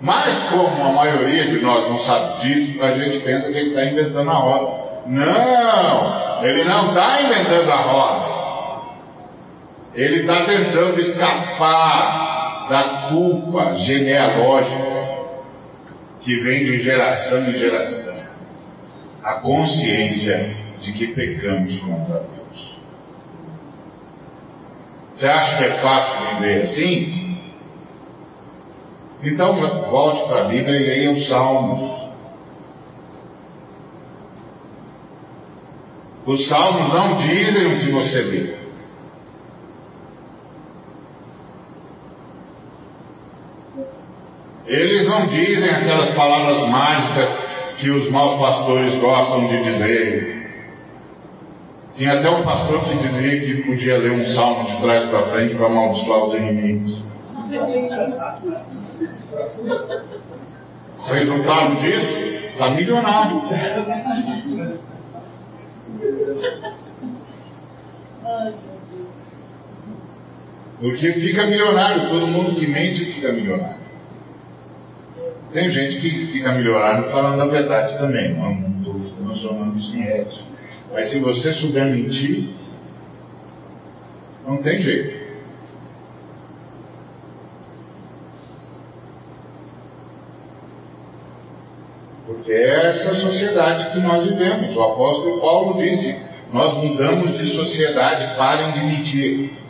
Mas 0.00 0.50
como 0.50 0.82
a 0.82 0.92
maioria 0.92 1.46
de 1.46 1.60
nós 1.60 1.88
não 1.88 1.98
sabe 2.00 2.40
disso, 2.40 2.82
a 2.82 2.98
gente 2.98 3.20
pensa 3.20 3.52
que 3.52 3.56
ele 3.56 3.68
está 3.68 3.84
inventando 3.84 4.30
a 4.30 4.34
roda. 4.34 4.88
Não, 5.06 6.44
ele 6.44 6.64
não 6.64 6.88
está 6.88 7.22
inventando 7.22 7.70
a 7.70 7.82
roda. 7.82 8.38
Ele 9.94 10.22
está 10.22 10.44
tentando 10.44 11.00
escapar 11.00 12.37
da 12.68 13.08
culpa 13.10 13.76
genealógica 13.78 14.98
que 16.20 16.36
vem 16.40 16.64
de 16.64 16.82
geração 16.82 17.48
em 17.48 17.52
geração 17.52 18.18
a 19.22 19.40
consciência 19.40 20.56
de 20.80 20.92
que 20.92 21.08
pecamos 21.08 21.78
contra 21.80 22.20
Deus. 22.20 22.78
Você 25.14 25.26
acha 25.26 25.58
que 25.58 25.64
é 25.64 25.82
fácil 25.82 26.36
viver 26.36 26.62
assim? 26.62 27.38
Então 29.22 29.56
volte 29.90 30.24
para 30.28 30.44
a 30.44 30.48
Bíblia 30.48 30.76
e 30.76 30.86
leia 30.86 31.10
os 31.12 31.28
Salmos. 31.28 31.98
Os 36.24 36.48
Salmos 36.48 36.92
não 36.92 37.16
dizem 37.16 37.66
o 37.66 37.80
que 37.80 37.90
você 37.90 38.22
vê. 38.22 38.57
Eles 44.68 45.08
não 45.08 45.26
dizem 45.28 45.70
aquelas 45.70 46.10
palavras 46.14 46.68
mágicas 46.68 47.38
que 47.78 47.90
os 47.90 48.10
maus 48.10 48.38
pastores 48.38 48.94
gostam 49.00 49.48
de 49.48 49.62
dizer. 49.64 50.38
Tinha 51.96 52.18
até 52.18 52.28
um 52.28 52.44
pastor 52.44 52.84
que 52.84 52.98
dizia 52.98 53.40
que 53.40 53.62
podia 53.62 53.98
ler 53.98 54.12
um 54.12 54.24
salmo 54.26 54.70
de 54.70 54.80
trás 54.82 55.08
para 55.08 55.30
frente 55.30 55.54
para 55.54 55.66
amaldiçoar 55.66 56.24
os 56.26 56.34
inimigos. 56.34 57.02
Resultado 61.06 61.76
disso 61.80 62.28
está 62.50 62.70
milionário. 62.70 63.42
Porque 70.78 71.12
fica 71.14 71.46
milionário, 71.46 72.10
todo 72.10 72.26
mundo 72.26 72.54
que 72.54 72.66
mente 72.66 73.06
fica 73.14 73.32
milionário. 73.32 73.87
Tem 75.52 75.70
gente 75.70 76.00
que 76.00 76.26
fica 76.26 76.52
melhorado 76.52 77.10
falando 77.10 77.40
a 77.40 77.46
verdade 77.46 77.96
também, 77.98 78.34
não 78.34 78.78
estou 78.78 79.24
transformando 79.24 79.78
isso 79.78 79.96
em 79.96 80.02
ética. 80.02 80.42
Mas 80.92 81.10
se 81.10 81.20
você 81.20 81.52
souber 81.54 81.86
mentir, 81.86 82.50
não 84.46 84.58
tem 84.58 84.82
jeito. 84.82 85.18
Porque 92.26 92.52
é 92.52 92.90
essa 92.90 93.14
sociedade 93.14 93.92
que 93.92 94.00
nós 94.00 94.28
vivemos. 94.28 94.76
O 94.76 94.82
apóstolo 94.82 95.40
Paulo 95.40 95.82
disse: 95.82 96.14
Nós 96.52 96.76
mudamos 96.76 97.38
de 97.38 97.54
sociedade, 97.54 98.36
parem 98.36 98.72
de 98.72 98.80
mentir. 98.80 99.67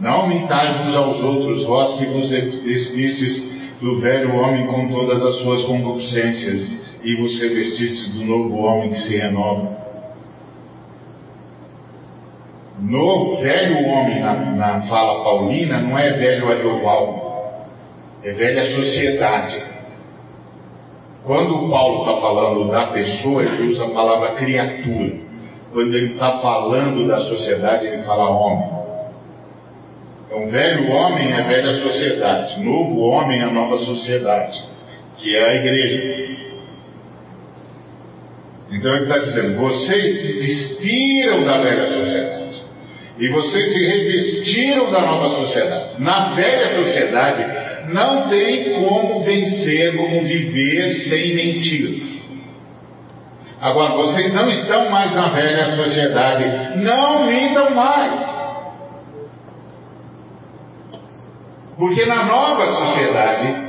Não 0.00 0.28
mintais 0.28 0.80
uns 0.80 0.96
aos 0.96 1.20
outros, 1.20 1.66
vós 1.66 1.98
que 1.98 2.06
vos 2.06 2.28
despistes 2.28 3.54
do 3.80 4.00
velho 4.00 4.34
homem 4.36 4.66
com 4.66 4.88
todas 4.88 5.24
as 5.24 5.36
suas 5.42 5.64
concupiscências 5.64 6.98
e 7.02 7.14
vos 7.16 7.40
revestistes 7.40 8.12
do 8.14 8.24
novo 8.24 8.62
homem 8.62 8.90
que 8.90 8.98
se 8.98 9.16
renova. 9.16 9.74
No 12.80 13.36
velho 13.36 13.86
homem, 13.88 14.20
na, 14.20 14.34
na 14.34 14.82
fala 14.88 15.22
paulina, 15.22 15.80
não 15.80 15.96
é 15.96 16.12
velho 16.14 16.50
adioval, 16.50 17.66
é 18.22 18.32
velha 18.32 18.74
sociedade. 18.74 19.62
Quando 21.24 21.54
o 21.54 21.70
Paulo 21.70 22.00
está 22.00 22.20
falando 22.20 22.70
da 22.70 22.86
pessoa, 22.88 23.42
ele 23.42 23.72
usa 23.72 23.86
a 23.86 23.90
palavra 23.90 24.32
criatura. 24.32 25.14
Quando 25.72 25.94
ele 25.94 26.12
está 26.12 26.38
falando 26.40 27.06
da 27.06 27.20
sociedade, 27.20 27.86
ele 27.86 28.02
fala 28.02 28.28
homem. 28.28 28.73
Então, 30.34 30.48
velho 30.48 30.90
homem 30.90 31.32
é 31.32 31.42
velha 31.42 31.74
sociedade, 31.74 32.60
novo 32.60 33.02
homem 33.02 33.40
é 33.40 33.46
nova 33.46 33.78
sociedade, 33.78 34.60
que 35.18 35.36
é 35.36 35.48
a 35.48 35.54
igreja. 35.54 36.24
Então 38.72 38.96
ele 38.96 39.04
está 39.04 39.18
dizendo: 39.18 39.56
vocês 39.60 40.22
se 40.22 40.32
despiram 40.40 41.44
da 41.44 41.58
velha 41.58 41.86
sociedade 41.86 42.62
e 43.16 43.28
vocês 43.28 43.74
se 43.74 43.86
revestiram 43.86 44.90
da 44.90 45.02
nova 45.02 45.28
sociedade. 45.28 46.02
Na 46.02 46.34
velha 46.34 46.74
sociedade 46.74 47.92
não 47.92 48.28
tem 48.28 48.72
como 48.72 49.22
vencer, 49.22 49.96
como 49.96 50.22
viver 50.22 50.90
sem 50.94 51.34
mentir. 51.36 52.14
Agora, 53.60 53.94
vocês 53.94 54.34
não 54.34 54.48
estão 54.48 54.90
mais 54.90 55.14
na 55.14 55.28
velha 55.28 55.76
sociedade, 55.76 56.80
não 56.82 57.24
mintam 57.24 57.70
mais. 57.72 58.33
Porque 61.76 62.06
na 62.06 62.24
nova 62.24 62.66
sociedade, 62.66 63.64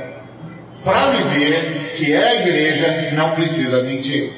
para 0.84 1.10
viver, 1.10 1.94
que 1.96 2.12
é 2.12 2.28
a 2.28 2.34
igreja, 2.42 3.14
não 3.16 3.34
precisa 3.34 3.82
mentir. 3.82 4.32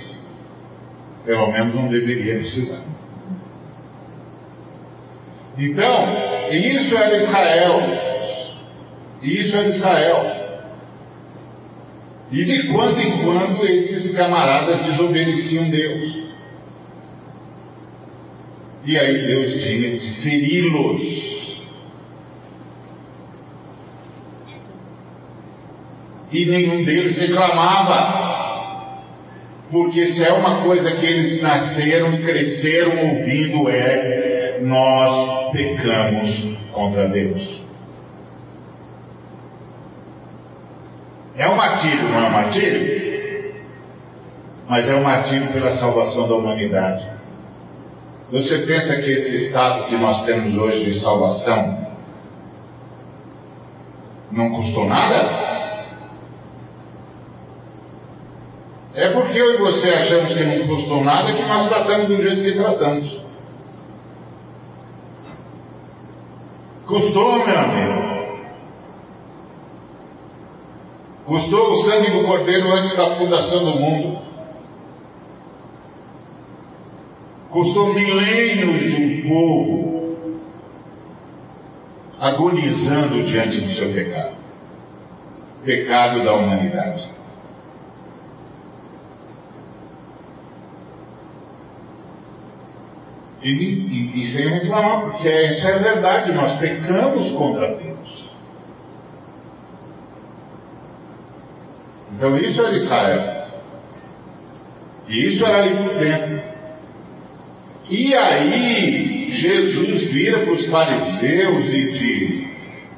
Pelo 1.25 1.53
menos 1.53 1.75
não 1.75 1.89
deveria 1.89 2.37
precisar. 2.37 2.83
Então, 5.59 6.07
isso 6.51 6.97
era 6.97 7.17
Israel. 7.17 7.81
Isso 9.23 9.57
era 9.57 9.69
Israel. 9.69 10.39
E 12.31 12.45
de 12.45 12.69
quando 12.69 13.01
em 13.01 13.25
quando 13.25 13.67
esses 13.67 14.17
camaradas 14.17 14.85
desobedeciam 14.85 15.69
Deus. 15.69 16.29
E 18.87 18.99
aí 18.99 19.27
Deus 19.27 19.63
tinha 19.65 19.99
de 19.99 20.23
feri-los. 20.23 21.28
E 26.31 26.47
nenhum 26.47 26.85
deles 26.85 27.17
reclamava. 27.19 28.29
Porque 29.71 30.07
se 30.07 30.25
é 30.25 30.33
uma 30.33 30.63
coisa 30.63 30.93
que 30.93 31.05
eles 31.05 31.43
nasceram 31.43 32.15
e 32.15 32.23
cresceram 32.23 33.07
ouvindo 33.07 33.69
é 33.71 34.61
nós 34.63 35.51
pecamos 35.53 36.57
contra 36.73 37.09
Deus. 37.09 37.61
É 41.37 41.49
um 41.49 41.55
martírio, 41.55 42.09
não 42.09 42.19
é 42.19 42.29
um 42.29 42.33
martírio? 42.33 42.99
Mas 44.69 44.89
é 44.91 44.97
um 44.97 45.03
martírio 45.03 45.53
pela 45.53 45.77
salvação 45.77 46.29
da 46.29 46.35
humanidade. 46.35 47.07
Você 48.31 48.59
pensa 48.67 48.97
que 48.97 49.11
esse 49.11 49.37
estado 49.47 49.87
que 49.87 49.97
nós 49.97 50.27
temos 50.27 50.57
hoje 50.57 50.85
de 50.85 51.01
salvação 51.01 51.87
não 54.31 54.51
custou 54.51 54.87
nada? 54.87 55.58
É 58.99 59.11
porque 59.11 59.39
eu 59.39 59.55
e 59.55 59.59
você 59.59 59.89
achamos 59.91 60.35
que 60.35 60.45
não 60.45 60.67
custou 60.67 61.05
nada 61.05 61.33
que 61.33 61.43
nós 61.43 61.69
tratamos 61.69 62.09
do 62.09 62.21
jeito 62.21 62.43
que 62.43 62.59
tratamos. 62.59 63.21
Custou, 66.85 67.47
meu 67.47 67.59
amigo. 67.59 68.09
Custou 71.27 71.73
o 71.73 71.77
sangue 71.85 72.11
do 72.11 72.27
Cordeiro 72.27 72.73
antes 72.73 72.97
da 72.97 73.11
fundação 73.11 73.65
do 73.65 73.79
mundo. 73.79 74.19
Custou 77.51 77.95
milênios 77.95 79.23
do 79.23 79.29
povo 79.29 79.89
agonizando 82.19 83.23
diante 83.25 83.61
do 83.61 83.71
seu 83.75 83.93
pecado 83.93 84.39
pecado 85.65 86.25
da 86.25 86.33
humanidade. 86.33 87.18
E, 93.43 93.51
e, 93.51 94.21
e, 94.21 94.27
sem 94.33 94.49
reclamar, 94.49 95.13
porque 95.13 95.29
essa 95.29 95.69
é 95.69 95.75
a 95.75 95.79
verdade, 95.79 96.35
nós 96.35 96.59
pecamos 96.59 97.31
contra 97.33 97.69
Deus. 97.77 97.99
Então 102.17 102.37
isso 102.37 102.61
era 102.61 102.77
Israel. 102.77 103.49
E 105.09 105.27
isso 105.27 105.47
era 105.47 105.63
dentro. 105.63 106.43
E 107.89 108.15
aí 108.15 109.31
Jesus 109.31 110.13
vira 110.13 110.41
para 110.41 110.53
os 110.53 110.67
fariseus 110.67 111.69
e 111.69 111.93
diz: 111.93 112.51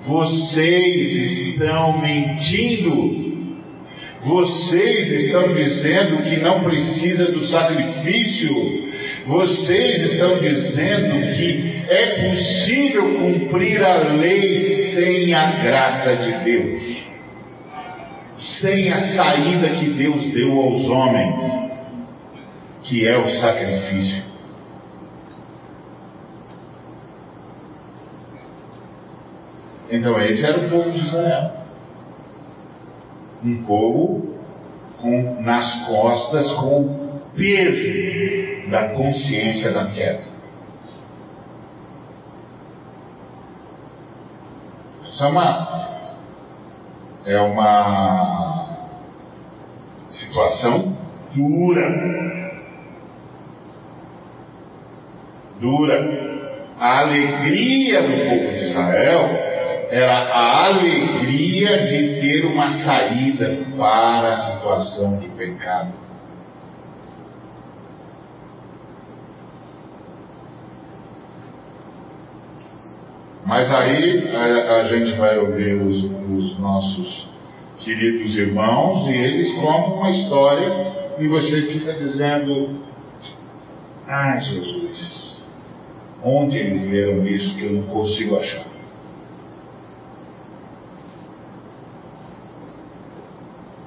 Vocês 0.07 1.13
estão 1.37 2.01
mentindo. 2.01 3.21
Vocês 4.25 5.13
estão 5.25 5.55
dizendo 5.55 6.23
que 6.25 6.41
não 6.41 6.65
precisa 6.65 7.33
do 7.33 7.47
sacrifício 7.47 8.90
vocês 9.31 10.13
estão 10.13 10.39
dizendo 10.41 11.37
que 11.37 11.85
é 11.89 12.31
possível 12.31 13.15
cumprir 13.15 13.83
a 13.85 13.99
lei 14.15 14.93
sem 14.93 15.33
a 15.33 15.53
graça 15.63 16.17
de 16.17 16.45
Deus, 16.45 17.03
sem 18.37 18.93
a 18.93 19.01
saída 19.15 19.71
que 19.77 19.91
Deus 19.91 20.33
deu 20.33 20.61
aos 20.61 20.83
homens, 20.89 21.71
que 22.83 23.07
é 23.07 23.17
o 23.17 23.31
sacrifício. 23.31 24.25
Então, 29.93 30.21
esse 30.23 30.45
era 30.45 30.59
o 30.59 30.71
povo 30.71 30.91
de 30.91 30.99
Israel. 30.99 31.53
Um 33.45 33.63
povo 33.63 34.35
com, 34.99 35.41
nas 35.43 35.87
costas 35.87 36.51
com 36.55 37.21
peso 37.37 38.40
da 38.71 38.91
consciência 38.91 39.73
da 39.73 39.87
queda. 39.87 40.23
Isso 45.09 45.25
é 45.25 45.29
uma, 45.29 45.99
é 47.27 47.41
uma 47.41 48.67
situação 50.09 50.97
dura. 51.35 52.11
Dura. 55.61 56.21
A 56.79 57.01
alegria 57.01 58.03
do 58.03 58.31
povo 58.31 58.53
de 58.53 58.65
Israel 58.65 59.51
era 59.91 60.33
a 60.33 60.65
alegria 60.67 61.87
de 61.87 62.21
ter 62.21 62.47
uma 62.47 62.69
saída 62.85 63.67
para 63.77 64.33
a 64.33 64.39
situação 64.39 65.19
de 65.19 65.29
pecado. 65.31 65.93
Mas 73.51 73.69
aí 73.69 74.29
a, 74.33 74.77
a 74.77 74.89
gente 74.91 75.19
vai 75.19 75.37
ouvir 75.37 75.75
os, 75.75 76.05
os, 76.05 76.57
nossos 76.61 77.29
queridos 77.81 78.39
irmãos 78.39 79.09
e 79.09 79.11
eles 79.11 79.53
contam 79.55 79.95
uma 79.95 80.09
história 80.09 81.17
e 81.19 81.27
você 81.27 81.63
fica 81.63 81.95
dizendo: 81.95 82.79
ah, 84.07 84.39
Jesus, 84.41 85.45
onde 86.23 86.59
eles 86.59 86.89
leram 86.93 87.27
isso 87.27 87.57
que 87.57 87.65
eu 87.65 87.73
não 87.73 87.83
consigo 87.89 88.37
achar? 88.37 88.67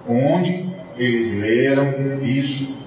Onde 0.09 0.75
eles 0.97 1.39
leram 1.39 2.21
isso 2.21 2.83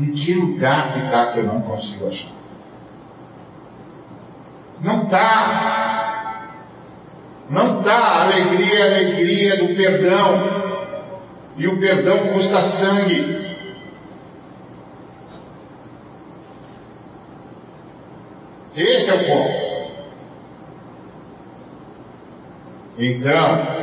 Em 0.00 0.12
que 0.12 0.32
lugar 0.32 0.92
que 0.92 0.98
está 1.00 1.32
que 1.32 1.40
eu 1.40 1.44
não 1.44 1.60
consigo 1.60 2.06
achar? 2.06 2.37
Não 4.82 5.04
está. 5.04 6.48
Não 7.50 7.78
está 7.78 8.22
alegria, 8.22 8.84
alegria 8.84 9.56
do 9.56 9.74
perdão. 9.74 10.68
E 11.56 11.66
o 11.66 11.80
perdão 11.80 12.28
custa 12.28 12.62
sangue. 12.62 13.48
Esse 18.76 19.10
é 19.10 19.14
o 19.14 19.26
ponto. 19.26 19.68
Então, 22.98 23.78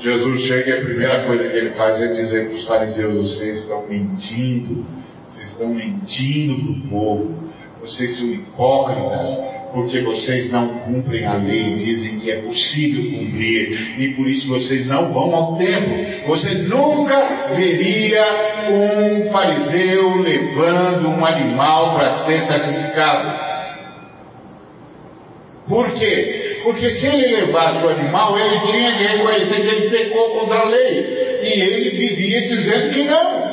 Jesus 0.00 0.40
chega 0.42 0.70
e 0.70 0.80
a 0.80 0.84
primeira 0.84 1.26
coisa 1.26 1.48
que 1.48 1.56
ele 1.56 1.70
faz 1.70 2.00
é 2.00 2.08
dizer 2.08 2.48
para 2.48 2.56
os 2.56 2.66
fariseus: 2.66 3.16
vocês 3.16 3.62
estão 3.62 3.86
mentindo, 3.86 4.86
vocês 5.26 5.52
estão 5.52 5.68
mentindo 5.68 6.56
para 6.62 6.72
o 6.72 6.90
povo, 6.90 7.52
vocês 7.80 8.18
são 8.18 8.28
hipócritas, 8.28 9.53
porque 9.74 10.00
vocês 10.00 10.52
não 10.52 10.68
cumprem 10.78 11.26
a 11.26 11.34
lei, 11.34 11.74
dizem 11.74 12.20
que 12.20 12.30
é 12.30 12.36
possível 12.36 13.18
cumprir, 13.18 13.98
e 13.98 14.14
por 14.14 14.28
isso 14.28 14.48
vocês 14.48 14.86
não 14.86 15.12
vão 15.12 15.34
ao 15.34 15.56
templo. 15.56 16.28
Você 16.28 16.54
nunca 16.62 17.48
veria 17.54 18.24
um 18.70 19.30
fariseu 19.30 20.14
levando 20.22 21.08
um 21.08 21.26
animal 21.26 21.94
para 21.94 22.10
ser 22.24 22.38
sacrificado. 22.42 23.54
Por 25.68 25.92
quê? 25.94 26.60
Porque 26.62 26.88
se 26.90 27.06
ele 27.06 27.36
levasse 27.36 27.84
o 27.84 27.88
animal, 27.88 28.38
ele 28.38 28.60
tinha 28.60 28.96
que 28.96 29.02
reconhecer 29.02 29.60
que 29.60 29.68
ele 29.68 29.90
pecou 29.90 30.38
contra 30.38 30.60
a 30.60 30.68
lei. 30.68 31.24
E 31.42 31.60
ele 31.60 31.90
vivia 31.90 32.48
dizendo 32.48 32.94
que 32.94 33.02
não. 33.04 33.43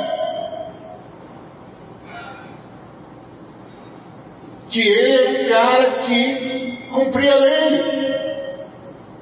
Que 4.72 4.80
ele 4.80 5.12
é 5.12 5.46
o 5.46 5.50
cara 5.50 5.92
que 6.06 6.78
cumpria 6.92 7.34
a 7.34 7.38
lei. 7.38 8.02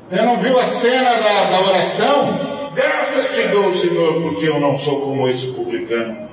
Você 0.09 0.21
não 0.21 0.41
viu 0.41 0.59
a 0.59 0.65
cena 0.65 1.15
da, 1.15 1.49
da 1.49 1.61
oração? 1.61 2.71
Graças 2.75 3.35
te 3.35 3.47
dou, 3.49 3.73
Senhor, 3.73 4.21
porque 4.21 4.47
eu 4.47 4.59
não 4.59 4.77
sou 4.77 5.01
como 5.01 5.27
esse 5.27 5.53
publicano. 5.53 6.29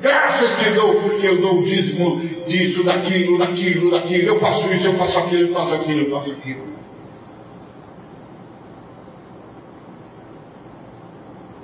Graças 0.00 0.58
te 0.58 0.70
dou 0.70 1.00
porque 1.02 1.26
eu 1.26 1.40
dou 1.40 1.58
o 1.58 1.62
dízimo 1.62 2.20
disso, 2.46 2.84
daquilo, 2.84 3.38
daquilo, 3.38 3.90
daquilo. 3.90 4.28
Eu 4.28 4.40
faço 4.40 4.72
isso, 4.72 4.88
eu 4.88 4.98
faço 4.98 5.18
aquilo, 5.18 5.48
eu 5.48 5.52
faço 5.52 5.74
aquilo, 5.74 6.00
eu 6.02 6.10
faço 6.10 6.32
aquilo. 6.32 6.74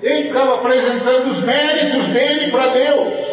Ele 0.02 0.22
ficava 0.24 0.54
apresentando 0.54 1.30
os 1.30 1.44
méritos 1.44 2.08
dele 2.08 2.50
para 2.50 2.68
Deus. 2.68 3.29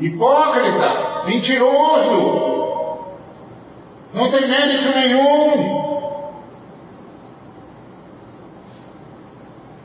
Hipócrita, 0.00 1.24
mentiroso, 1.26 2.48
não 4.14 4.30
tem 4.30 4.48
mérito 4.48 4.88
nenhum. 4.94 5.78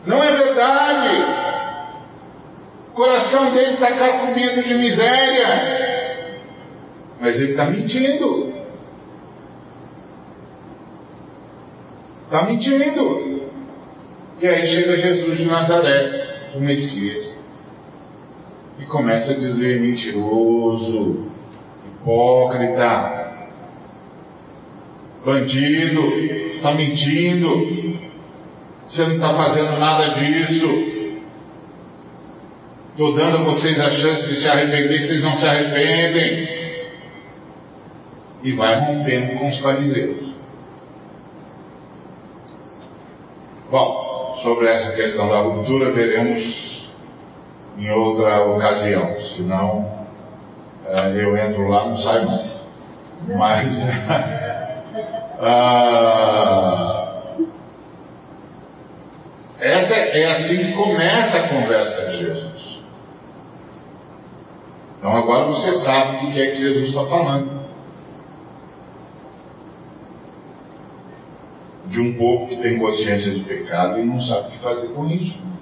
Não 0.05 0.23
é 0.23 0.31
verdade. 0.31 1.43
O 2.89 2.95
coração 2.95 3.51
dele 3.51 3.73
está 3.73 3.91
carcomido 3.97 4.63
de 4.63 4.73
miséria. 4.75 5.83
Mas 7.19 7.39
ele 7.39 7.51
está 7.51 7.65
mentindo. 7.65 8.53
Está 12.25 12.43
mentindo. 12.43 13.43
E 14.41 14.47
aí 14.47 14.67
chega 14.67 14.97
Jesus 14.97 15.37
de 15.37 15.45
Nazaré, 15.45 16.51
o 16.55 16.59
Messias, 16.59 17.32
e 18.79 18.85
começa 18.85 19.33
a 19.33 19.39
dizer 19.39 19.79
mentiroso, 19.79 21.27
hipócrita, 21.87 23.23
bandido, 25.25 26.01
está 26.55 26.73
mentindo, 26.73 27.99
você 28.87 29.07
não 29.07 29.15
está 29.15 29.35
fazendo 29.35 29.79
nada 29.79 30.15
disso. 30.15 30.93
Estou 32.91 33.15
dando 33.15 33.37
a 33.37 33.43
vocês 33.43 33.79
a 33.79 33.89
chance 33.89 34.27
de 34.27 34.35
se 34.35 34.47
arrepender, 34.47 34.99
vocês 34.99 35.23
não 35.23 35.35
se 35.37 35.45
arrependem. 35.45 36.63
E 38.43 38.51
vai 38.53 38.79
rompendo 38.81 39.39
com 39.39 39.49
os 39.49 39.59
fariseus. 39.61 40.33
Bom, 43.71 44.37
sobre 44.43 44.67
essa 44.67 44.95
questão 44.95 45.27
da 45.29 45.39
ruptura 45.39 45.91
veremos 45.91 46.72
em 47.77 47.89
outra 47.91 48.45
ocasião, 48.45 49.21
senão 49.35 49.79
uh, 50.85 51.09
eu 51.15 51.35
entro 51.37 51.67
lá 51.67 51.89
não 51.89 51.97
saio 51.97 52.27
mais. 52.27 52.67
Mas 53.37 53.83
uh, 55.39 55.83
essa 59.59 59.93
é 59.95 60.31
assim 60.31 60.57
que 60.57 60.73
começa 60.73 61.37
a 61.37 61.49
conversa 61.49 62.11
de 62.11 62.17
Jesus. 62.17 62.83
Então 64.99 65.17
agora 65.17 65.47
você 65.47 65.73
sabe 65.83 66.25
do 66.25 66.31
que 66.31 66.41
é 66.41 66.51
que 66.51 66.57
Jesus 66.57 66.89
está 66.89 67.05
falando. 67.05 67.63
De 71.87 71.99
um 71.99 72.17
povo 72.17 72.47
que 72.47 72.57
tem 72.57 72.79
consciência 72.79 73.33
de 73.33 73.43
pecado 73.43 73.99
e 73.99 74.05
não 74.05 74.21
sabe 74.21 74.47
o 74.47 74.51
que 74.51 74.59
fazer 74.59 74.87
com 74.89 75.05
isso. 75.07 75.52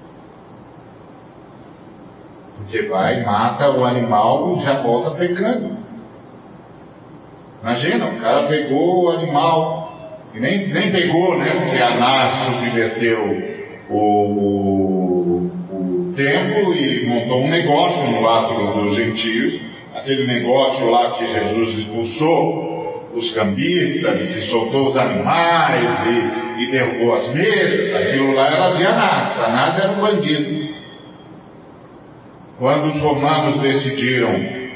Porque 2.71 2.87
vai, 2.87 3.21
mata 3.21 3.69
o 3.71 3.83
animal 3.83 4.55
e 4.55 4.63
já 4.63 4.81
volta 4.81 5.11
pecando. 5.11 5.75
Imagina, 7.61 8.05
o 8.05 8.19
cara 8.21 8.47
pegou 8.47 9.03
o 9.03 9.09
animal, 9.09 9.91
e 10.33 10.39
nem, 10.39 10.67
nem 10.69 10.89
pegou, 10.89 11.37
né? 11.37 11.49
Porque 11.49 11.77
Anás 11.83 12.33
subverteu 12.45 13.19
o, 13.89 15.51
templo 16.15 16.73
e 16.73 17.05
montou 17.07 17.41
um 17.41 17.49
negócio 17.49 18.09
no 18.09 18.21
lado 18.21 18.73
dos 18.73 18.95
gentios, 18.95 19.59
aquele 19.93 20.25
negócio 20.27 20.89
lá 20.89 21.11
que 21.11 21.27
Jesus 21.27 21.77
expulsou 21.77 23.11
os 23.13 23.33
cambistas 23.35 24.31
e 24.31 24.41
soltou 24.49 24.87
os 24.87 24.95
animais 24.95 26.05
e, 26.07 26.63
e 26.63 26.71
derrubou 26.71 27.15
as 27.15 27.33
mesas, 27.33 27.93
aquilo 27.95 28.33
lá 28.33 28.47
era 28.47 28.75
de 28.75 28.85
Anás, 28.85 29.39
Anás 29.41 29.77
era 29.77 29.91
um 29.91 29.99
bandido. 29.99 30.70
Quando 32.61 32.89
os 32.89 33.01
romanos 33.01 33.59
decidiram 33.59 34.33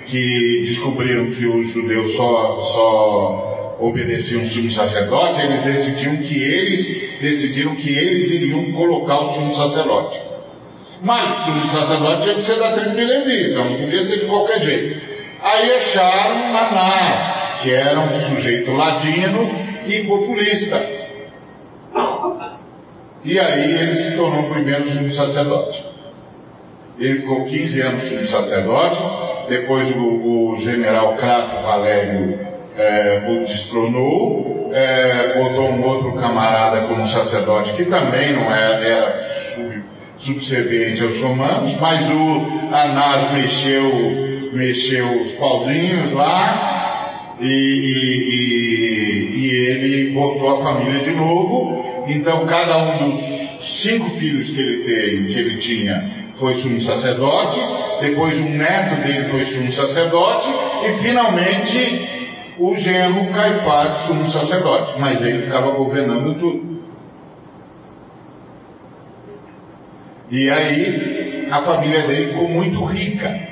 que 0.08 0.64
descobriram 0.66 1.36
que 1.36 1.46
os 1.46 1.72
judeus 1.72 2.16
só, 2.16 2.56
só 2.74 3.78
obedeciam 3.80 4.42
o 4.42 4.48
sumo 4.48 4.72
sacerdote, 4.72 5.40
eles 5.44 5.62
decidiram 5.62 6.18
que 6.18 6.36
eles 6.36 7.22
decidiram 7.22 7.76
que 7.76 7.88
eles 7.88 8.32
iriam 8.32 8.72
colocar 8.72 9.26
o 9.26 9.34
sumo 9.36 9.56
sacerdote. 9.56 10.20
Mas 11.04 11.30
o 11.30 11.46
sumo 11.46 11.68
sacerdote 11.68 12.24
tinha 12.24 12.34
que 12.34 12.42
ser 12.42 12.58
da 12.58 12.74
tribo 12.74 12.96
de 12.96 13.06
Levi, 13.06 13.52
então 13.52 13.70
não 13.70 13.78
podia 13.78 14.04
ser 14.04 14.20
de 14.22 14.26
qualquer 14.26 14.62
jeito. 14.62 15.02
Aí 15.44 15.72
acharam 15.76 16.58
Anás, 16.58 17.62
que 17.62 17.70
era 17.70 18.00
um 18.00 18.16
sujeito 18.30 18.72
ladino 18.72 19.48
e 19.86 20.08
populista. 20.08 20.82
E 23.24 23.40
aí 23.40 23.76
ele 23.76 23.96
se 23.96 24.18
tornou 24.18 24.40
o 24.40 24.50
primeiro 24.52 24.90
sumo 24.90 25.12
sacerdote. 25.12 25.85
Ele 27.00 27.20
ficou 27.20 27.46
15 27.46 27.82
anos 27.82 28.04
sumo 28.08 28.28
sacerdote, 28.28 29.50
depois 29.50 29.92
o, 29.96 30.54
o 30.54 30.58
general 30.62 31.16
Crato 31.18 31.62
Valério 31.62 32.40
é, 32.78 33.26
o 33.28 33.46
destronou, 33.46 34.72
é, 34.74 35.34
botou 35.38 35.72
um 35.72 35.84
outro 35.84 36.14
camarada 36.14 36.88
como 36.88 37.08
sacerdote 37.10 37.74
que 37.76 37.86
também 37.86 38.34
não 38.34 38.52
era, 38.54 38.86
era 38.86 39.86
subserviente 40.20 41.04
aos 41.04 41.22
romanos, 41.22 41.78
mas 41.80 42.10
o 42.10 42.74
Anás 42.74 43.34
mexeu, 43.34 44.52
mexeu 44.54 45.22
os 45.22 45.32
pauzinhos 45.34 46.14
lá 46.14 47.36
e, 47.42 47.46
e, 47.46 48.26
e, 49.36 49.50
ele 49.70 50.14
botou 50.14 50.50
a 50.52 50.64
família 50.64 51.04
de 51.04 51.12
novo. 51.12 52.06
Então 52.08 52.46
cada 52.46 52.78
um 52.78 53.12
dos 53.12 53.82
cinco 53.84 54.10
filhos 54.12 54.50
que 54.52 54.60
ele, 54.60 54.84
teve, 54.84 55.34
que 55.34 55.40
ele 55.40 55.58
tinha 55.58 56.25
foi 56.40 56.56
sumo 56.56 56.82
sacerdote, 56.82 57.60
depois 58.02 58.40
um 58.40 58.50
neto 58.50 59.02
dele 59.02 59.30
foi 59.30 59.46
sumo 59.46 59.72
sacerdote 59.72 60.48
e 60.86 61.00
finalmente 61.02 62.16
o 62.60 62.76
genro 62.76 63.32
Caifás 63.32 64.08
sumo 64.08 64.30
sacerdote, 64.30 65.00
mas 65.00 65.22
ele 65.22 65.44
ficava 65.44 65.72
governando 65.72 66.40
tudo. 66.40 66.76
E 70.32 70.50
aí 70.50 71.48
a 71.52 71.62
família 71.62 72.08
dele 72.08 72.28
ficou 72.28 72.50
muito 72.50 72.84
rica. 72.86 73.46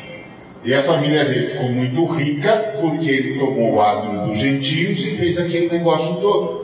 E 0.64 0.74
a 0.74 0.84
família 0.84 1.26
dele 1.26 1.48
ficou 1.48 1.70
muito 1.70 2.06
rica 2.14 2.78
porque 2.80 3.10
ele 3.10 3.40
tomou 3.40 3.74
o 3.74 3.82
adro 3.82 4.28
dos 4.28 4.40
gentios 4.40 5.00
e 5.06 5.18
fez 5.18 5.38
aquele 5.38 5.70
negócio 5.70 6.16
todo. 6.22 6.64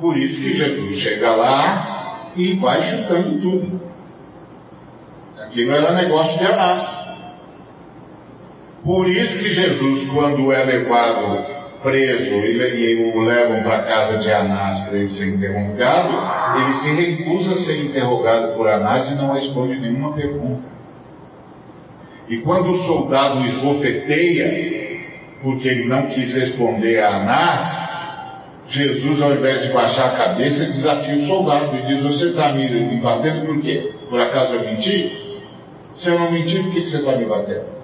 Por 0.00 0.16
isso 0.16 0.40
que 0.40 0.52
Jesus 0.52 0.96
chega 1.00 1.34
lá 1.34 2.30
e 2.36 2.54
vai 2.54 2.82
chutando 2.82 3.40
tudo. 3.40 3.87
Aquilo 5.48 5.72
era 5.72 5.94
negócio 5.94 6.38
de 6.38 6.44
Anás. 6.44 6.84
Por 8.84 9.08
isso 9.08 9.38
que 9.38 9.48
Jesus, 9.48 10.08
quando 10.10 10.52
é 10.52 10.62
levado 10.62 11.58
preso 11.82 12.34
e, 12.34 13.14
o 13.14 13.20
levam 13.22 13.62
para 13.62 13.78
a 13.78 13.82
casa 13.82 14.18
de 14.18 14.30
Anás 14.30 14.86
para 14.86 14.98
ele 14.98 15.08
ser 15.08 15.34
interrogado, 15.34 16.60
ele 16.60 16.74
se 16.74 16.92
recusa 16.92 17.52
a 17.52 17.56
ser 17.56 17.82
interrogado 17.82 18.56
por 18.56 18.68
Anás 18.68 19.10
e 19.10 19.14
não 19.14 19.32
responde 19.32 19.80
nenhuma 19.80 20.12
pergunta. 20.12 20.68
E 22.28 22.38
quando 22.42 22.72
o 22.72 22.84
soldado 22.84 23.42
esbofeteia, 23.46 24.98
porque 25.42 25.66
ele 25.66 25.88
não 25.88 26.08
quis 26.08 26.34
responder 26.34 27.00
a 27.00 27.16
Anás, 27.16 27.88
Jesus, 28.68 29.22
ao 29.22 29.32
invés 29.32 29.62
de 29.62 29.72
baixar 29.72 30.08
a 30.08 30.16
cabeça, 30.18 30.66
desafia 30.66 31.14
o 31.14 31.26
soldado 31.26 31.74
e 31.74 31.86
diz: 31.86 32.02
Você 32.02 32.26
está 32.26 32.52
me 32.52 33.00
batendo 33.00 33.46
por 33.46 33.62
quê? 33.62 33.92
Por 34.10 34.20
acaso 34.20 34.56
eu 34.56 34.64
menti? 34.64 35.27
Se 35.94 36.08
eu 36.10 36.18
não 36.18 36.30
mentir, 36.30 36.62
por 36.62 36.72
que 36.72 36.88
você 36.88 36.96
está 36.98 37.16
me 37.16 37.24
batendo? 37.24 37.78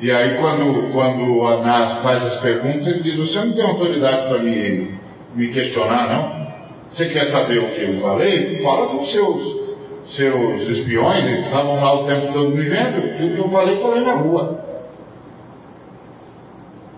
E 0.00 0.10
aí, 0.10 0.36
quando, 0.38 0.92
quando 0.92 1.36
o 1.36 1.46
Anás 1.46 2.02
faz 2.02 2.24
as 2.24 2.40
perguntas, 2.40 2.86
ele 2.88 3.02
diz: 3.02 3.16
Você 3.16 3.44
não 3.44 3.52
tem 3.52 3.64
autoridade 3.64 4.28
para 4.28 4.38
me, 4.38 4.94
me 5.34 5.48
questionar, 5.52 6.08
não? 6.08 6.42
Você 6.90 7.08
quer 7.08 7.24
saber 7.26 7.58
o 7.58 7.74
que 7.74 7.82
eu 7.82 8.00
falei? 8.00 8.62
Fala 8.62 8.88
com 8.88 9.02
os 9.02 9.12
seus, 9.12 9.56
seus 10.04 10.68
espiões, 10.68 11.24
eles 11.24 11.46
estavam 11.46 11.76
lá 11.76 12.02
o 12.02 12.06
tempo 12.06 12.32
todo 12.32 12.50
me 12.50 12.64
vendo. 12.64 12.98
E 12.98 13.30
o 13.30 13.34
que 13.34 13.40
eu 13.40 13.48
falei, 13.48 13.80
falei 13.80 14.00
na 14.00 14.14
rua. 14.14 14.60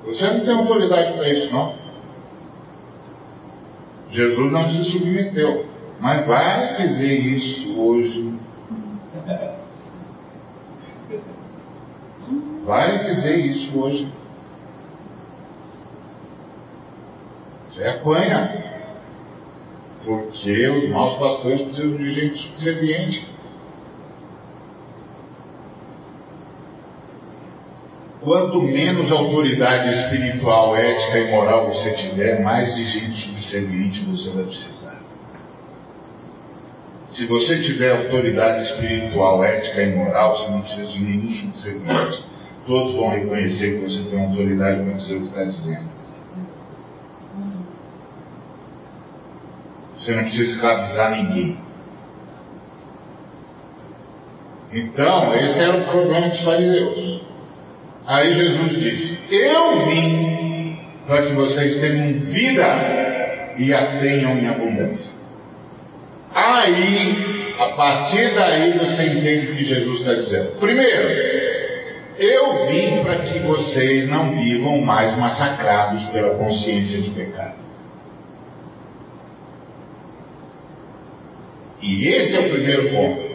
Você 0.06 0.26
não 0.26 0.40
tem 0.40 0.54
autoridade 0.54 1.12
para 1.12 1.28
isso, 1.28 1.52
não. 1.52 1.74
Jesus 4.10 4.52
não 4.52 4.68
se 4.68 4.84
submeteu. 4.92 5.66
Mas 6.00 6.26
vai 6.26 6.76
dizer 6.76 7.14
isso 7.14 7.80
hoje. 7.80 8.33
Vai 12.64 13.04
dizer 13.04 13.36
isso 13.36 13.78
hoje. 13.78 14.08
Você 17.70 17.86
apanha. 17.86 18.64
Porque 20.04 20.68
os 20.68 20.90
maus 20.90 21.18
pastores 21.18 21.62
precisam 21.66 21.96
de 21.96 22.14
gente 22.14 22.38
subserviente. 22.42 23.34
Quanto 28.20 28.62
menos 28.62 29.12
autoridade 29.12 29.94
espiritual, 29.94 30.74
ética 30.76 31.18
e 31.18 31.30
moral 31.30 31.68
você 31.68 31.92
tiver, 31.94 32.42
mais 32.42 32.74
de 32.74 32.84
gente 32.84 33.28
subserviente 33.28 34.04
você 34.06 34.30
vai 34.30 34.44
precisar. 34.44 35.02
Se 37.10 37.26
você 37.26 37.62
tiver 37.62 37.92
autoridade 37.92 38.64
espiritual, 38.64 39.44
ética 39.44 39.82
e 39.82 39.94
moral, 39.94 40.38
você 40.38 40.50
não 40.50 40.62
precisa 40.62 40.86
de 40.86 41.00
nenhum 41.00 41.28
subserviente. 41.28 42.24
Todos 42.66 42.94
vão 42.94 43.10
reconhecer 43.10 43.78
que 43.78 43.84
você 43.84 44.10
tem 44.10 44.24
autoridade 44.24 44.82
para 44.82 44.92
dizer 44.94 45.16
o 45.16 45.20
que 45.20 45.26
está 45.26 45.44
dizendo. 45.44 45.94
Você 49.98 50.16
não 50.16 50.22
precisa 50.24 50.50
escravizar 50.50 51.10
ninguém. 51.12 51.56
Então, 54.72 55.34
esse 55.34 55.58
era 55.60 55.76
o 55.78 55.84
problema 55.84 56.28
dos 56.28 56.40
fariseus. 56.42 57.22
Aí 58.06 58.34
Jesus 58.34 58.72
disse: 58.80 59.18
Eu 59.30 59.86
vim 59.86 60.78
para 61.06 61.26
que 61.26 61.34
vocês 61.34 61.80
tenham 61.80 62.20
vida 62.20 63.54
e 63.58 63.72
a 63.72 63.98
tenham 63.98 64.38
em 64.38 64.48
abundância. 64.48 65.14
Aí, 66.34 67.54
a 67.58 67.68
partir 67.68 68.34
daí, 68.34 68.78
você 68.78 69.06
entende 69.06 69.52
o 69.52 69.56
que 69.56 69.64
Jesus 69.64 70.00
está 70.00 70.14
dizendo. 70.14 70.58
Primeiro, 70.58 71.53
eu 72.18 72.66
vim 72.66 73.02
para 73.02 73.18
que 73.20 73.40
vocês 73.40 74.08
não 74.08 74.30
vivam 74.32 74.80
mais 74.80 75.16
massacrados 75.16 76.06
pela 76.06 76.36
consciência 76.36 77.00
de 77.00 77.10
pecado. 77.10 77.64
E 81.82 82.08
esse 82.08 82.36
é 82.36 82.40
o 82.40 82.50
primeiro 82.50 82.90
ponto. 82.90 83.34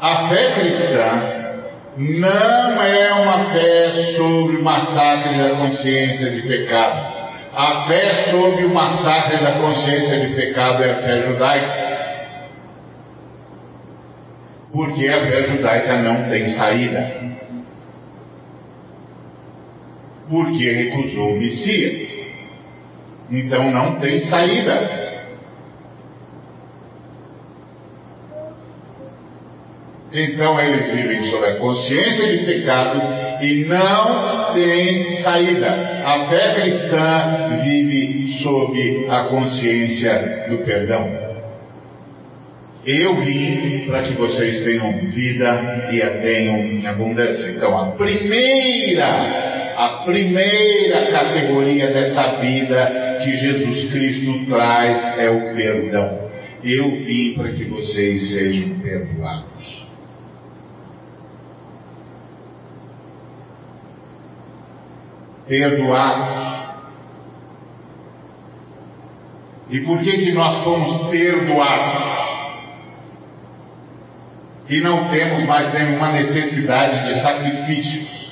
A 0.00 0.28
fé 0.28 0.54
cristã 0.54 1.42
não 1.96 2.82
é 2.82 3.12
uma 3.12 3.52
fé 3.52 3.92
sobre 4.16 4.56
o 4.56 4.64
massacre 4.64 5.38
da 5.38 5.56
consciência 5.56 6.30
de 6.30 6.42
pecado. 6.42 7.22
A 7.54 7.84
fé 7.86 8.30
sobre 8.30 8.64
o 8.64 8.74
massacre 8.74 9.38
da 9.38 9.60
consciência 9.60 10.26
de 10.26 10.34
pecado 10.34 10.82
é 10.82 10.90
a 10.90 10.94
fé 10.96 11.22
judaica. 11.22 11.91
Porque 14.72 15.06
a 15.06 15.26
fé 15.26 15.44
judaica 15.44 16.02
não 16.02 16.30
tem 16.30 16.48
saída. 16.48 17.22
Porque 20.30 20.70
recusou 20.70 21.34
o 21.34 21.38
Messias. 21.38 22.08
Então 23.30 23.70
não 23.70 24.00
tem 24.00 24.20
saída. 24.20 25.02
Então 30.14 30.60
eles 30.60 30.90
vivem 30.94 31.22
sob 31.24 31.46
a 31.46 31.56
consciência 31.56 32.36
de 32.36 32.44
pecado 32.44 33.00
e 33.42 33.64
não 33.64 34.54
tem 34.54 35.16
saída. 35.16 36.02
A 36.04 36.26
fé 36.28 36.54
cristã 36.54 37.60
vive 37.62 38.38
sob 38.42 39.06
a 39.10 39.24
consciência 39.24 40.46
do 40.48 40.58
perdão. 40.58 41.21
Eu 42.84 43.14
vim 43.16 43.86
para 43.86 44.02
que 44.02 44.14
vocês 44.14 44.64
tenham 44.64 44.98
vida 45.06 45.88
e 45.92 46.02
a 46.02 46.20
tenham 46.20 46.56
em 46.56 46.86
abundância. 46.86 47.50
Então, 47.50 47.78
a 47.78 47.92
primeira, 47.92 49.74
a 49.76 50.02
primeira 50.04 51.06
categoria 51.12 51.92
dessa 51.92 52.40
vida 52.40 53.20
que 53.22 53.36
Jesus 53.36 53.92
Cristo 53.92 54.46
traz 54.46 55.18
é 55.18 55.30
o 55.30 55.54
perdão. 55.54 56.28
Eu 56.64 56.90
vim 57.04 57.34
para 57.34 57.52
que 57.52 57.64
vocês 57.64 58.32
sejam 58.32 58.80
perdoados. 58.80 59.52
perdoados. 65.46 66.62
E 69.70 69.80
por 69.80 69.98
que 70.02 70.12
que 70.18 70.32
nós 70.32 70.64
fomos 70.64 71.10
perdoados? 71.10 72.31
E 74.68 74.80
não 74.80 75.08
temos 75.08 75.44
mais 75.44 75.72
nenhuma 75.72 76.12
necessidade 76.12 77.08
de 77.08 77.20
sacrifícios. 77.22 78.22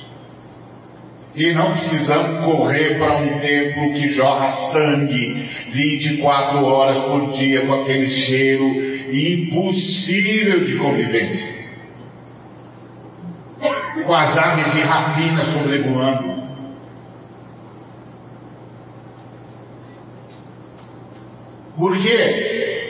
E 1.35 1.53
não 1.53 1.71
precisamos 1.73 2.43
correr 2.43 2.97
para 2.97 3.17
um 3.17 3.39
templo 3.39 3.93
que 3.93 4.09
jorra 4.09 4.51
sangue 4.71 5.49
24 5.71 6.63
horas 6.63 7.03
por 7.03 7.31
dia 7.31 7.65
com 7.65 7.73
aquele 7.73 8.09
cheiro 8.09 8.91
impossível 9.13 10.65
de 10.65 10.75
convivência. 10.77 11.61
Com 14.05 14.13
as 14.13 14.37
aves 14.37 14.73
de 14.73 14.81
rapina 14.81 15.41
sobrevoando. 15.53 16.41
Por 21.77 21.97
quê? 21.97 22.80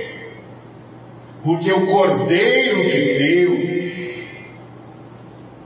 Porque 1.44 1.72
o 1.72 1.88
Cordeiro 1.88 2.84
de 2.84 3.18
Deus 3.18 3.82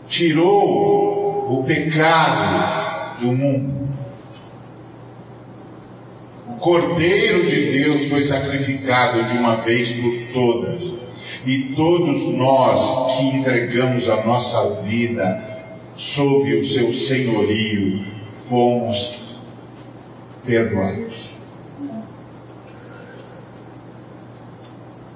tirou 0.09 1.59
o 1.59 1.63
pecado 1.65 3.21
do 3.21 3.31
mundo. 3.33 3.89
O 6.47 6.57
Cordeiro 6.57 7.49
de 7.49 7.71
Deus 7.71 8.09
foi 8.09 8.23
sacrificado 8.23 9.25
de 9.25 9.37
uma 9.37 9.57
vez 9.63 9.91
por 9.99 10.33
todas. 10.33 11.05
E 11.45 11.75
todos 11.75 12.37
nós 12.37 13.17
que 13.17 13.37
entregamos 13.37 14.09
a 14.09 14.25
nossa 14.25 14.83
vida 14.83 15.55
sob 15.95 16.53
o 16.55 16.65
seu 16.65 16.93
senhorio 16.93 18.03
fomos 18.49 18.97
perdoados. 20.45 21.34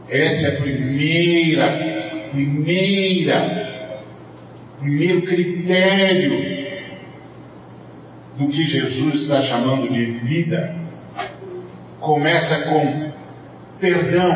Essa 0.09 0.47
é 0.47 0.57
a 0.57 0.61
primeira, 0.61 2.29
primeira, 2.31 3.99
primeiro 4.79 5.21
critério 5.21 6.59
do 8.39 8.47
que 8.47 8.63
Jesus 8.63 9.21
está 9.21 9.43
chamando 9.43 9.87
de 9.87 10.05
vida. 10.05 10.75
Começa 11.99 12.59
com 12.61 13.11
perdão. 13.79 14.31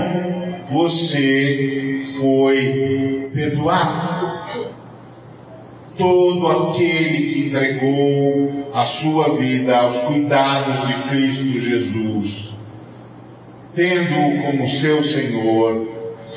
Você 0.71 2.01
foi 2.19 3.31
perdoado. 3.33 4.73
Todo 5.97 6.47
aquele 6.47 7.33
que 7.33 7.47
entregou 7.47 8.71
a 8.73 8.85
sua 9.01 9.37
vida 9.37 9.75
aos 9.75 10.07
cuidados 10.07 10.87
de 10.87 11.09
Cristo 11.09 11.59
Jesus 11.59 12.53
tendo-o 13.75 14.41
como 14.43 14.69
seu 14.69 15.03
Senhor, 15.03 15.87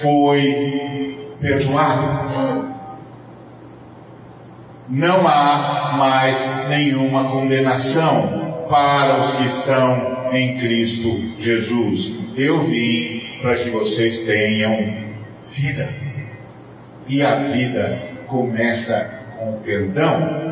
foi 0.03 1.37
perdoado. 1.41 2.77
Não 4.89 5.27
há 5.27 5.95
mais 5.97 6.69
nenhuma 6.69 7.31
condenação 7.31 8.67
para 8.69 9.25
os 9.25 9.37
que 9.37 9.43
estão 9.45 10.33
em 10.33 10.59
Cristo 10.59 11.41
Jesus. 11.41 12.21
Eu 12.37 12.61
vim 12.67 13.23
para 13.43 13.57
que 13.57 13.71
vocês 13.71 14.25
tenham 14.27 14.75
vida. 15.57 15.89
E 17.09 17.23
a 17.23 17.37
vida 17.51 18.03
começa 18.27 19.17
com 19.39 19.61
perdão. 19.61 20.47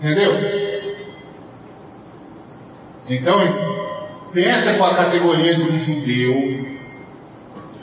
Entendeu? 0.00 0.69
Então, 3.10 3.40
pensa 4.32 4.78
com 4.78 4.84
a 4.84 4.94
categoria 4.94 5.56
do 5.56 5.76
judeu 5.76 6.70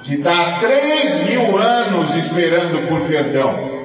que 0.03 0.15
está 0.15 0.55
há 0.55 0.59
três 0.59 1.25
mil 1.25 1.57
anos 1.57 2.15
esperando 2.15 2.87
por 2.87 3.01
perdão. 3.09 3.77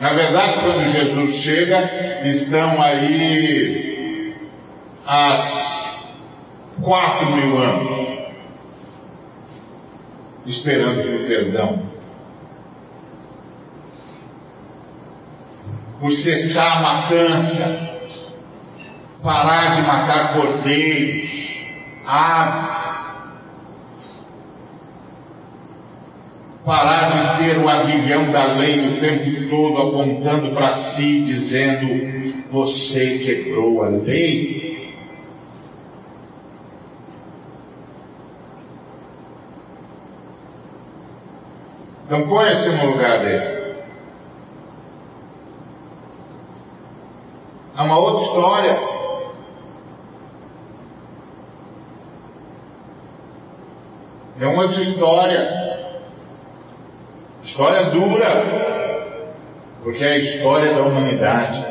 Na 0.00 0.14
verdade, 0.14 0.60
quando 0.60 0.84
Jesus 0.86 1.34
chega, 1.42 2.26
estão 2.26 2.80
aí 2.80 4.34
há 5.06 5.36
quatro 6.80 7.36
mil 7.36 7.58
anos 7.58 8.08
esperando 10.46 11.02
por 11.02 11.28
perdão. 11.28 11.82
Por 16.00 16.12
cessar 16.12 16.78
a 16.78 16.80
matança, 16.80 17.99
parar 19.22 19.76
de 19.76 19.82
matar 19.82 20.34
cordeiros, 20.34 21.30
aves, 22.06 23.00
parar 26.64 27.10
de 27.10 27.38
ter 27.38 27.58
o 27.58 27.68
aguilhão 27.68 28.32
da 28.32 28.54
lei 28.54 28.88
o 28.88 29.00
tempo 29.00 29.50
todo 29.50 29.88
apontando 29.88 30.54
para 30.54 30.74
si, 30.74 31.24
dizendo: 31.24 32.50
Você 32.50 33.18
quebrou 33.18 33.84
a 33.84 33.88
lei. 33.88 34.60
Então 42.06 42.28
põe-se 42.28 42.68
no 42.70 42.90
lugar 42.90 43.20
dele. 43.20 43.60
É 47.76 47.82
uma 47.82 47.98
outra 47.98 48.24
história. 48.26 48.99
É 54.40 54.46
uma 54.46 54.62
outra 54.62 54.80
história. 54.80 55.70
História 57.44 57.90
dura. 57.90 58.70
Porque 59.84 60.02
é 60.02 60.12
a 60.12 60.18
história 60.18 60.74
da 60.74 60.82
humanidade. 60.82 61.66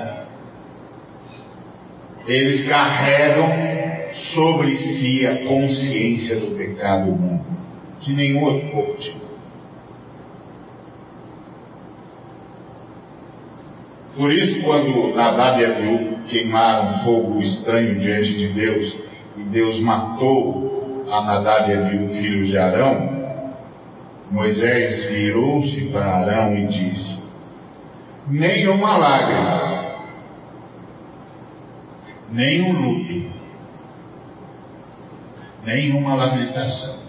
Eles 2.27 2.67
carregam 2.69 3.49
sobre 4.35 4.75
si 4.75 5.25
a 5.25 5.47
consciência 5.47 6.39
do 6.39 6.57
pecado 6.57 7.11
humano, 7.11 7.57
que 8.01 8.13
nenhum 8.13 8.43
outro 8.43 8.69
povo 8.69 8.95
tinha. 8.99 9.29
Por 14.15 14.31
isso, 14.31 14.63
quando 14.63 15.15
Nadab 15.15 15.61
e 15.61 15.65
Abiú 15.65 16.17
queimaram 16.27 17.03
fogo 17.03 17.41
estranho 17.41 17.97
diante 17.99 18.33
de 18.33 18.49
Deus, 18.49 18.97
e 19.37 19.43
Deus 19.43 19.79
matou 19.79 20.68
a 21.11 21.21
Nadab 21.23 21.69
e 21.69 21.75
Abiú, 21.75 22.07
filhos 22.09 22.47
de 22.49 22.57
Arão, 22.57 23.19
Moisés 24.31 25.09
virou-se 25.09 25.89
para 25.89 26.05
Arão 26.05 26.55
e 26.55 26.67
disse: 26.67 27.23
Nem 28.27 28.67
uma 28.69 28.97
lágrima, 28.97 29.95
nem 32.31 32.61
um 32.61 32.71
luto, 32.73 33.31
nem 35.65 35.91
uma 35.93 36.13
lamentação. 36.13 36.99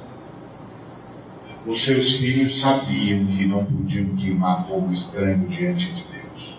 Os 1.67 1.85
seus 1.85 2.17
filhos 2.17 2.59
sabiam 2.63 3.27
que 3.27 3.47
não 3.47 3.67
podiam 3.67 4.17
queimar 4.17 4.67
fogo 4.67 4.93
estranho 4.95 5.47
diante 5.49 5.93
de 5.93 6.05
Deus. 6.05 6.59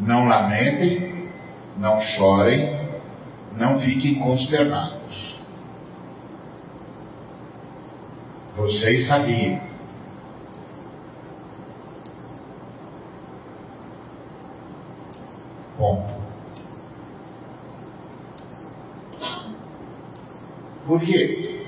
Não 0.00 0.26
lamentem, 0.26 1.15
não 1.78 2.00
chorem, 2.00 2.78
não 3.56 3.78
fiquem 3.80 4.16
consternados. 4.16 5.36
Vocês 8.56 9.06
sabiam. 9.06 9.60
Ponto. 15.76 16.14
Por 20.86 21.00
quê? 21.00 21.66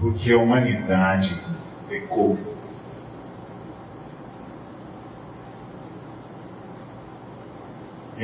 Porque 0.00 0.32
a 0.32 0.38
humanidade 0.38 1.40
pecou. 1.88 2.53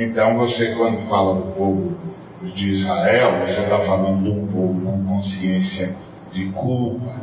Então 0.01 0.35
você 0.35 0.73
quando 0.73 1.07
fala 1.07 1.35
do 1.35 1.51
povo 1.51 1.95
de 2.41 2.69
Israel, 2.69 3.45
você 3.45 3.61
está 3.61 3.85
falando 3.85 4.23
de 4.23 4.29
um 4.31 4.47
povo 4.47 4.83
com 4.83 5.05
consciência 5.05 5.95
de 6.33 6.49
culpa. 6.49 7.21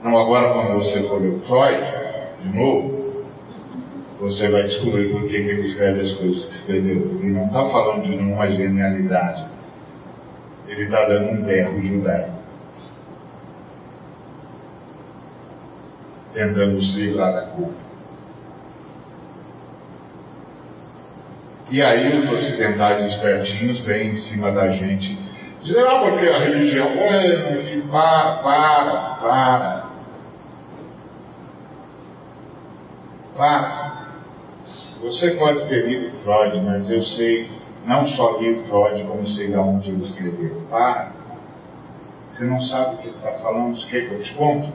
Então 0.00 0.18
agora 0.18 0.52
quando 0.52 0.78
você 0.78 1.00
for 1.06 1.22
o 1.22 1.38
Freud, 1.42 1.80
de 2.42 2.56
novo, 2.56 3.24
você 4.18 4.50
vai 4.50 4.64
descobrir 4.64 5.12
por 5.12 5.28
que 5.28 5.36
ele 5.36 5.62
escreve 5.62 6.00
as 6.00 6.12
coisas 6.14 6.46
que 6.46 6.54
escreveu. 6.56 7.20
Ele 7.20 7.30
não 7.30 7.46
está 7.46 7.64
falando 7.70 8.02
de 8.02 8.16
nenhuma 8.16 8.50
genialidade. 8.50 9.46
Ele 10.66 10.82
está 10.82 11.04
dando 11.06 11.38
um 11.38 11.42
berro 11.44 11.80
judaico. 11.80 12.38
Tentando 16.34 16.82
se 16.82 16.96
livrar 16.96 17.32
da 17.32 17.42
culpa. 17.42 17.87
E 21.70 21.82
aí 21.82 22.18
os 22.18 22.32
ocidentais 22.32 23.04
espertinhos 23.12 23.80
vêm 23.80 24.12
em 24.12 24.16
cima 24.16 24.50
da 24.52 24.70
gente, 24.70 25.18
dizendo, 25.62 25.86
ah, 25.86 26.00
porque 26.00 26.26
a 26.26 26.38
religião, 26.38 26.88
é, 26.88 27.62
filho, 27.64 27.88
para, 27.88 28.36
para, 28.36 29.00
para. 29.20 29.88
Para. 33.36 34.08
Você 35.02 35.32
pode 35.32 35.68
ter 35.68 35.86
lido 35.86 36.18
Freud, 36.22 36.60
mas 36.62 36.90
eu 36.90 37.02
sei, 37.02 37.50
não 37.84 38.06
só 38.06 38.38
li 38.38 38.64
Freud, 38.64 39.04
como 39.04 39.28
sei 39.28 39.48
de 39.48 39.56
onde 39.56 39.90
ele 39.90 40.04
escreveu. 40.04 40.62
Para. 40.70 41.12
Você 42.28 42.44
não 42.44 42.60
sabe 42.60 42.94
o 42.94 42.98
que 42.98 43.08
está 43.08 43.32
falando, 43.42 43.76
você 43.76 43.90
quer 43.90 44.08
que 44.08 44.14
eu 44.14 44.22
te 44.22 44.34
conto? 44.34 44.72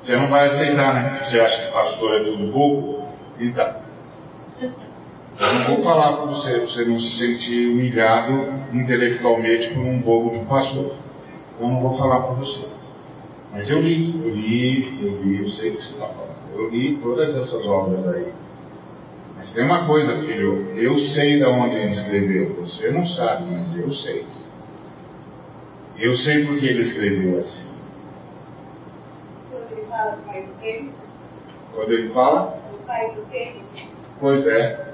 Você 0.00 0.16
não 0.16 0.28
vai 0.28 0.46
aceitar, 0.46 0.94
né? 0.94 1.18
Você 1.22 1.38
acha 1.38 1.66
que 1.66 1.72
pastor 1.72 2.14
é 2.14 2.24
tudo 2.24 2.50
burro? 2.50 3.08
Então. 3.38 3.85
Eu 5.38 5.54
não 5.54 5.66
vou 5.66 5.84
falar 5.84 6.16
para 6.16 6.26
você, 6.26 6.60
você 6.60 6.84
não 6.86 6.98
se 6.98 7.18
sentir 7.18 7.68
humilhado 7.68 8.32
intelectualmente 8.72 9.74
por 9.74 9.80
um 9.80 10.00
bobo 10.00 10.30
de 10.30 10.36
um 10.36 10.46
pastor. 10.46 10.94
Eu 11.60 11.68
não 11.68 11.80
vou 11.80 11.98
falar 11.98 12.20
para 12.22 12.34
você. 12.36 12.66
Mas 13.52 13.70
eu 13.70 13.80
li, 13.80 14.14
eu 14.24 14.34
li, 14.34 15.04
eu 15.04 15.22
li, 15.22 15.42
eu 15.42 15.48
sei 15.50 15.70
o 15.70 15.76
que 15.76 15.84
você 15.84 15.92
está 15.92 16.06
falando. 16.08 16.36
Eu 16.54 16.70
li 16.70 16.96
todas 16.96 17.36
essas 17.36 17.64
obras 17.66 18.06
aí. 18.14 18.32
Mas 19.36 19.52
tem 19.52 19.64
uma 19.64 19.86
coisa, 19.86 20.18
filho, 20.22 20.70
eu 20.74 20.98
sei 20.98 21.38
de 21.38 21.44
onde 21.44 21.76
ele 21.76 21.92
escreveu. 21.92 22.54
Você 22.62 22.90
não 22.90 23.06
sabe, 23.06 23.44
mas 23.44 23.76
eu 23.78 23.92
sei. 23.92 24.24
Eu 25.98 26.14
sei 26.14 26.46
porque 26.46 26.64
ele 26.64 26.82
escreveu 26.82 27.38
assim. 27.38 27.76
Quando 29.50 29.72
ele 29.72 29.86
fala 29.86 30.10
do 30.12 30.22
pai 30.22 30.42
do 30.42 30.60
quê? 30.60 30.88
Quando 31.74 31.92
ele 31.92 32.08
fala? 32.08 32.58
O 32.72 32.86
pai 32.86 33.14
do 33.14 33.22
quê? 33.30 33.54
Pois 34.18 34.46
é. 34.46 34.85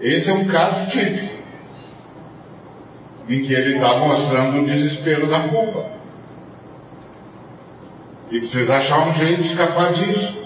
Esse 0.00 0.30
é 0.30 0.34
um 0.34 0.46
caso 0.48 0.90
típico, 0.90 1.34
em 3.28 3.42
que 3.42 3.52
ele 3.52 3.76
está 3.76 3.98
mostrando 3.98 4.60
o 4.60 4.66
desespero 4.66 5.28
da 5.28 5.48
culpa. 5.48 5.94
E 8.30 8.38
precisa 8.40 8.76
achar 8.76 9.06
um 9.08 9.14
jeito 9.14 9.42
de 9.42 9.48
escapar 9.48 9.92
disso. 9.94 10.44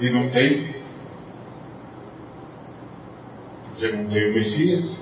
E 0.00 0.10
não 0.10 0.30
tem. 0.30 0.74
Porque 3.68 3.96
não 3.96 4.08
tem 4.08 4.30
o 4.30 4.34
Messias. 4.34 5.00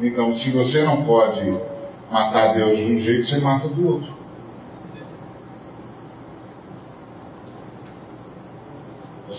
Então, 0.00 0.34
se 0.34 0.50
você 0.50 0.82
não 0.82 1.04
pode 1.04 1.50
matar 2.10 2.54
Deus 2.54 2.76
de 2.76 2.84
um 2.84 3.00
jeito, 3.00 3.26
você 3.26 3.38
mata 3.38 3.68
do 3.68 3.86
outro. 3.86 4.19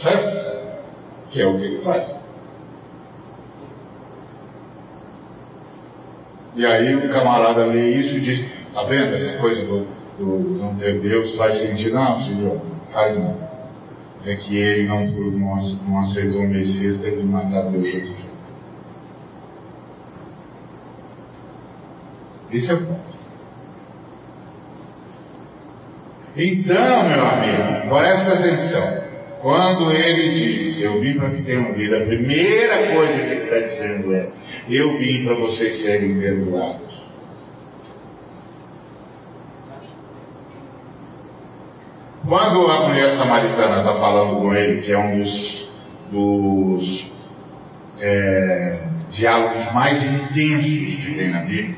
Certo? 0.01 0.81
Que 1.31 1.41
é 1.41 1.47
o 1.47 1.57
que 1.57 1.63
ele 1.63 1.81
faz. 1.81 2.21
E 6.55 6.65
aí 6.65 6.95
o 6.95 7.09
camarada 7.09 7.65
lê 7.65 7.95
isso 7.95 8.17
e 8.17 8.21
diz, 8.21 8.45
tá 8.73 8.83
vendo 8.83 9.15
essa 9.15 9.37
coisa 9.39 9.65
do, 9.65 9.85
do 10.17 10.59
não 10.59 10.75
ter 10.75 10.99
Deus 10.99 11.35
faz 11.37 11.61
sentido? 11.61 11.95
Não, 11.95 12.25
filho, 12.25 12.61
faz 12.91 13.17
não. 13.17 13.49
É 14.25 14.35
que 14.35 14.57
ele 14.57 14.87
não, 14.87 15.05
não, 15.05 15.55
não 15.87 15.99
aceitou 16.01 16.41
o 16.41 16.47
Messias, 16.47 16.99
teve 16.99 17.17
que 17.17 17.23
matar 17.23 17.69
Deus 17.71 17.83
de 17.83 17.97
outro 17.97 18.31
é 22.53 22.75
ponto. 22.75 23.11
Então, 26.35 27.09
meu 27.09 27.25
amigo, 27.25 27.89
presta 27.89 28.33
atenção. 28.33 29.10
Quando 29.41 29.91
ele 29.91 30.33
diz, 30.33 30.81
eu 30.81 31.01
vim 31.01 31.15
para 31.15 31.31
que 31.31 31.41
tenham 31.41 31.73
vida, 31.73 31.97
a 31.97 32.05
primeira 32.05 32.93
coisa 32.93 33.13
que 33.13 33.31
ele 33.31 33.43
está 33.43 33.59
dizendo 33.59 34.13
é, 34.13 34.31
eu 34.69 34.97
vim 34.99 35.23
para 35.25 35.35
vocês 35.35 35.81
serem 35.81 36.19
perdoados. 36.19 36.91
Quando 42.27 42.71
a 42.71 42.87
mulher 42.87 43.11
samaritana 43.13 43.79
está 43.79 43.95
falando 43.95 44.41
com 44.41 44.53
ele, 44.53 44.81
que 44.81 44.91
é 44.91 44.97
um 44.99 45.17
dos, 45.17 45.71
dos 46.11 47.11
é, 47.99 48.83
diálogos 49.09 49.73
mais 49.73 50.03
intensos 50.03 51.03
que 51.03 51.15
tem 51.17 51.31
na 51.31 51.41
Bíblia, 51.41 51.77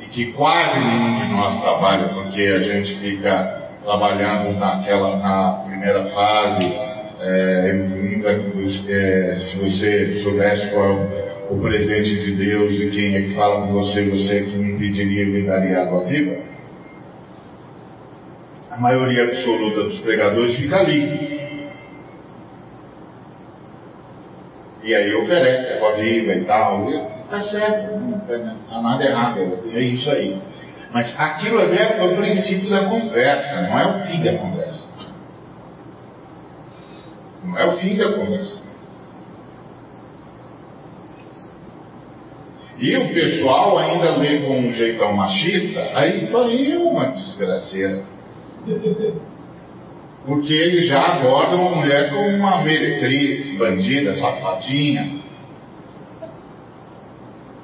e 0.00 0.06
que 0.06 0.32
quase 0.32 0.84
nenhum 0.84 1.20
de 1.20 1.32
nós 1.32 1.62
trabalha, 1.62 2.08
porque 2.08 2.42
a 2.42 2.58
gente 2.62 2.96
fica 2.98 3.61
trabalhando 3.84 4.58
naquela, 4.58 5.16
na 5.16 5.64
primeira 5.66 6.06
fase, 6.10 6.72
é, 7.20 8.02
é, 8.88 9.38
se 9.40 9.58
você 9.58 10.22
soubesse 10.22 10.70
qual 10.70 10.90
é 10.90 11.22
o 11.50 11.60
presente 11.60 12.24
de 12.24 12.36
Deus 12.36 12.72
e 12.80 12.90
quem 12.90 13.16
é 13.16 13.22
que 13.22 13.34
fala 13.34 13.66
com 13.66 13.72
você, 13.72 14.08
você 14.08 14.42
que 14.42 14.56
me 14.56 14.78
pediria 14.78 15.24
e 15.24 15.26
me 15.26 15.46
daria 15.46 15.82
água 15.82 16.04
viva, 16.04 16.42
a 18.70 18.76
maioria 18.78 19.24
absoluta 19.24 19.82
dos 19.84 20.00
pregadores 20.00 20.56
fica 20.56 20.76
ali. 20.76 21.32
E 24.84 24.94
aí 24.94 25.14
oferece 25.14 25.74
água 25.74 25.96
viva 25.96 26.32
e 26.32 26.44
tal. 26.44 26.86
Tá 27.30 27.42
certo. 27.42 27.94
está 28.64 28.82
nada 28.82 29.04
errado, 29.04 29.60
é 29.72 29.80
isso 29.80 30.10
aí. 30.10 30.40
Mas 30.92 31.18
aquilo 31.18 31.58
ali 31.58 31.78
é 31.78 32.04
o 32.04 32.16
princípio 32.16 32.68
da 32.68 32.84
conversa, 32.84 33.62
não 33.62 33.78
é 33.78 33.86
o 33.86 34.00
fim 34.06 34.22
da 34.22 34.36
conversa. 34.36 34.92
Não 37.44 37.58
é 37.58 37.66
o 37.66 37.76
fim 37.78 37.96
da 37.96 38.12
conversa. 38.12 38.70
E 42.78 42.96
o 42.96 43.14
pessoal 43.14 43.78
ainda 43.78 44.16
lê 44.16 44.40
com 44.40 44.58
um 44.58 44.72
jeitão 44.74 45.14
machista, 45.14 45.80
aí, 45.94 46.28
aí 46.34 46.72
é 46.72 46.78
uma 46.78 47.12
desgraceira. 47.12 48.02
Porque 50.26 50.52
eles 50.52 50.88
já 50.88 51.00
abordam 51.00 51.68
a 51.68 51.76
mulher 51.76 52.10
como 52.10 52.28
uma 52.28 52.62
meretriz, 52.62 53.56
bandida, 53.56 54.14
safadinha. 54.14 55.21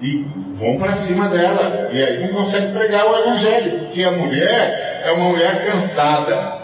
E 0.00 0.22
vão 0.58 0.78
para 0.78 0.92
cima 1.06 1.28
dela. 1.28 1.90
E 1.92 2.02
aí 2.02 2.20
não 2.20 2.42
consegue 2.42 2.72
pregar 2.72 3.06
o 3.06 3.16
evangelho, 3.16 3.86
porque 3.86 4.02
a 4.04 4.12
mulher 4.12 5.02
é 5.04 5.12
uma 5.12 5.30
mulher 5.30 5.64
cansada. 5.64 6.58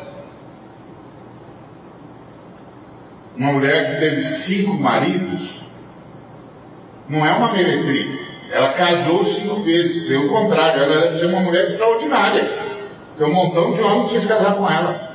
Uma 3.37 3.53
mulher 3.53 3.91
que 3.91 4.01
teve 4.01 4.22
cinco 4.22 4.74
maridos 4.74 5.64
não 7.09 7.26
é 7.26 7.32
uma 7.32 7.53
meretriz. 7.53 8.35
Ela 8.53 8.72
casou 8.74 9.24
cinco 9.24 9.62
vezes. 9.62 10.07
Pelo 10.07 10.28
contrário, 10.28 10.82
ela 10.82 11.20
é 11.20 11.26
uma 11.26 11.41
mulher 11.41 11.64
extraordinária. 11.64 12.64
Porque 13.09 13.24
um 13.24 13.35
montão 13.35 13.72
de 13.72 13.82
homem 13.82 14.09
quis 14.09 14.26
casar 14.26 14.55
com 14.57 14.70
ela. 14.70 15.14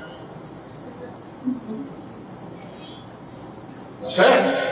Certo? 4.04 4.70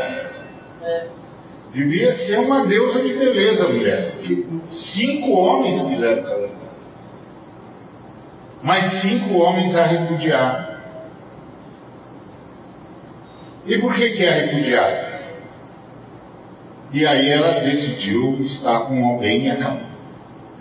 Devia 1.74 2.14
ser 2.14 2.40
uma 2.40 2.66
deusa 2.66 3.02
de 3.04 3.14
beleza 3.14 3.66
a 3.66 3.70
mulher. 3.70 4.14
Cinco 4.70 5.32
homens 5.32 5.86
quiseram 5.86 6.28
ela. 6.28 6.50
Mas 8.64 9.02
cinco 9.02 9.38
homens 9.38 9.76
a 9.76 9.86
repudiaram. 9.86 10.78
E 13.66 13.78
por 13.80 13.94
que, 13.96 14.10
que 14.12 14.24
é 14.24 14.46
repudiada? 14.46 15.08
E 16.94 17.06
aí 17.06 17.30
ela 17.30 17.60
decidiu 17.60 18.42
estar 18.46 18.80
com 18.82 19.06
alguém 19.06 19.46
e 19.46 19.52
acabou. 19.52 19.82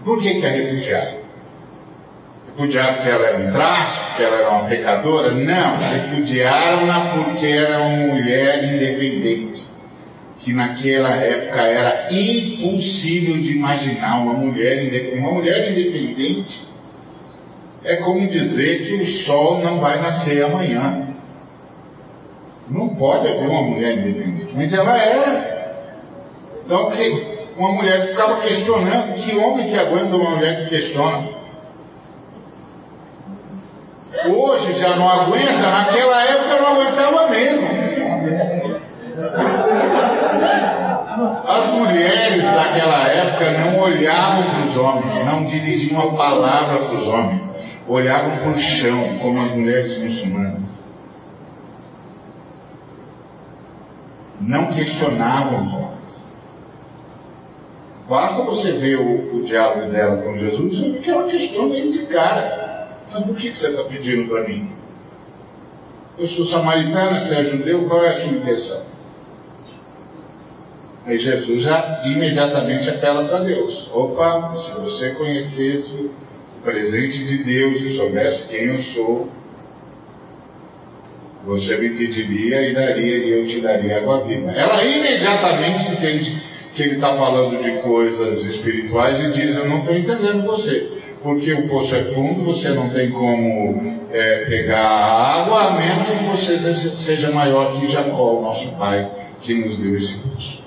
Por 0.04 0.20
que, 0.20 0.40
que 0.40 0.46
é 0.46 0.50
repudiada? 0.50 1.16
Repudiaram 2.48 2.94
porque 2.94 3.10
ela 3.10 3.26
era 3.26 3.38
um 3.38 3.52
traço, 3.52 4.06
porque 4.08 4.22
ela 4.22 4.36
era 4.36 4.50
uma 4.50 4.68
pecadora? 4.68 5.34
Não, 5.34 5.76
repudiaram-na 5.76 7.14
porque 7.14 7.46
era 7.46 7.78
uma 7.78 8.14
mulher 8.14 8.64
independente. 8.64 9.75
Que 10.46 10.52
naquela 10.52 11.10
época 11.16 11.60
era 11.60 12.06
impossível 12.08 13.34
de 13.34 13.56
imaginar 13.56 14.22
uma 14.22 14.34
mulher. 14.34 15.12
Uma 15.18 15.32
mulher 15.32 15.72
independente 15.72 16.68
é 17.82 17.96
como 17.96 18.30
dizer 18.30 18.86
que 18.86 18.94
o 18.94 19.06
sol 19.24 19.58
não 19.58 19.80
vai 19.80 20.00
nascer 20.00 20.44
amanhã. 20.44 21.08
Não 22.70 22.90
pode 22.90 23.26
haver 23.26 23.48
uma 23.48 23.62
mulher 23.62 23.98
independente, 23.98 24.52
mas 24.54 24.72
ela 24.72 24.96
era. 24.96 25.56
Então, 26.64 26.92
uma 27.56 27.72
mulher 27.72 28.06
ficava 28.10 28.40
questionando: 28.42 29.14
que 29.14 29.36
homem 29.36 29.68
que 29.68 29.74
aguenta 29.74 30.14
uma 30.14 30.30
mulher 30.30 30.62
que 30.62 30.68
questiona? 30.76 31.28
Hoje 34.28 34.74
já 34.74 34.94
não 34.94 35.08
aguenta, 35.08 35.58
naquela 35.58 36.24
época 36.24 36.60
não 36.60 36.66
aguentava 36.68 37.30
mesmo. 37.30 37.66
As 41.56 41.72
mulheres 41.72 42.42
daquela 42.42 43.08
época 43.08 43.50
não 43.52 43.80
olhavam 43.80 44.42
para 44.44 44.66
os 44.68 44.76
homens, 44.76 45.24
não 45.24 45.46
dirigiam 45.46 46.00
a 46.02 46.14
palavra 46.14 46.86
para 46.86 46.98
os 46.98 47.08
homens, 47.08 47.50
olhavam 47.88 48.36
para 48.36 48.50
o 48.50 48.58
chão, 48.58 49.18
como 49.22 49.40
as 49.40 49.52
mulheres 49.52 49.98
muçulmanas. 49.98 50.86
Não 54.38 54.66
questionavam 54.66 55.66
os 55.66 55.72
homens. 55.72 56.36
Basta 58.06 58.42
você 58.42 58.72
ver 58.74 58.98
o, 58.98 59.36
o 59.36 59.46
diálogo 59.46 59.90
dela 59.90 60.22
com 60.22 60.36
Jesus, 60.36 60.78
porque 60.92 61.10
ela 61.10 61.24
questiona 61.24 61.74
ele 61.74 61.92
de 61.92 62.06
cara. 62.06 62.86
Mas 63.10 63.24
por 63.24 63.34
que, 63.34 63.50
que 63.50 63.58
você 63.58 63.68
está 63.68 63.82
pedindo 63.84 64.28
para 64.28 64.46
mim? 64.46 64.70
Eu 66.18 66.28
sou 66.28 66.44
samaritana, 66.44 67.18
você 67.18 67.34
é 67.34 67.44
judeu, 67.44 67.88
qual 67.88 68.04
é 68.04 68.08
a 68.08 68.20
sua 68.20 68.30
intenção? 68.30 68.85
Aí 71.06 71.18
Jesus 71.18 71.62
já 71.62 72.02
imediatamente 72.04 72.88
apela 72.90 73.28
para 73.28 73.40
Deus. 73.40 73.88
Opa, 73.94 74.56
se 74.56 74.80
você 74.80 75.10
conhecesse 75.10 76.10
o 76.58 76.62
presente 76.62 77.24
de 77.24 77.44
Deus 77.44 77.80
e 77.80 77.96
soubesse 77.96 78.48
quem 78.48 78.64
eu 78.66 78.82
sou, 78.82 79.28
você 81.44 81.76
me 81.76 81.90
pediria 81.90 82.68
e 82.68 82.74
daria, 82.74 83.18
e 83.18 83.30
eu 83.30 83.46
te 83.46 83.60
daria 83.60 83.98
água 83.98 84.24
viva. 84.24 84.50
Ela 84.50 84.84
imediatamente 84.84 85.92
entende 85.92 86.42
que 86.74 86.82
ele 86.82 86.94
está 86.94 87.16
falando 87.16 87.62
de 87.62 87.82
coisas 87.82 88.44
espirituais 88.44 89.20
e 89.20 89.32
diz: 89.32 89.56
Eu 89.56 89.68
não 89.68 89.78
estou 89.78 89.96
entendendo 89.96 90.44
você 90.44 90.96
porque 91.22 91.52
o 91.52 91.68
poço 91.68 91.94
é 91.94 92.04
fundo, 92.14 92.44
você 92.44 92.68
não 92.70 92.90
tem 92.90 93.10
como 93.10 93.82
é, 94.12 94.44
pegar 94.44 94.86
água, 94.86 95.68
a 95.68 95.70
menos 95.72 96.08
que 96.08 96.24
você 96.24 96.58
seja 97.04 97.30
maior 97.32 97.80
que 97.80 97.90
Jacó, 97.90 98.40
nosso 98.40 98.70
pai, 98.76 99.10
que 99.42 99.54
nos 99.54 99.78
deu 99.78 99.96
esse 99.96 100.18
poço. 100.20 100.65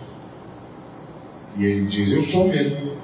E 1.58 1.66
ele 1.66 1.86
diz: 1.88 2.14
Eu 2.14 2.26
sou 2.26 2.48
mesmo. 2.48 2.98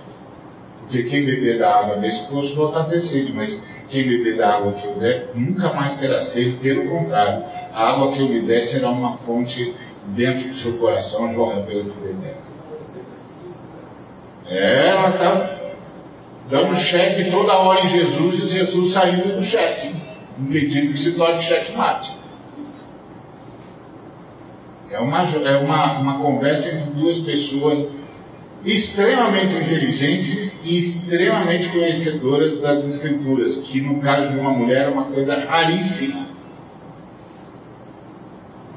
Porque 0.81 1.03
quem 1.03 1.25
beber 1.25 1.57
da 1.57 1.79
água 1.79 1.97
desse 1.97 2.27
poço 2.29 2.55
volta 2.55 2.79
a 2.79 2.87
mas 3.33 3.65
quem 3.89 4.07
beber 4.07 4.37
da 4.37 4.55
água 4.55 4.73
que 4.73 4.85
eu 4.85 4.99
der 4.99 5.31
nunca 5.33 5.73
mais 5.73 5.99
terá 5.99 6.21
sede, 6.21 6.57
pelo 6.57 6.87
contrário, 6.89 7.43
a 7.73 7.89
água 7.91 8.13
que 8.13 8.21
eu 8.21 8.27
lhe 8.27 8.45
der 8.45 8.65
será 8.65 8.89
uma 8.89 9.17
fonte 9.17 9.73
dentro 10.15 10.49
do 10.49 10.55
seu 10.57 10.77
coração, 10.77 11.33
jorra 11.33 11.61
pela 11.61 11.83
vida 11.83 12.09
eterna. 12.09 12.45
É, 14.47 14.89
ela 14.89 15.09
está 15.09 15.55
dando 16.49 16.75
cheque 16.75 17.31
toda 17.31 17.53
hora 17.53 17.85
em 17.85 17.89
Jesus 17.89 18.39
e 18.39 18.47
Jesus 18.47 18.93
saindo 18.93 19.37
do 19.37 19.43
cheque, 19.43 19.95
impedindo 20.39 20.91
que 20.93 20.99
se 20.99 21.11
torne 21.13 21.41
cheque-mate. 21.41 22.11
É, 24.91 24.99
uma, 24.99 25.23
é 25.23 25.57
uma, 25.57 25.99
uma 25.99 26.19
conversa 26.19 26.69
entre 26.69 26.91
duas 26.91 27.19
pessoas 27.21 27.91
extremamente 28.65 29.55
inteligentes 29.55 30.59
e 30.63 30.79
extremamente 30.79 31.69
conhecedoras 31.69 32.59
das 32.61 32.83
Escrituras, 32.85 33.57
que 33.67 33.79
no 33.81 34.01
caso 34.01 34.31
de 34.31 34.39
uma 34.39 34.51
mulher 34.51 34.87
é 34.87 34.89
uma 34.89 35.05
coisa 35.05 35.35
raríssima. 35.35 36.25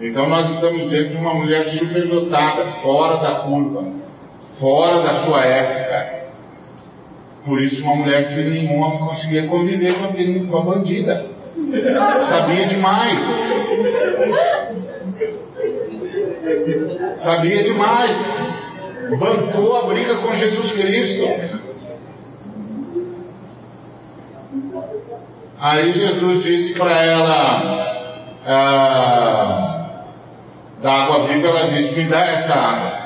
Então 0.00 0.28
nós 0.28 0.54
estamos 0.54 0.90
diante 0.90 1.10
de 1.10 1.16
uma 1.16 1.34
mulher 1.34 1.64
superdotada, 1.78 2.72
fora 2.82 3.16
da 3.16 3.34
curva, 3.40 3.84
fora 4.60 5.02
da 5.02 5.24
sua 5.24 5.44
época. 5.44 6.18
Por 7.44 7.62
isso 7.62 7.82
uma 7.82 7.96
mulher 7.96 8.28
que 8.28 8.44
nenhum 8.44 8.78
homem 8.80 8.98
conseguia 8.98 9.46
conviver 9.48 9.94
com 10.48 10.58
a 10.58 10.62
bandida. 10.62 11.16
Sabia 12.28 12.68
demais. 12.68 13.20
Sabia 17.16 17.64
demais. 17.64 18.67
Bancou 19.16 19.76
a 19.76 19.86
briga 19.86 20.16
com 20.18 20.36
Jesus 20.36 20.72
Cristo. 20.72 21.58
Aí 25.60 25.92
Jesus 25.92 26.44
disse 26.44 26.78
para 26.78 27.02
ela 27.04 27.88
ah, 28.46 30.04
da 30.82 30.92
água 30.92 31.26
viva, 31.26 31.48
ela 31.48 31.68
disse, 31.68 31.96
me 31.96 32.04
dá 32.08 32.26
essa 32.26 32.54
água. 32.54 32.98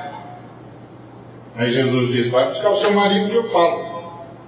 Aí 1.56 1.72
Jesus 1.72 2.10
disse, 2.10 2.30
vai 2.30 2.48
buscar 2.48 2.70
o 2.70 2.78
seu 2.78 2.92
marido 2.92 3.30
que 3.30 3.36
eu 3.36 3.50
falo. 3.50 3.92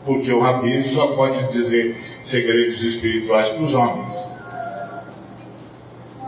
Porque 0.05 0.31
o 0.33 0.41
rabino 0.41 0.85
só 0.89 1.09
pode 1.15 1.51
dizer 1.53 1.97
segredos 2.21 2.83
espirituais 2.83 3.49
para 3.51 3.63
os 3.63 3.75
homens. 3.75 4.35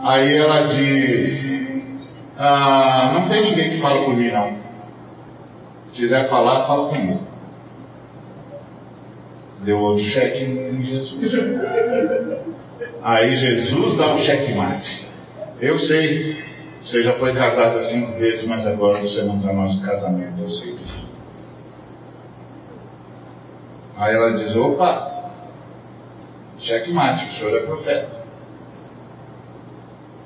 Aí 0.03 0.35
ela 0.37 0.67
diz, 0.67 1.97
ah, 2.37 3.11
não 3.13 3.29
tem 3.29 3.43
ninguém 3.43 3.71
que 3.71 3.81
fala 3.81 4.03
por 4.03 4.15
mim 4.15 4.31
não. 4.31 4.66
Se 5.97 6.03
quiser 6.03 6.29
falar, 6.29 6.67
fala 6.67 6.89
comigo. 6.89 7.19
Deu 9.65 9.79
outro 9.79 10.03
cheque 10.03 10.43
em 10.43 10.85
Jesus. 10.85 11.33
Aí 13.01 13.35
Jesus 13.35 13.97
dá 13.97 14.13
um 14.13 14.19
checkmate. 14.19 15.07
Eu 15.59 15.79
sei, 15.79 16.37
você 16.83 17.01
já 17.01 17.13
foi 17.13 17.33
casada 17.33 17.81
cinco 17.89 18.11
vezes, 18.19 18.45
mas 18.45 18.67
agora 18.67 19.01
você 19.01 19.23
não 19.23 19.37
está 19.37 19.51
no 19.51 19.63
nosso 19.63 19.81
casamento, 19.81 20.39
eu 20.39 20.51
sei 20.51 20.73
disso. 20.73 21.07
Aí 23.97 24.13
ela 24.13 24.37
diz, 24.37 24.55
opa, 24.55 25.31
checkmate, 26.59 27.27
o 27.27 27.39
senhor 27.39 27.57
é 27.57 27.65
profeta. 27.65 28.17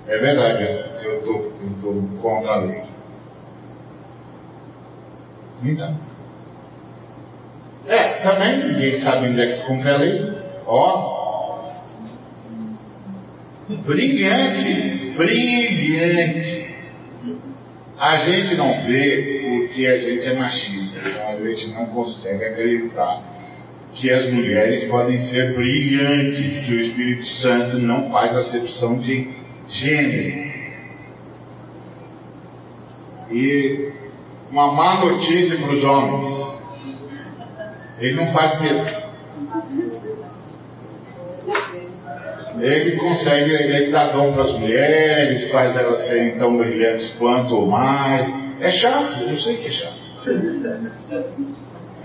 É 0.05 0.17
verdade, 0.17 0.63
eu 1.05 1.19
estou 1.19 2.01
contra 2.21 2.51
a 2.51 2.57
lei. 2.57 2.90
Então, 5.63 5.95
também, 8.23 8.67
ninguém 8.67 8.93
sabe 9.01 9.29
onde 9.29 9.41
é 9.41 9.57
que 9.57 9.65
compra 9.65 9.95
a 9.95 9.97
lei. 9.97 10.21
Ó, 10.65 11.71
brilhante, 13.85 15.13
brilhante. 15.17 16.71
A 17.97 18.17
gente 18.17 18.55
não 18.55 18.85
vê 18.85 19.41
porque 19.43 19.85
a 19.85 19.99
gente 19.99 20.25
é 20.25 20.33
machista, 20.35 20.99
então 20.99 21.27
a 21.27 21.37
gente 21.37 21.67
não 21.71 21.85
consegue 21.87 22.43
acreditar 22.43 23.23
que 23.93 24.09
as 24.09 24.31
mulheres 24.31 24.85
podem 24.85 25.19
ser 25.19 25.53
brilhantes, 25.53 26.65
que 26.65 26.73
o 26.73 26.79
Espírito 26.79 27.25
Santo 27.25 27.77
não 27.77 28.09
faz 28.09 28.35
acepção 28.35 28.99
de 28.99 29.29
gênero. 29.67 30.51
E 33.31 34.00
uma 34.51 34.73
má 34.73 35.05
notícia 35.05 35.57
para 35.57 35.71
os 35.71 35.83
homens. 35.83 36.61
Ele 37.99 38.15
não 38.15 38.33
faz 38.33 38.61
medo. 38.61 39.11
Ele 42.59 42.97
consegue, 42.97 43.49
ele 43.49 43.91
dá 43.91 44.11
dom 44.11 44.33
para 44.33 44.43
as 44.43 44.59
mulheres, 44.59 45.49
faz 45.51 45.75
elas 45.75 46.05
serem 46.05 46.37
tão 46.37 46.57
brilhantes 46.57 47.13
quanto 47.17 47.65
mais. 47.65 48.31
É 48.59 48.69
chato, 48.71 49.23
eu 49.23 49.35
sei 49.37 49.57
que 49.57 49.67
é 49.67 49.71
chato. 49.71 50.01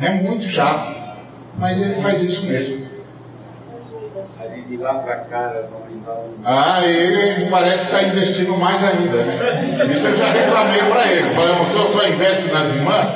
É 0.01 0.11
muito 0.22 0.47
chato. 0.47 1.05
Mas 1.59 1.82
ele 1.82 2.01
faz 2.01 2.22
isso 2.22 2.47
mesmo. 2.47 2.86
De 4.68 4.76
lá 4.76 4.94
para 4.94 5.16
cá, 5.16 5.52
Ah, 6.44 6.84
ele 6.84 7.48
parece 7.50 7.84
estar 7.84 8.02
investindo 8.02 8.56
mais 8.56 8.82
ainda. 8.82 9.24
Né? 9.24 9.94
Isso 9.94 10.06
eu 10.06 10.16
já 10.16 10.32
reclamei 10.32 10.82
para 10.82 11.12
ele. 11.12 11.34
Falei, 11.34 11.60
o 11.60 11.64
senhor 11.66 11.92
só 11.92 12.06
investe 12.08 12.52
nas 12.52 12.74
irmãs? 12.74 13.14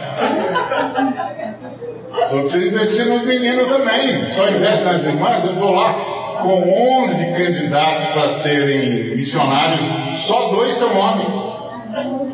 O 2.11 2.29
senhor 2.29 2.43
precisa 2.43 2.67
investir 2.67 3.07
nos 3.07 3.27
meninos 3.27 3.69
também. 3.69 4.27
Só 4.35 4.49
investe 4.49 4.85
nas 4.85 5.05
irmãs? 5.05 5.45
Eu 5.45 5.55
vou 5.55 5.73
lá 5.75 5.95
com 6.43 7.05
11 7.05 7.25
candidatos 7.37 8.07
para 8.09 8.29
serem 8.43 9.17
missionários, 9.17 9.81
só 10.27 10.49
dois 10.49 10.75
são 10.79 10.97
homens. 10.97 11.51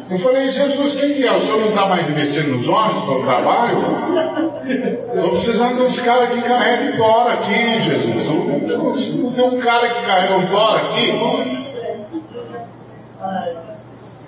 Eu 0.09 0.19
falei, 0.21 0.49
Jesus, 0.49 0.95
quem 1.01 1.15
que 1.15 1.27
é? 1.27 1.33
O 1.33 1.41
senhor 1.41 1.61
não 1.61 1.69
está 1.71 1.87
mais 1.87 2.09
investindo 2.09 2.57
nos 2.59 2.69
homens 2.69 3.03
para 3.05 3.15
o 3.15 3.23
trabalho? 3.25 3.79
Estou 5.15 5.31
precisando 5.31 5.77
de 5.79 5.83
uns 5.87 6.01
caras 6.03 6.29
que 6.29 6.43
carreguem 6.43 6.97
tora 6.97 7.33
aqui, 7.33 7.81
Jesus. 7.81 8.29
Não 8.67 9.33
tem 9.33 9.45
um 9.45 9.61
cara 9.61 9.89
que 9.89 10.07
carrega 10.07 10.37
um 10.37 10.47
tora 10.49 10.83
aqui? 10.83 11.13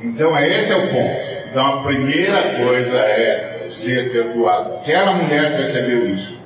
Então, 0.00 0.38
esse 0.38 0.72
é 0.72 0.76
o 0.76 0.88
ponto. 0.88 1.48
Então, 1.50 1.66
a 1.66 1.82
primeira 1.82 2.64
coisa 2.64 2.98
é 2.98 3.68
ser 3.70 4.12
perdoado. 4.12 4.76
Aquela 4.76 5.14
mulher 5.14 5.56
percebeu 5.56 6.08
isso. 6.08 6.38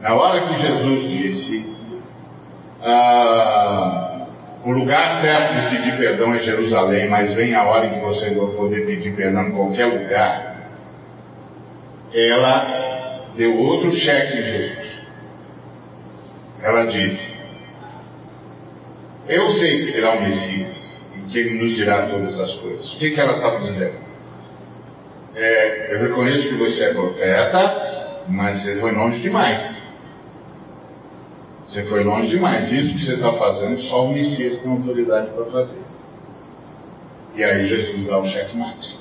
Na 0.00 0.14
hora 0.14 0.46
que 0.46 0.58
Jesus 0.58 1.08
disse, 1.08 1.76
ah, 2.82 4.26
o 4.64 4.70
lugar 4.70 5.20
certo 5.20 5.54
de 5.54 5.76
pedir 5.76 5.96
perdão 5.96 6.34
é 6.34 6.42
Jerusalém, 6.42 7.08
mas 7.08 7.34
vem 7.34 7.54
a 7.54 7.64
hora 7.64 7.88
que 7.88 8.00
você 8.00 8.34
vai 8.34 8.46
poder 8.54 8.84
pedir 8.84 9.16
perdão 9.16 9.48
em 9.48 9.52
qualquer 9.52 9.86
lugar. 9.86 10.56
Ela 12.12 13.30
deu 13.36 13.56
outro 13.56 13.90
cheque 13.92 14.38
em 14.38 14.42
Jesus. 14.42 14.85
Ela 16.66 16.86
disse: 16.86 17.32
Eu 19.28 19.48
sei 19.50 19.86
que 19.86 19.92
virá 19.92 20.16
um 20.16 20.22
Messias 20.22 21.00
e 21.14 21.30
que 21.30 21.38
ele 21.38 21.62
nos 21.62 21.76
dirá 21.76 22.08
todas 22.08 22.40
as 22.40 22.54
coisas. 22.54 22.92
O 22.92 22.98
que, 22.98 23.10
que 23.10 23.20
ela 23.20 23.36
estava 23.36 23.60
dizendo? 23.60 23.98
É, 25.36 25.94
eu 25.94 26.00
reconheço 26.00 26.48
que 26.48 26.56
você 26.56 26.86
é 26.86 26.92
profeta, 26.92 28.24
mas 28.28 28.64
você 28.64 28.80
foi 28.80 28.90
longe 28.90 29.22
demais. 29.22 29.80
Você 31.68 31.84
foi 31.84 32.02
longe 32.02 32.30
demais. 32.30 32.72
Isso 32.72 32.94
que 32.94 33.04
você 33.04 33.14
está 33.14 33.32
fazendo, 33.34 33.80
só 33.82 34.04
o 34.04 34.12
Messias 34.12 34.58
tem 34.58 34.72
autoridade 34.72 35.30
para 35.30 35.44
fazer. 35.44 35.78
E 37.36 37.44
aí 37.44 37.68
Jesus 37.68 38.06
dá 38.06 38.18
o 38.18 38.26
checkmate. 38.26 38.98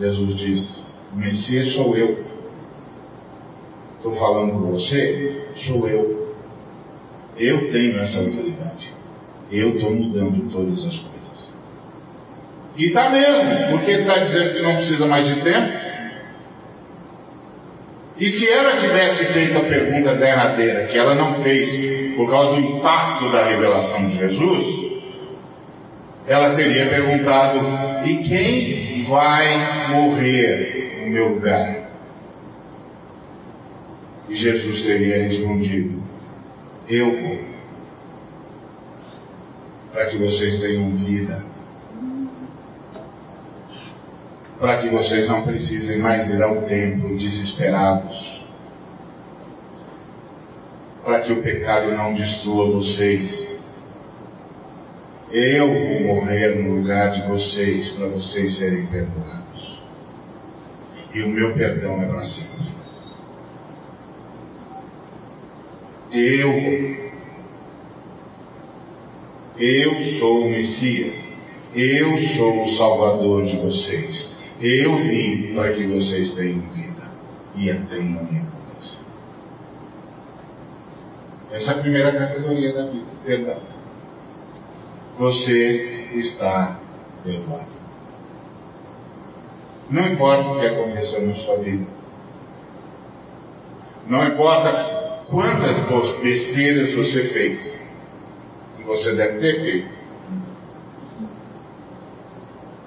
Jesus 0.00 0.36
diz: 0.36 0.86
O 1.12 1.16
Messias 1.16 1.74
sou 1.74 1.96
eu. 1.96 2.27
Estou 3.98 4.14
falando 4.14 4.52
com 4.52 4.72
você? 4.72 5.42
Sou 5.56 5.88
eu. 5.88 6.34
Eu 7.36 7.72
tenho 7.72 7.98
essa 7.98 8.18
autoridade. 8.18 8.92
Eu 9.50 9.70
estou 9.70 9.92
mudando 9.92 10.50
todas 10.52 10.78
as 10.78 10.96
coisas. 10.96 11.54
E 12.76 12.86
está 12.86 13.10
mesmo, 13.10 13.72
porque 13.72 13.90
está 13.90 14.18
dizendo 14.18 14.52
que 14.52 14.62
não 14.62 14.76
precisa 14.76 15.06
mais 15.06 15.26
de 15.26 15.42
tempo. 15.42 15.88
E 18.20 18.26
se 18.30 18.48
ela 18.48 18.76
tivesse 18.80 19.32
feito 19.32 19.58
a 19.58 19.62
pergunta 19.62 20.14
derradeira, 20.14 20.86
que 20.86 20.98
ela 20.98 21.14
não 21.14 21.42
fez 21.42 22.14
por 22.16 22.30
causa 22.30 22.52
do 22.52 22.60
impacto 22.60 23.32
da 23.32 23.44
revelação 23.44 24.08
de 24.08 24.16
Jesus, 24.16 24.88
ela 26.28 26.54
teria 26.54 26.88
perguntado: 26.88 27.58
e 28.06 28.16
quem 28.18 29.04
vai 29.08 29.90
morrer 29.90 31.00
no 31.00 31.10
meu 31.10 31.28
lugar? 31.34 31.87
E 34.28 34.36
Jesus 34.36 34.82
teria 34.82 35.28
respondido: 35.28 36.02
Eu 36.88 37.20
vou, 37.20 37.38
para 39.92 40.10
que 40.10 40.18
vocês 40.18 40.60
tenham 40.60 40.96
vida 40.96 41.58
para 44.58 44.82
que 44.82 44.88
vocês 44.88 45.28
não 45.28 45.44
precisem 45.44 45.98
mais 45.98 46.28
ir 46.28 46.42
ao 46.42 46.62
templo 46.62 47.16
desesperados, 47.16 48.42
para 51.04 51.20
que 51.20 51.32
o 51.32 51.42
pecado 51.42 51.92
não 51.92 52.14
destrua 52.14 52.70
vocês. 52.72 53.56
Eu 55.30 55.68
vou 55.68 56.14
morrer 56.14 56.56
no 56.56 56.76
lugar 56.76 57.12
de 57.12 57.28
vocês 57.28 57.90
para 57.90 58.08
vocês 58.08 58.58
serem 58.58 58.86
perdoados. 58.86 59.78
E 61.14 61.22
o 61.22 61.28
meu 61.28 61.54
perdão 61.54 62.02
é 62.02 62.06
para 62.06 62.24
sempre. 62.24 62.77
Eu 66.12 67.08
eu 69.58 70.18
sou 70.20 70.46
o 70.46 70.50
Messias. 70.50 71.18
Eu 71.74 72.16
sou 72.36 72.64
o 72.64 72.72
Salvador 72.76 73.44
de 73.44 73.56
vocês. 73.56 74.38
Eu 74.60 74.96
vim 74.96 75.54
para 75.54 75.72
que 75.72 75.86
vocês 75.86 76.34
tenham 76.34 76.60
vida 76.60 77.10
e 77.56 77.70
a 77.70 77.84
tenham 77.86 78.22
em 78.22 78.38
abundância. 78.38 79.02
Essa 81.50 81.72
é 81.72 81.74
a 81.74 81.78
primeira 81.78 82.12
categoria 82.12 82.72
da 82.72 82.86
vida, 82.86 83.06
perdão. 83.24 83.60
Você 85.18 86.08
está 86.14 86.78
perdoado. 87.24 87.78
Não 89.90 90.06
importa 90.06 90.48
o 90.50 90.60
que 90.60 90.66
aconteceu 90.66 91.26
na 91.26 91.34
sua 91.34 91.56
vida. 91.58 91.86
Não 94.06 94.24
importa 94.24 94.97
quantas 95.28 96.20
besteiras 96.20 96.94
você 96.94 97.28
fez. 97.28 97.88
Que 98.76 98.82
você 98.82 99.14
deve 99.14 99.38
ter 99.40 99.60
feito. 99.60 99.98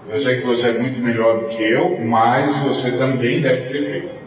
Eu 0.07 0.19
sei 0.19 0.41
que 0.41 0.47
você 0.47 0.69
é 0.69 0.79
muito 0.79 0.99
melhor 0.99 1.41
do 1.41 1.49
que 1.49 1.63
eu, 1.63 1.99
mas 2.05 2.63
você 2.63 2.97
também 2.97 3.41
deve 3.41 3.69
ter 3.69 3.91
feito. 3.91 4.21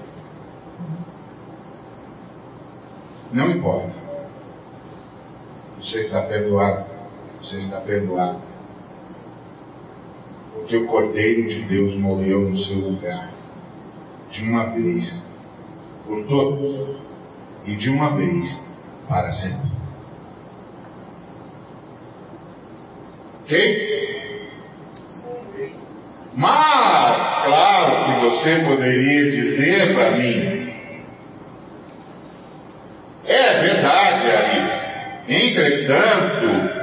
Não 3.33 3.51
importa. 3.51 3.93
Você 5.79 6.01
está 6.01 6.23
perdoado. 6.23 6.87
Você 7.43 7.57
está 7.57 7.81
perdoado. 7.81 8.39
Porque 10.55 10.77
o 10.77 10.87
Cordeiro 10.87 11.49
de 11.49 11.63
Deus 11.65 11.97
morreu 11.97 12.49
no 12.49 12.59
seu 12.59 12.77
lugar. 12.77 13.31
De 14.31 14.45
uma 14.45 14.67
vez 14.67 15.27
por 16.07 16.25
todas. 16.27 16.97
E 17.67 17.77
de 17.77 17.91
uma 17.91 18.17
vez 18.17 18.65
para 19.09 19.31
sempre. 19.33 19.71
Ok? 23.43 23.95
Mas, 26.37 27.45
claro 27.45 28.05
que 28.07 28.21
você 28.27 28.57
poderia 28.65 29.31
dizer 29.31 29.95
para 29.95 30.11
mim, 30.13 30.75
é 33.27 33.61
verdade, 33.61 34.31
Ari. 34.31 34.85
Entretanto, 35.27 36.75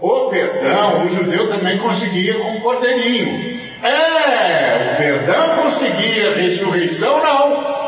o 0.00 0.30
perdão, 0.30 1.04
o 1.04 1.08
judeu 1.10 1.48
também 1.48 1.78
conseguia 1.78 2.34
com 2.40 2.56
o 2.56 2.60
cordeirinho. 2.60 3.60
É, 3.84 4.94
o 4.94 4.96
perdão 4.96 5.62
conseguia, 5.62 6.30
a 6.30 6.34
ressurreição 6.34 7.22
não. 7.22 7.81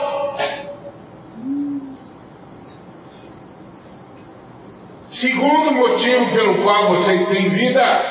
Segundo 5.24 5.72
motivo 5.72 6.32
pelo 6.34 6.62
qual 6.62 6.88
vocês 6.88 7.26
têm 7.28 7.48
vida, 7.48 8.02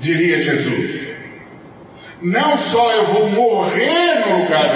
diria 0.00 0.40
Jesus. 0.40 1.14
Não 2.22 2.56
só 2.56 2.90
eu 2.92 3.12
vou 3.12 3.28
morrer 3.28 4.14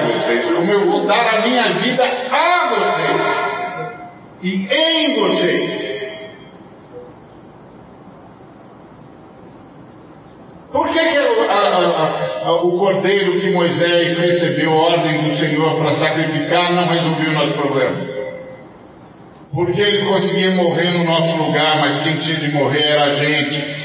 vocês, 0.09 0.53
como 0.53 0.71
eu 0.71 0.87
vou 0.91 1.07
dar 1.07 1.37
a 1.37 1.47
minha 1.47 1.79
vida 1.79 2.05
a 2.31 2.69
vocês 2.75 3.49
e 4.43 4.69
em 4.71 5.21
vocês. 5.21 5.89
Por 10.71 10.89
que, 10.89 10.99
que 10.99 11.17
a, 11.17 11.55
a, 11.55 12.45
a, 12.45 12.53
o 12.65 12.79
cordeiro 12.79 13.41
que 13.41 13.51
Moisés 13.51 14.19
recebeu 14.19 14.73
ordem 14.73 15.23
do 15.27 15.35
Senhor 15.37 15.79
para 15.79 15.93
sacrificar 15.93 16.75
não 16.75 16.89
resolveu 16.89 17.31
o 17.31 17.33
nosso 17.33 17.53
problema? 17.55 18.18
Porque 19.53 19.81
ele 19.81 20.07
conseguia 20.07 20.53
morrer 20.53 20.91
no 20.93 21.05
nosso 21.05 21.39
lugar, 21.39 21.81
mas 21.81 22.03
quem 22.03 22.19
tinha 22.19 22.37
de 22.37 22.53
morrer 22.53 22.83
era 22.83 23.05
a 23.05 23.11
gente. 23.15 23.79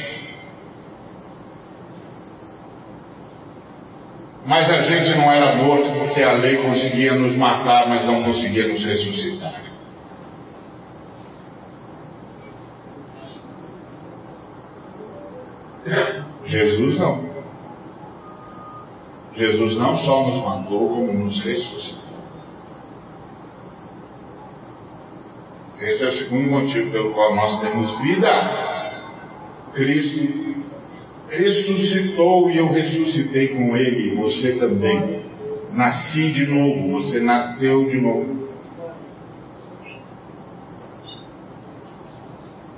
Mas 4.46 4.70
a 4.70 4.82
gente 4.82 5.18
não 5.18 5.32
era 5.32 5.56
morto 5.56 5.98
porque 5.98 6.22
a 6.22 6.34
lei 6.34 6.58
conseguia 6.58 7.16
nos 7.16 7.36
matar, 7.38 7.88
mas 7.88 8.06
não 8.06 8.24
conseguia 8.24 8.68
nos 8.68 8.84
ressuscitar. 8.84 9.62
Jesus 16.46 17.00
não. 17.00 17.34
Jesus 19.36 19.78
não 19.78 19.98
só 19.98 20.28
nos 20.28 20.44
matou, 20.44 20.90
como 20.90 21.14
nos 21.14 21.42
ressuscitou. 21.44 22.13
Esse 25.84 26.06
é 26.06 26.08
o 26.08 26.12
segundo 26.14 26.50
motivo 26.50 26.92
pelo 26.92 27.14
qual 27.14 27.36
nós 27.36 27.60
temos 27.60 28.00
vida. 28.02 28.30
Cristo 29.74 30.64
ressuscitou 31.30 32.50
e 32.50 32.58
eu 32.58 32.72
ressuscitei 32.72 33.50
com 33.50 33.76
ele, 33.76 34.16
você 34.16 34.54
também. 34.54 35.24
Nasci 35.74 36.32
de 36.32 36.46
novo, 36.46 36.92
você 36.94 37.20
nasceu 37.20 37.84
de 37.90 38.00
novo. 38.00 38.48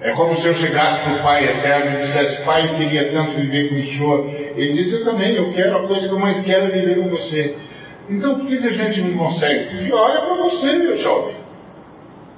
É 0.01 0.11
como 0.13 0.35
se 0.35 0.47
eu 0.47 0.53
chegasse 0.55 1.03
para 1.03 1.15
o 1.15 1.21
Pai 1.21 1.43
Eterno 1.43 1.97
e 1.97 2.01
dissesse, 2.01 2.43
Pai, 2.43 2.71
eu 2.71 2.75
queria 2.75 3.11
tanto 3.11 3.35
viver 3.35 3.69
com 3.69 3.75
o 3.75 3.83
Senhor. 3.83 4.29
Ele 4.55 4.73
disse, 4.73 4.95
eu 4.95 5.05
também, 5.05 5.35
eu 5.35 5.53
quero, 5.53 5.77
a 5.77 5.87
coisa 5.87 6.07
que 6.07 6.13
eu 6.13 6.19
mais 6.19 6.43
quero 6.43 6.65
é 6.65 6.69
viver 6.69 7.03
com 7.03 7.09
você. 7.09 7.55
Então 8.09 8.39
por 8.39 8.47
que 8.47 8.55
a 8.55 8.71
gente 8.71 9.01
não 9.01 9.17
consegue? 9.17 9.85
E 9.87 9.93
olha 9.93 10.21
para 10.21 10.35
você, 10.37 10.73
meu 10.73 10.97
jovem. 10.97 11.44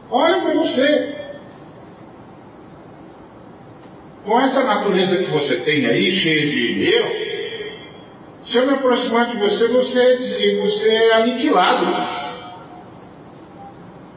Olha 0.10 0.42
para 0.42 0.54
você. 0.54 1.16
Com 4.24 4.42
essa 4.42 4.64
natureza 4.64 5.24
que 5.24 5.32
você 5.32 5.58
tem 5.62 5.86
aí, 5.86 6.12
cheia 6.12 6.52
de 6.52 6.94
eu, 6.94 7.28
se 8.44 8.58
eu 8.58 8.68
me 8.68 8.74
aproximar 8.74 9.30
de 9.30 9.38
você, 9.38 9.68
você, 9.68 10.62
você 10.62 10.90
é 10.90 11.14
aniquilado. 11.16 11.86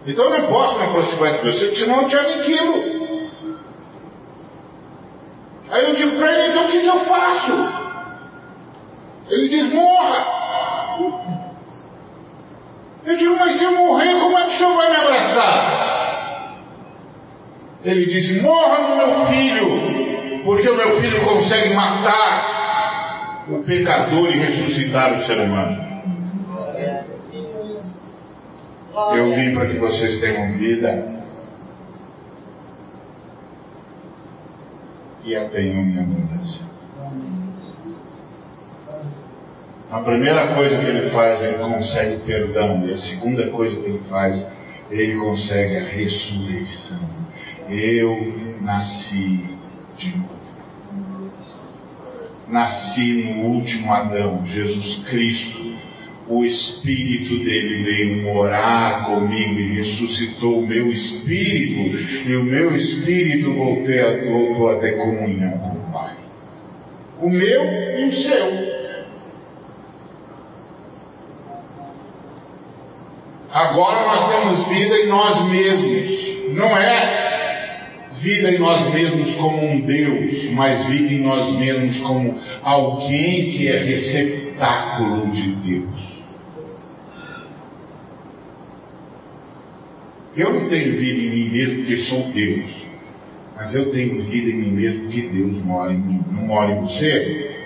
Então 0.06 0.24
eu 0.24 0.40
não 0.40 0.48
posso 0.48 0.78
me 0.78 0.84
aproximar 0.84 1.38
de 1.38 1.44
você, 1.44 1.76
senão 1.76 2.02
eu 2.02 2.08
te 2.08 2.16
aniquilo. 2.16 3.00
Aí 5.70 5.84
eu 5.90 5.94
digo 5.94 6.16
para 6.16 6.32
ele, 6.32 6.48
então 6.48 6.64
o 6.66 6.70
que 6.70 6.86
eu 6.86 7.00
faço? 7.04 7.52
Ele 9.28 9.48
diz, 9.48 9.72
morra. 9.72 10.40
Eu 13.04 13.16
digo, 13.16 13.36
mas 13.36 13.58
se 13.58 13.64
eu 13.64 13.72
morrer, 13.76 14.20
como 14.20 14.38
é 14.38 14.44
que 14.44 14.54
o 14.54 14.58
senhor 14.58 14.76
vai 14.76 14.90
me 14.90 14.96
abraçar? 14.96 15.90
Ele 17.84 18.04
diz: 18.06 18.42
morra 18.42 18.88
no 18.88 18.96
meu 18.96 19.26
filho, 19.26 20.42
porque 20.44 20.68
o 20.68 20.76
meu 20.76 21.00
filho 21.00 21.24
consegue 21.24 21.74
matar 21.74 23.46
o 23.48 23.62
pecador 23.62 24.28
e 24.30 24.38
ressuscitar 24.38 25.14
o 25.14 25.22
ser 25.24 25.40
humano. 25.40 25.90
Eu 29.14 29.34
vim 29.34 29.54
para 29.54 29.66
que 29.68 29.78
vocês 29.78 30.20
tenham 30.20 30.58
vida 30.58 31.20
e 35.24 35.34
a 35.36 35.48
tenham 35.48 35.82
em 35.82 35.98
abundância. 35.98 36.66
A 39.90 39.98
primeira 40.02 40.54
coisa 40.54 40.78
que 40.78 40.86
ele 40.86 41.10
faz, 41.10 41.42
ele 41.42 41.58
consegue 41.58 42.24
perdão. 42.24 42.86
E 42.86 42.92
a 42.92 42.98
segunda 42.98 43.48
coisa 43.48 43.80
que 43.80 43.88
ele 43.88 44.00
faz, 44.08 44.48
ele 44.88 45.16
consegue 45.16 45.76
a 45.78 45.84
ressurreição. 45.88 47.10
Eu 47.68 48.56
nasci 48.60 49.58
de 49.98 50.16
novo. 50.16 50.40
Nasci 52.48 53.34
no 53.34 53.42
último 53.46 53.92
Adão, 53.92 54.46
Jesus 54.46 55.04
Cristo. 55.08 55.70
O 56.28 56.44
Espírito 56.44 57.42
dele 57.44 57.82
veio 57.82 58.22
morar 58.22 59.06
comigo 59.06 59.58
e 59.58 59.74
ressuscitou 59.78 60.60
o 60.60 60.66
meu 60.66 60.88
espírito, 60.88 62.28
e 62.28 62.36
o 62.36 62.44
meu 62.44 62.76
espírito 62.76 63.52
voltei 63.52 63.98
a, 63.98 64.30
voltou 64.30 64.70
a 64.70 64.78
ter 64.78 64.96
comunhão 64.96 65.58
com 65.58 65.70
o 65.70 65.92
Pai. 65.92 66.14
O 67.20 67.28
meu 67.28 67.64
e 67.64 68.08
o 68.08 68.22
seu. 68.22 68.69
Agora 73.52 74.06
nós 74.06 74.28
temos 74.28 74.68
vida 74.68 74.96
em 74.96 75.06
nós 75.08 75.48
mesmos. 75.48 76.54
Não 76.54 76.76
é 76.76 77.30
vida 78.20 78.50
em 78.50 78.58
nós 78.58 78.92
mesmos 78.92 79.34
como 79.34 79.64
um 79.64 79.80
Deus, 79.80 80.50
mas 80.52 80.86
vida 80.86 81.14
em 81.14 81.22
nós 81.22 81.52
mesmos 81.56 81.98
como 82.00 82.38
alguém 82.62 83.50
que 83.50 83.68
é 83.68 83.78
receptáculo 83.84 85.32
de 85.32 85.52
Deus. 85.56 86.10
Eu 90.36 90.52
não 90.54 90.68
tenho 90.68 90.96
vida 90.96 91.20
em 91.20 91.30
mim 91.30 91.50
mesmo 91.50 91.76
porque 91.76 91.96
sou 91.96 92.22
Deus, 92.30 92.70
mas 93.56 93.74
eu 93.74 93.90
tenho 93.90 94.22
vida 94.22 94.50
em 94.50 94.56
mim 94.56 94.70
mesmo 94.72 95.04
porque 95.04 95.22
Deus 95.22 95.64
mora 95.64 95.92
em 95.92 95.98
mim. 95.98 96.20
Não 96.30 96.46
mora 96.46 96.72
em 96.72 96.80
você? 96.82 97.56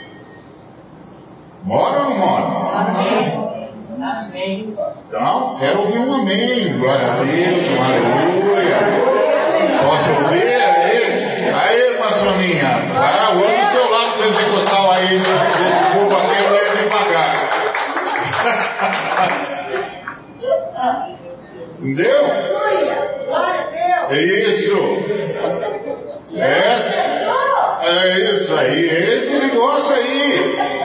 Mora 1.63 2.05
ou 2.05 2.11
não 2.11 2.19
mora? 2.19 2.45
Amém. 2.79 3.44
Amém. 4.05 4.75
Então, 5.09 5.57
quero 5.59 5.81
ouvir 5.81 5.99
um 5.99 6.15
amém. 6.15 6.79
Glória 6.79 7.07
a 7.07 7.25
Deus, 7.25 7.73
um 7.73 7.83
aleluia. 7.83 8.77
Posso 9.83 10.11
ouvir? 10.23 10.45
Aí, 10.45 11.51
aí 11.55 11.81
irmã 11.81 12.11
Soninha. 12.11 12.69
Ah, 12.97 13.33
o 13.33 13.43
seu 13.73 13.91
lado 13.91 14.19
pentecostal 14.19 14.93
aí, 14.93 15.17
aqui 15.17 16.43
eu 16.45 16.51
levo 16.51 16.77
devagar. 16.77 17.49
Entendeu? 21.79 22.23
Glória 23.27 23.61
a 23.61 23.65
Deus. 23.71 24.11
É 24.11 24.21
isso. 24.23 24.79
Certo? 26.25 26.95
É 27.87 28.19
isso 28.19 28.55
aí, 28.55 28.89
é 28.89 29.17
esse 29.17 29.39
negócio 29.39 29.95
aí. 29.95 30.84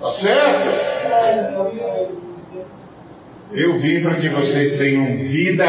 Tá 0.00 0.12
certo? 0.12 1.88
Eu 3.52 3.78
vim 3.78 4.02
para 4.02 4.16
que 4.16 4.28
vocês 4.28 4.78
tenham 4.78 5.16
vida 5.16 5.64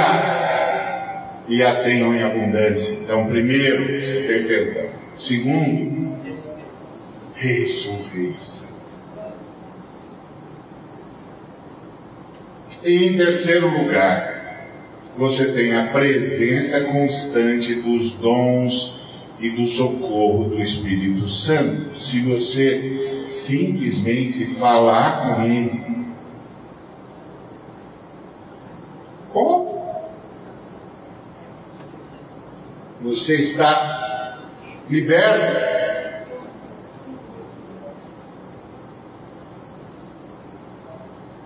e 1.48 1.64
a 1.64 1.84
tenham 1.84 2.14
em 2.14 2.22
abundância. 2.22 2.94
Então, 2.96 3.28
primeiro, 3.28 3.84
você 3.84 4.24
tem 4.28 4.48
perdão. 4.48 4.92
Segundo, 5.18 6.18
ressurreição. 7.36 8.70
E 12.84 13.08
em 13.08 13.18
terceiro 13.18 13.68
lugar, 13.68 14.68
você 15.18 15.52
tem 15.54 15.76
a 15.76 15.88
presença 15.88 16.82
constante 16.86 17.76
dos 17.76 18.14
dons 18.18 19.00
e 19.40 19.50
do 19.50 19.68
socorro 19.68 20.50
do 20.50 20.62
Espírito 20.62 21.28
Santo. 21.28 22.00
Se 22.02 22.22
você 22.22 23.19
simplesmente 23.48 24.56
falar 24.56 25.36
com 25.36 25.44
Ele, 25.44 26.06
como? 29.32 29.70
Você 33.02 33.34
está 33.36 34.40
liberto. 34.90 35.70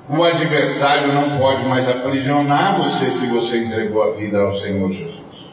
O 0.10 0.24
adversário 0.24 1.14
não 1.14 1.40
pode 1.40 1.68
mais 1.68 1.88
aprisionar 1.88 2.78
você 2.78 3.12
se 3.12 3.30
você 3.30 3.58
entregou 3.66 4.04
a 4.04 4.16
vida 4.16 4.38
ao 4.38 4.58
Senhor 4.58 4.92
Jesus. 4.92 5.52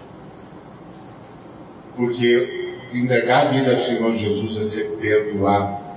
Porque 1.96 2.70
entregar 2.92 3.46
a 3.46 3.50
vida 3.50 3.72
ao 3.72 3.80
Senhor 3.80 4.16
Jesus 4.16 4.56
é 4.56 4.64
ser 4.70 4.96
perdoado. 4.98 5.89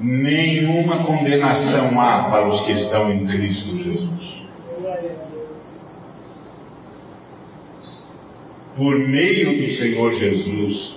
nenhuma 0.00 1.04
condenação 1.04 2.00
há 2.00 2.24
para 2.30 2.48
os 2.48 2.66
que 2.66 2.72
estão 2.72 3.10
em 3.10 3.26
Cristo 3.26 3.76
Jesus. 3.76 4.36
Por 8.76 8.98
meio 9.08 9.66
do 9.66 9.72
Senhor 9.72 10.12
Jesus, 10.14 10.96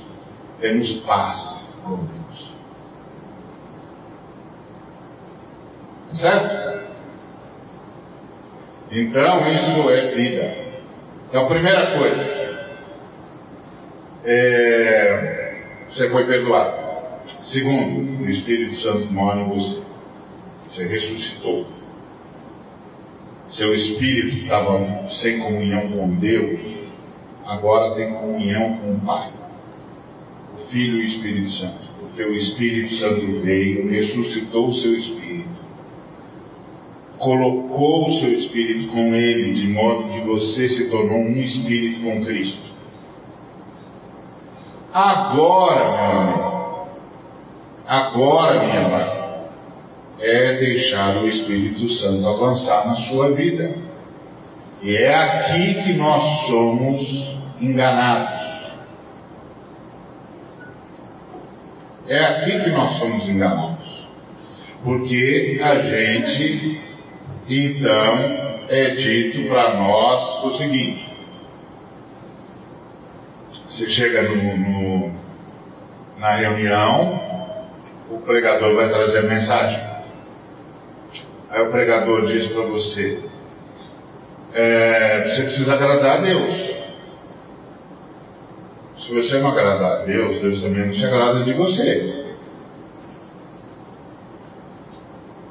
temos 0.60 0.92
paz 1.06 1.80
com 1.84 1.96
Deus. 1.96 2.52
Certo? 6.12 6.70
Então, 8.92 9.48
isso 9.48 9.90
é 9.90 10.12
vida. 10.12 10.56
Então, 11.30 11.48
primeira 11.48 11.98
coisa, 11.98 12.40
é, 14.26 15.62
você 15.90 16.10
foi 16.10 16.26
perdoado. 16.26 16.79
Segundo, 17.52 18.24
o 18.24 18.30
Espírito 18.30 18.76
Santo 18.76 19.12
mora 19.12 19.42
em 19.42 19.50
você. 19.50 19.82
Você 20.68 20.88
ressuscitou. 20.88 21.66
Seu 23.50 23.74
espírito 23.74 24.38
estava 24.38 25.10
sem 25.10 25.40
comunhão 25.40 25.90
com 25.90 26.20
Deus, 26.20 26.60
agora 27.44 27.96
tem 27.96 28.14
comunhão 28.14 28.78
com 28.78 28.94
o 28.94 29.00
Pai, 29.00 29.32
o 30.54 30.68
Filho 30.70 30.98
e 30.98 31.02
o 31.02 31.06
Espírito 31.06 31.52
Santo. 31.54 31.90
O 32.20 32.34
Espírito 32.36 32.94
Santo 32.96 33.42
veio, 33.42 33.90
ressuscitou 33.90 34.68
o 34.68 34.76
seu 34.76 34.94
espírito, 34.94 35.50
colocou 37.18 38.10
o 38.10 38.20
seu 38.20 38.34
espírito 38.34 38.90
com 38.90 39.16
ele, 39.16 39.54
de 39.54 39.68
modo 39.70 40.10
que 40.14 40.22
você 40.28 40.70
se 40.70 40.92
tornou 40.92 41.18
um 41.18 41.42
espírito 41.42 42.04
com 42.04 42.24
Cristo. 42.24 42.70
Agora, 44.94 45.90
meu 45.90 46.06
amigo, 46.06 46.49
agora, 47.90 48.64
minha 48.64 48.88
mãe, 48.88 49.20
é 50.20 50.54
deixar 50.60 51.18
o 51.18 51.28
Espírito 51.28 51.90
Santo 51.90 52.28
avançar 52.28 52.88
na 52.88 52.96
sua 52.96 53.32
vida. 53.32 53.74
E 54.84 54.96
é 54.96 55.14
aqui 55.14 55.84
que 55.84 55.94
nós 55.94 56.48
somos 56.48 57.40
enganados. 57.60 58.40
É 62.08 62.26
aqui 62.26 62.64
que 62.64 62.70
nós 62.70 62.94
somos 63.00 63.28
enganados. 63.28 64.08
Porque 64.84 65.60
a 65.62 65.82
gente, 65.82 66.82
então, 67.50 68.50
é 68.70 68.96
dito 68.96 69.50
para 69.50 69.76
nós 69.76 70.44
o 70.46 70.58
seguinte: 70.58 71.10
você 73.68 73.90
chega 73.90 74.24
no, 74.24 74.58
no, 74.58 75.12
na 76.18 76.36
reunião, 76.36 77.29
o 78.10 78.20
pregador 78.22 78.76
vai 78.76 78.90
trazer 78.90 79.20
a 79.20 79.24
mensagem. 79.24 79.90
Aí 81.50 81.62
o 81.62 81.72
pregador 81.72 82.26
diz 82.28 82.48
para 82.48 82.64
você: 82.64 83.24
é, 84.54 85.30
você 85.30 85.44
precisa 85.44 85.74
agradar 85.74 86.18
a 86.18 86.22
Deus. 86.22 86.80
Se 89.00 89.14
você 89.14 89.40
não 89.40 89.50
agradar 89.50 90.02
a 90.02 90.06
Deus, 90.06 90.42
Deus 90.42 90.62
também 90.62 90.86
não 90.86 90.94
se 90.94 91.06
agrada 91.06 91.44
de 91.44 91.54
você. 91.54 92.26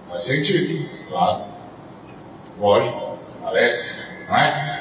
Faz 0.09 0.27
sentido, 0.27 0.89
claro. 1.09 1.45
Lógico, 2.59 3.19
parece, 3.43 3.95
não 4.29 4.37
é? 4.37 4.79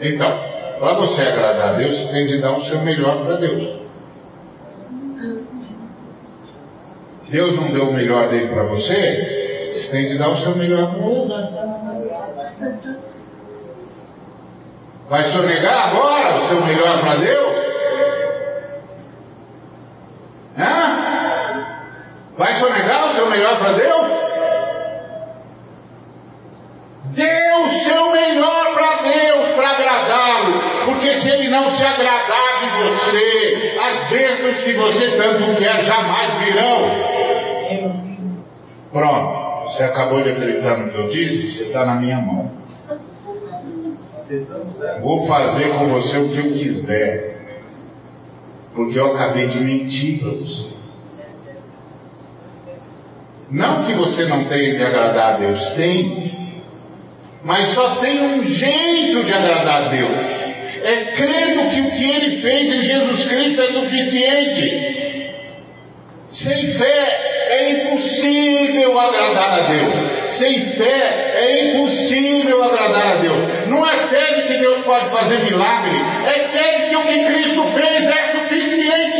Então, 0.00 0.38
para 0.78 0.94
você 0.94 1.22
agradar 1.22 1.74
a 1.74 1.78
Deus, 1.78 1.96
você 1.96 2.12
tem 2.12 2.26
de 2.26 2.40
dar 2.40 2.56
o 2.56 2.64
seu 2.64 2.80
melhor 2.80 3.24
para 3.24 3.36
Deus. 3.36 3.79
Deus 7.30 7.54
não 7.54 7.72
deu 7.72 7.90
o 7.90 7.92
melhor 7.92 8.28
dele 8.28 8.48
para 8.48 8.64
você, 8.64 9.72
você 9.74 9.88
tem 9.92 10.08
de 10.08 10.18
dar 10.18 10.30
o 10.30 10.40
seu 10.40 10.56
melhor 10.56 10.94
para 10.94 11.06
ele. 11.06 11.28
Vai 15.08 15.22
sonegar 15.32 15.88
agora 15.88 16.36
o 16.38 16.48
seu 16.48 16.64
melhor 16.64 17.00
para 17.00 17.16
Deus? 17.16 17.52
Hã? 20.58 21.00
Vai 22.36 22.54
sonegar 22.58 23.10
o 23.10 23.14
seu 23.14 23.30
melhor 23.30 23.58
para 23.58 23.72
Deus? 23.74 24.10
Dê 27.14 27.52
o 27.54 27.68
seu 27.84 28.10
melhor 28.10 28.74
para 28.74 29.02
Deus 29.02 29.50
para 29.50 29.70
agradá-lo, 29.70 30.84
porque 30.84 31.14
se 31.14 31.30
Ele 31.30 31.48
não 31.48 31.70
se 31.70 31.84
agradar 31.84 32.60
de 32.60 32.70
você, 32.82 33.59
bênçãos 34.10 34.62
que 34.62 34.72
você 34.74 35.16
tanto 35.16 35.56
quer 35.56 35.84
jamais 35.84 36.44
virão. 36.44 37.10
Pronto, 38.92 39.70
você 39.70 39.84
acabou 39.84 40.22
de 40.22 40.30
acreditar 40.30 40.76
no 40.78 40.90
que 40.90 40.98
eu 40.98 41.08
disse, 41.08 41.56
você 41.56 41.64
está 41.64 41.86
na 41.86 41.94
minha 41.94 42.18
mão. 42.18 42.50
Vou 45.00 45.26
fazer 45.26 45.70
com 45.70 45.88
você 45.88 46.18
o 46.18 46.28
que 46.30 46.38
eu 46.38 46.52
quiser, 46.52 47.36
porque 48.74 48.98
eu 48.98 49.14
acabei 49.14 49.48
de 49.48 49.60
mentir 49.60 50.20
para 50.20 50.30
você. 50.30 50.80
Não 53.50 53.84
que 53.84 53.94
você 53.94 54.26
não 54.26 54.44
tenha 54.44 54.76
de 54.76 54.84
agradar 54.84 55.34
a 55.34 55.36
Deus, 55.38 55.74
tem, 55.74 56.32
mas 57.42 57.74
só 57.74 57.96
tem 57.96 58.22
um 58.22 58.42
jeito 58.44 59.24
de 59.24 59.32
agradar 59.32 59.82
a 59.82 59.88
Deus. 59.88 60.29
É 60.82 61.04
crendo 61.16 61.70
que 61.70 61.80
o 61.80 61.90
que 61.90 62.10
Ele 62.10 62.42
fez 62.42 62.78
em 62.78 62.82
Jesus 62.82 63.28
Cristo 63.28 63.62
é 63.62 63.72
suficiente. 63.72 65.10
Sem 66.30 66.72
fé 66.74 67.30
é 67.50 67.70
impossível 67.72 68.98
agradar 68.98 69.60
a 69.60 69.66
Deus. 69.66 69.94
Sem 70.38 70.72
fé 70.76 71.32
é 71.34 71.64
impossível 71.66 72.62
agradar 72.62 73.06
a 73.06 73.16
Deus. 73.16 73.68
Não 73.68 73.84
é 73.84 74.08
fé 74.08 74.34
de 74.34 74.42
que 74.42 74.58
Deus 74.58 74.84
pode 74.84 75.10
fazer 75.10 75.44
milagre, 75.44 75.90
é 76.26 76.48
fé 76.48 76.78
de 76.78 76.90
que 76.90 76.96
o 76.96 77.06
que 77.06 77.24
Cristo 77.24 77.64
fez 77.72 78.06
é 78.06 78.32
suficiente. 78.32 79.19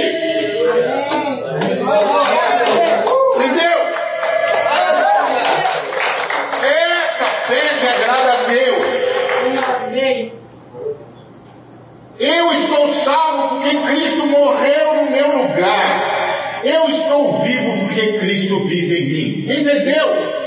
Eu 12.20 12.52
estou 12.52 12.94
salvo 12.96 13.48
porque 13.48 13.78
Cristo 13.78 14.26
morreu 14.26 14.94
no 14.96 15.10
meu 15.10 15.38
lugar. 15.38 16.60
Eu 16.62 16.86
estou 16.90 17.42
vivo 17.42 17.86
porque 17.86 18.18
Cristo 18.18 18.60
vive 18.68 18.94
em 18.94 19.08
mim. 19.08 19.60
Entendeu? 19.60 20.40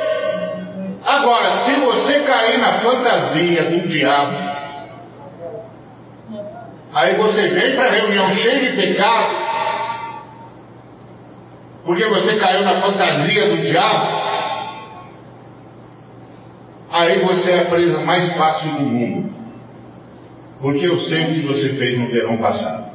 Agora, 1.03 1.51
se 1.65 1.75
você 1.79 2.19
cair 2.19 2.59
na 2.59 2.73
fantasia 2.79 3.63
do 3.71 3.87
diabo, 3.87 4.37
aí 6.93 7.15
você 7.15 7.47
vem 7.47 7.75
para 7.75 7.87
a 7.87 7.91
reunião 7.91 8.29
cheio 8.35 8.59
de 8.59 8.77
pecado, 8.77 9.35
porque 11.83 12.05
você 12.05 12.37
caiu 12.37 12.63
na 12.63 12.79
fantasia 12.81 13.49
do 13.49 13.57
diabo, 13.63 14.21
aí 16.91 17.19
você 17.19 17.51
é 17.51 17.61
a 17.61 17.65
presa 17.65 18.05
mais 18.05 18.31
fácil 18.37 18.71
do 18.73 18.81
mundo. 18.81 19.32
Porque 20.63 20.87
eu 20.87 20.97
sei 21.01 21.25
o 21.25 21.33
que 21.33 21.41
você 21.41 21.75
fez 21.75 21.99
no 21.99 22.07
verão 22.07 22.37
passado. 22.37 22.93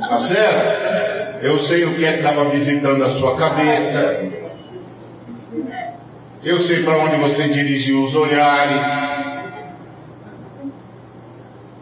Tá 0.00 0.18
certo? 0.18 1.44
Eu 1.44 1.60
sei 1.60 1.84
o 1.84 1.94
que 1.94 2.04
é 2.04 2.14
que 2.14 2.18
estava 2.18 2.50
visitando 2.50 3.04
a 3.04 3.12
sua 3.20 3.36
cabeça. 3.36 4.32
Eu 6.42 6.58
sei 6.58 6.82
para 6.82 6.98
onde 6.98 7.14
você 7.14 7.48
dirigiu 7.48 8.02
os 8.02 8.12
olhares. 8.12 8.84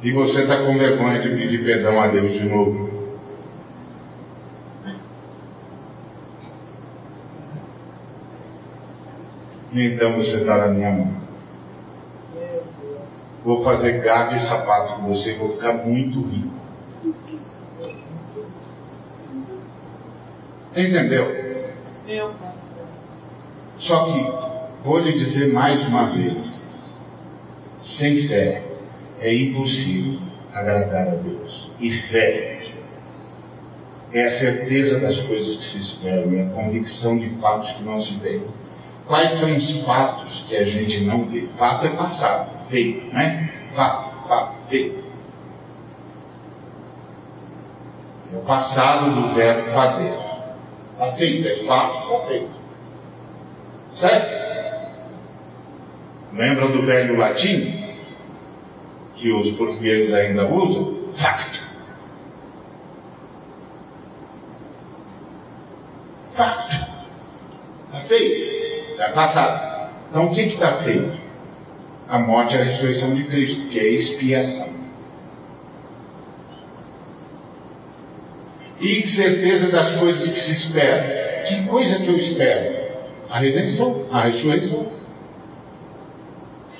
E 0.02 0.12
você 0.12 0.42
está 0.42 0.58
com 0.66 0.76
vergonha 0.76 1.22
de 1.22 1.30
pedir 1.30 1.64
perdão 1.64 2.02
a 2.02 2.08
Deus 2.08 2.32
de 2.32 2.44
novo. 2.44 3.16
E 9.72 9.86
então 9.86 10.16
você 10.16 10.36
está 10.36 10.58
na 10.58 10.68
minha 10.68 10.90
mão. 10.90 11.22
Vou 13.44 13.62
fazer 13.64 14.00
gato 14.02 14.36
e 14.36 14.40
sapato 14.40 14.94
com 14.94 15.08
você, 15.08 15.34
vou 15.34 15.54
ficar 15.54 15.84
muito 15.84 16.22
rico. 16.22 16.62
Entendeu? 20.76 21.72
Só 23.80 24.04
que, 24.04 24.32
vou 24.84 24.98
lhe 24.98 25.18
dizer 25.18 25.52
mais 25.52 25.86
uma 25.86 26.10
vez: 26.10 26.88
sem 27.82 28.28
fé 28.28 28.62
é 29.20 29.34
impossível 29.34 30.20
agradar 30.52 31.08
a 31.08 31.14
Deus. 31.16 31.70
E 31.80 31.90
fé 31.90 32.62
é 34.12 34.26
a 34.26 34.30
certeza 34.30 35.00
das 35.00 35.18
coisas 35.20 35.56
que 35.56 35.64
se 35.64 35.78
esperam, 35.78 36.32
é 36.34 36.46
a 36.46 36.50
convicção 36.50 37.18
de 37.18 37.28
fatos 37.40 37.72
que 37.72 37.82
não 37.82 38.00
se 38.02 38.14
veem. 38.16 38.46
Quais 39.06 39.40
são 39.40 39.56
os 39.56 39.84
fatos 39.84 40.44
que 40.48 40.56
a 40.56 40.64
gente 40.64 41.00
não 41.04 41.26
vê? 41.26 41.48
Fato 41.58 41.86
é 41.86 41.90
passado, 41.90 42.61
feito, 42.72 43.14
né? 43.14 43.52
Fato, 43.76 44.26
fato, 44.26 44.68
feito. 44.68 45.04
É 48.32 48.36
o 48.36 48.42
passado 48.42 49.10
do 49.14 49.34
verbo 49.34 49.70
fazer. 49.72 50.14
Está 50.92 51.12
feito, 51.12 51.46
é 51.46 51.66
fato, 51.66 52.12
está 52.14 52.26
feito. 52.26 52.50
Certo? 53.92 54.42
Lembra 56.32 56.68
do 56.68 56.82
velho 56.82 57.18
latim? 57.18 57.82
Que 59.16 59.30
os 59.30 59.54
portugueses 59.56 60.14
ainda 60.14 60.46
usam? 60.46 61.12
Facto. 61.12 61.62
Facto. 66.34 66.92
feito, 68.08 69.00
é 69.00 69.12
passado. 69.12 69.90
Então 70.08 70.26
o 70.26 70.34
que 70.34 70.40
está 70.40 70.78
feito? 70.82 71.22
A 72.12 72.18
morte 72.18 72.54
e 72.54 72.58
a 72.58 72.64
ressurreição 72.64 73.14
de 73.14 73.24
Cristo, 73.24 73.68
que 73.68 73.78
é 73.78 73.88
expiação. 73.88 74.70
E 78.78 79.06
certeza 79.06 79.72
das 79.72 79.98
coisas 79.98 80.30
que 80.30 80.40
se 80.40 80.52
esperam. 80.52 81.22
Que 81.48 81.66
coisa 81.70 82.00
que 82.00 82.08
eu 82.08 82.18
espero? 82.18 82.82
A 83.30 83.38
redenção, 83.38 84.08
a 84.12 84.24
ressurreição. 84.24 84.92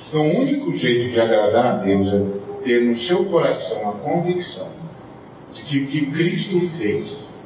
Então, 0.07 0.21
o 0.21 0.41
único 0.41 0.75
jeito 0.75 1.11
de 1.11 1.19
agradar 1.19 1.65
a 1.65 1.77
Deus 1.77 2.13
é 2.13 2.63
ter 2.63 2.81
no 2.81 2.95
seu 2.99 3.25
coração 3.25 3.89
a 3.89 3.93
convicção 3.93 4.69
de 5.51 5.63
que 5.63 5.79
o 5.79 5.87
que 5.87 6.11
Cristo 6.11 6.69
fez 6.77 7.43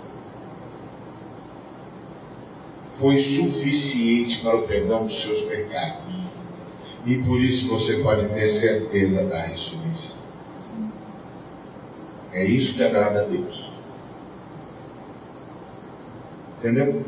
foi 2.99 3.17
suficiente 3.21 4.41
para 4.41 4.57
o 4.57 4.67
perdão 4.67 5.05
dos 5.05 5.21
seus 5.21 5.45
pecados. 5.45 6.16
E 7.05 7.17
por 7.23 7.39
isso 7.39 7.67
você 7.69 8.01
pode 8.03 8.27
ter 8.29 8.49
certeza 8.59 9.25
da 9.25 9.41
ressurreição. 9.41 10.17
É 12.33 12.45
isso 12.45 12.73
que 12.73 12.83
agrada 12.83 13.21
a 13.21 13.23
Deus. 13.23 13.65
Entendeu? 16.59 17.03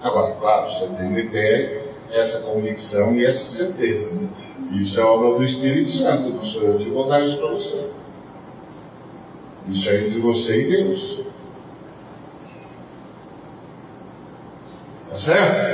Agora, 0.00 0.34
claro, 0.34 0.70
você 0.70 0.86
tem 0.96 1.14
que 1.14 1.28
ter 1.30 1.94
essa 2.10 2.40
convicção 2.40 3.14
e 3.14 3.24
essa 3.24 3.50
certeza. 3.52 4.14
Né? 4.14 4.28
Isso 4.72 5.00
é 5.00 5.04
obra 5.04 5.38
do 5.38 5.44
Espírito 5.44 5.92
Santo, 5.92 6.30
não 6.30 6.44
sou 6.46 6.62
eu 6.62 6.78
que 6.78 6.90
vou 6.90 7.08
dar 7.08 7.20
isso 7.26 7.38
para 7.38 7.50
você. 7.50 7.90
Isso 9.68 9.88
é 9.88 10.06
entre 10.06 10.20
você 10.20 10.60
e 10.60 10.68
Deus. 10.68 11.20
Certo? 15.24 15.72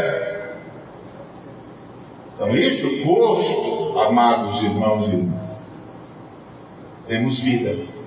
Então, 2.35 2.55
isso 2.55 3.03
posto, 3.05 3.99
amados 3.99 4.63
irmãos 4.63 5.09
e 5.09 5.17
irmãs, 5.17 5.63
temos 7.09 7.43
vida. 7.43 7.99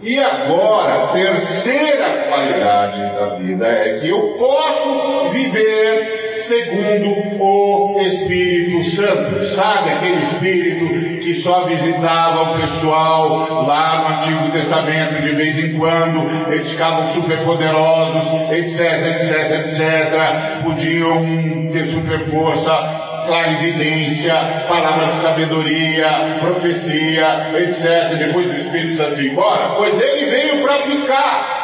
E 0.00 0.16
agora, 0.20 1.04
a 1.04 1.08
terceira 1.08 2.28
qualidade 2.28 3.00
da 3.00 3.34
vida 3.34 3.66
é 3.66 3.98
que 3.98 4.08
eu 4.08 4.36
posso 4.38 5.28
viver 5.30 6.27
segundo 6.48 7.42
o 7.42 8.00
Espírito 8.00 8.84
Santo. 8.96 9.46
Sabe 9.54 9.90
aquele 9.90 10.22
Espírito 10.22 11.18
que 11.20 11.34
só 11.42 11.66
visitava 11.66 12.42
o 12.42 12.54
pessoal 12.54 13.66
lá 13.66 14.00
no 14.00 14.08
Antigo 14.16 14.50
Testamento 14.52 15.22
de 15.22 15.34
vez 15.34 15.58
em 15.58 15.78
quando, 15.78 16.50
eles 16.50 16.70
ficavam 16.70 17.12
superpoderosos, 17.12 18.50
etc, 18.50 18.80
etc, 18.80 19.50
etc, 19.60 20.62
podiam 20.64 21.70
ter 21.70 21.90
super 21.90 22.30
força, 22.30 23.24
clarividência, 23.26 24.34
palavra 24.66 25.12
de 25.12 25.18
sabedoria, 25.18 26.38
profecia, 26.40 27.58
etc. 27.58 28.18
Depois 28.18 28.46
do 28.46 28.58
Espírito 28.58 28.96
Santo 28.96 29.20
ir 29.20 29.32
embora, 29.32 29.74
pois 29.76 30.00
ele 30.00 30.30
veio 30.30 30.62
para 30.62 30.78
ficar. 30.82 31.58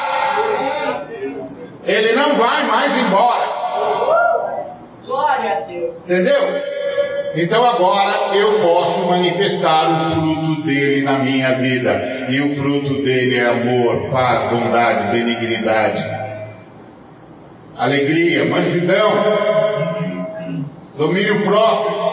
Ele 1.87 2.13
não 2.15 2.37
vai 2.37 2.67
mais 2.67 2.97
embora. 2.99 3.54
Glória 5.07 5.59
a 5.59 5.61
Deus. 5.61 5.99
Entendeu? 6.05 6.75
Então 7.37 7.65
agora 7.65 8.35
eu 8.37 8.61
posso 8.63 9.07
manifestar 9.07 9.91
o 9.91 10.15
fruto 10.15 10.63
dele 10.63 11.03
na 11.03 11.19
minha 11.19 11.59
vida. 11.59 12.27
E 12.31 12.41
o 12.41 12.57
fruto 12.57 13.03
dele 13.03 13.37
é 13.37 13.47
amor, 13.47 14.11
paz, 14.11 14.51
bondade, 14.51 15.13
benignidade, 15.13 16.03
alegria, 17.77 18.49
mansidão, 18.49 19.13
domínio 20.97 21.43
próprio. 21.43 22.05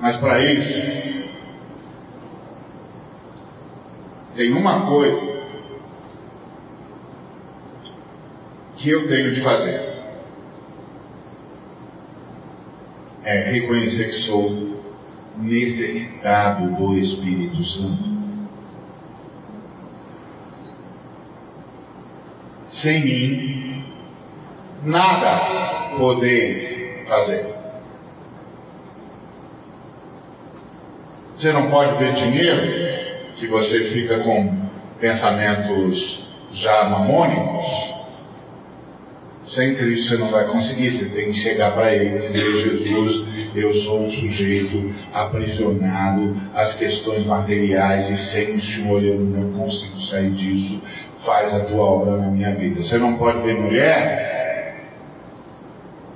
Mas 0.00 0.16
para 0.16 0.40
isso, 0.40 0.90
tem 4.34 4.52
uma 4.52 4.86
coisa 4.86 5.41
que 8.82 8.90
eu 8.90 9.08
tenho 9.08 9.32
de 9.32 9.40
fazer. 9.42 9.80
É 13.24 13.50
reconhecer 13.52 14.06
que 14.06 14.26
sou 14.26 14.82
necessitado 15.38 16.74
do 16.76 16.98
Espírito 16.98 17.64
Santo. 17.64 18.12
sem 22.82 23.04
mim, 23.04 23.84
nada 24.82 25.96
podeis 25.96 27.06
fazer. 27.06 27.54
Você 31.36 31.52
não 31.52 31.70
pode 31.70 31.98
ver 31.98 32.14
dinheiro, 32.14 33.36
que 33.36 33.46
você 33.46 33.90
fica 33.90 34.20
com 34.20 34.68
pensamentos 35.00 36.28
já 36.52 36.88
mamônicos. 36.88 37.91
Sem 39.44 39.74
Cristo 39.74 40.10
você 40.10 40.16
não 40.18 40.30
vai 40.30 40.46
conseguir, 40.46 40.92
você 40.92 41.06
tem 41.06 41.26
que 41.26 41.34
chegar 41.34 41.72
para 41.72 41.92
Ele 41.92 42.16
e 42.16 42.20
dizer: 42.20 42.70
Jesus, 42.70 43.28
eu 43.56 43.74
sou 43.78 44.04
um 44.04 44.10
sujeito 44.10 44.94
aprisionado 45.12 46.40
às 46.54 46.74
questões 46.78 47.26
materiais 47.26 48.08
e 48.08 48.16
sem 48.30 48.54
o 48.54 48.60
Senhor 48.60 49.02
eu 49.02 49.18
não 49.18 49.52
consigo 49.52 50.00
sair 50.02 50.30
disso 50.30 50.80
faz 51.24 51.54
a 51.54 51.64
tua 51.64 51.84
obra 51.84 52.16
na 52.16 52.30
minha 52.30 52.54
vida. 52.54 52.82
Você 52.82 52.98
não 52.98 53.16
pode 53.16 53.42
ver 53.42 53.54
mulher? 53.54 54.32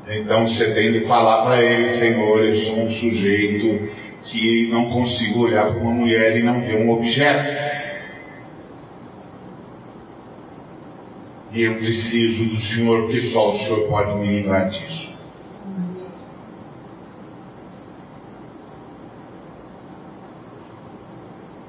Então 0.09 0.47
você 0.47 0.73
tem 0.73 0.93
de 0.93 1.01
falar 1.01 1.45
para 1.45 1.63
ele, 1.63 1.91
Senhor, 1.91 2.45
eu 2.45 2.57
sou 2.57 2.85
um 2.85 2.91
sujeito 2.91 3.89
que 4.25 4.69
não 4.71 4.91
consigo 4.91 5.45
olhar 5.45 5.73
para 5.73 5.81
uma 5.81 5.93
mulher 5.93 6.37
e 6.37 6.43
não 6.43 6.61
ver 6.61 6.77
um 6.77 6.91
objeto. 6.91 7.66
E 11.53 11.63
eu 11.63 11.77
preciso 11.77 12.45
do 12.45 12.61
Senhor, 12.61 13.03
porque 13.03 13.21
só 13.29 13.53
o 13.53 13.59
Senhor 13.59 13.89
pode 13.89 14.15
me 14.19 14.27
livrar 14.27 14.69
disso. 14.69 15.17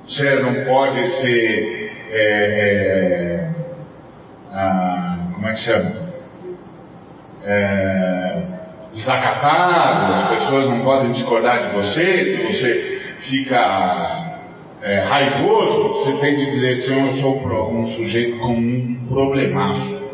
Você 0.08 0.40
não 0.40 0.66
pode 0.66 1.08
ser 1.22 1.78
é, 2.10 2.22
é, 2.60 3.50
a, 4.54 5.28
como 5.34 5.48
é 5.48 5.54
que 5.54 5.60
chama? 5.60 6.08
É, 7.44 8.44
desacatado, 8.94 10.14
as 10.14 10.30
pessoas 10.30 10.70
não 10.70 10.84
podem 10.84 11.12
discordar 11.12 11.70
de 11.70 11.76
você, 11.76 12.26
que 12.26 12.48
você 12.48 13.02
fica 13.30 14.27
é, 14.82 15.00
raivoso, 15.00 16.06
você 16.06 16.18
tem 16.18 16.36
que 16.36 16.46
dizer, 16.52 16.76
Senhor, 16.76 17.08
eu 17.08 17.16
sou 17.18 17.72
um 17.72 17.88
sujeito 17.96 18.38
com 18.40 18.54
um 18.54 19.08
problemaço, 19.08 20.08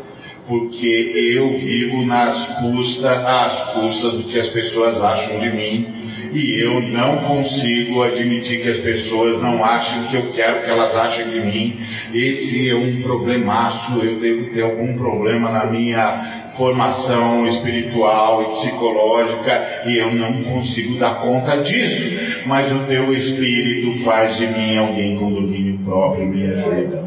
porque 0.48 1.12
eu 1.36 1.50
vivo 1.58 2.06
nas 2.06 2.60
custas, 2.60 3.24
às 3.24 3.74
custas 3.74 4.14
do 4.14 4.24
que 4.24 4.38
as 4.38 4.48
pessoas 4.50 5.02
acham 5.02 5.38
de 5.40 5.50
mim, 5.50 6.04
e 6.32 6.64
eu 6.64 6.80
não 6.80 7.28
consigo 7.28 8.02
admitir 8.02 8.62
que 8.62 8.68
as 8.68 8.78
pessoas 8.78 9.40
não 9.40 9.64
achem 9.64 10.02
o 10.02 10.08
que 10.08 10.16
eu 10.16 10.32
quero 10.32 10.64
que 10.64 10.70
elas 10.70 10.96
achem 10.96 11.30
de 11.30 11.40
mim. 11.40 11.76
Esse 12.12 12.70
é 12.70 12.74
um 12.74 13.02
problemaço, 13.02 14.00
eu 14.02 14.18
devo 14.18 14.52
ter 14.52 14.62
algum 14.62 14.96
problema 14.96 15.50
na 15.50 15.66
minha 15.66 16.43
formação 16.56 17.46
espiritual 17.46 18.42
e 18.42 18.46
psicológica 18.54 19.82
e 19.86 19.98
eu 19.98 20.14
não 20.14 20.44
consigo 20.44 20.98
dar 20.98 21.22
conta 21.22 21.62
disso. 21.62 22.46
Mas 22.46 22.72
o 22.72 22.86
teu 22.86 23.12
Espírito 23.12 24.04
faz 24.04 24.36
de 24.36 24.46
mim 24.46 24.76
alguém 24.76 25.18
com 25.18 25.32
domínio 25.32 25.78
próprio 25.84 26.24
e 26.24 26.28
me 26.28 26.46
ajuda. 26.46 27.04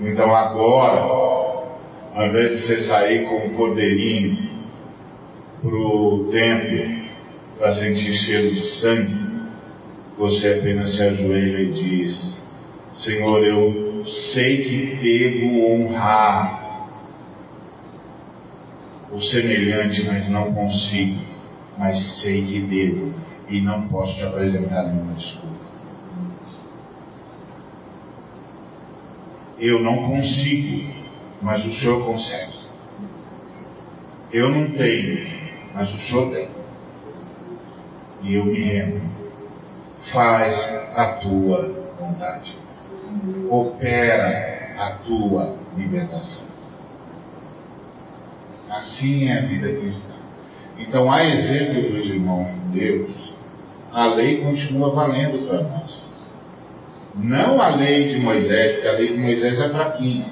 Então 0.00 0.34
agora, 0.34 1.00
ao 2.14 2.26
invés 2.26 2.50
de 2.50 2.66
você 2.66 2.80
sair 2.82 3.24
com 3.26 3.46
um 3.46 3.54
cordeirinho 3.54 4.50
para 5.62 5.74
o 5.74 6.28
templo 6.30 7.00
para 7.58 7.74
sentir 7.74 8.12
cheiro 8.12 8.54
de 8.54 8.64
sangue, 8.80 9.30
você 10.16 10.54
apenas 10.54 10.96
se 10.96 11.02
ajoelha 11.02 11.60
e 11.60 11.72
diz: 11.72 12.48
Senhor, 12.94 13.44
eu 13.44 13.89
sei 14.04 14.64
que 14.64 14.96
devo 14.96 15.72
honrar 15.72 16.88
o 19.12 19.20
semelhante, 19.20 20.04
mas 20.06 20.28
não 20.28 20.52
consigo, 20.52 21.20
mas 21.76 22.20
sei 22.20 22.46
que 22.46 22.60
devo 22.60 23.12
e 23.48 23.60
não 23.60 23.88
posso 23.88 24.16
te 24.16 24.24
apresentar 24.24 24.84
nenhuma 24.84 25.14
desculpa. 25.14 25.60
Eu 29.58 29.82
não 29.82 30.08
consigo, 30.08 30.90
mas 31.42 31.64
o 31.64 31.72
Senhor 31.74 32.04
consegue. 32.04 32.60
Eu 34.32 34.48
não 34.48 34.70
tenho, 34.72 35.26
mas 35.74 35.92
o 35.92 35.98
Senhor 35.98 36.30
tem. 36.30 36.48
E 38.22 38.34
eu 38.34 38.44
me 38.44 38.58
rendo 38.60 39.10
faz 40.12 40.56
a 40.96 41.18
tua 41.20 41.68
vontade. 41.98 42.59
Opera 43.50 44.74
a 44.78 44.90
tua 45.04 45.56
libertação. 45.76 46.44
Assim 48.70 49.28
é 49.28 49.38
a 49.38 49.42
vida 49.42 49.68
cristã. 49.68 50.14
Então, 50.78 51.12
a 51.12 51.24
exemplo 51.24 51.90
dos 51.90 52.06
irmãos 52.06 52.48
judeus, 52.54 53.32
a 53.92 54.06
lei 54.06 54.40
continua 54.42 54.94
valendo 54.94 55.46
para 55.46 55.62
nós. 55.62 56.02
Não 57.16 57.60
a 57.60 57.68
lei 57.70 58.14
de 58.14 58.20
Moisés, 58.20 58.74
porque 58.74 58.88
a 58.88 58.92
lei 58.92 59.08
de 59.08 59.18
Moisés 59.18 59.60
é 59.60 59.68
fraquinha. 59.68 60.26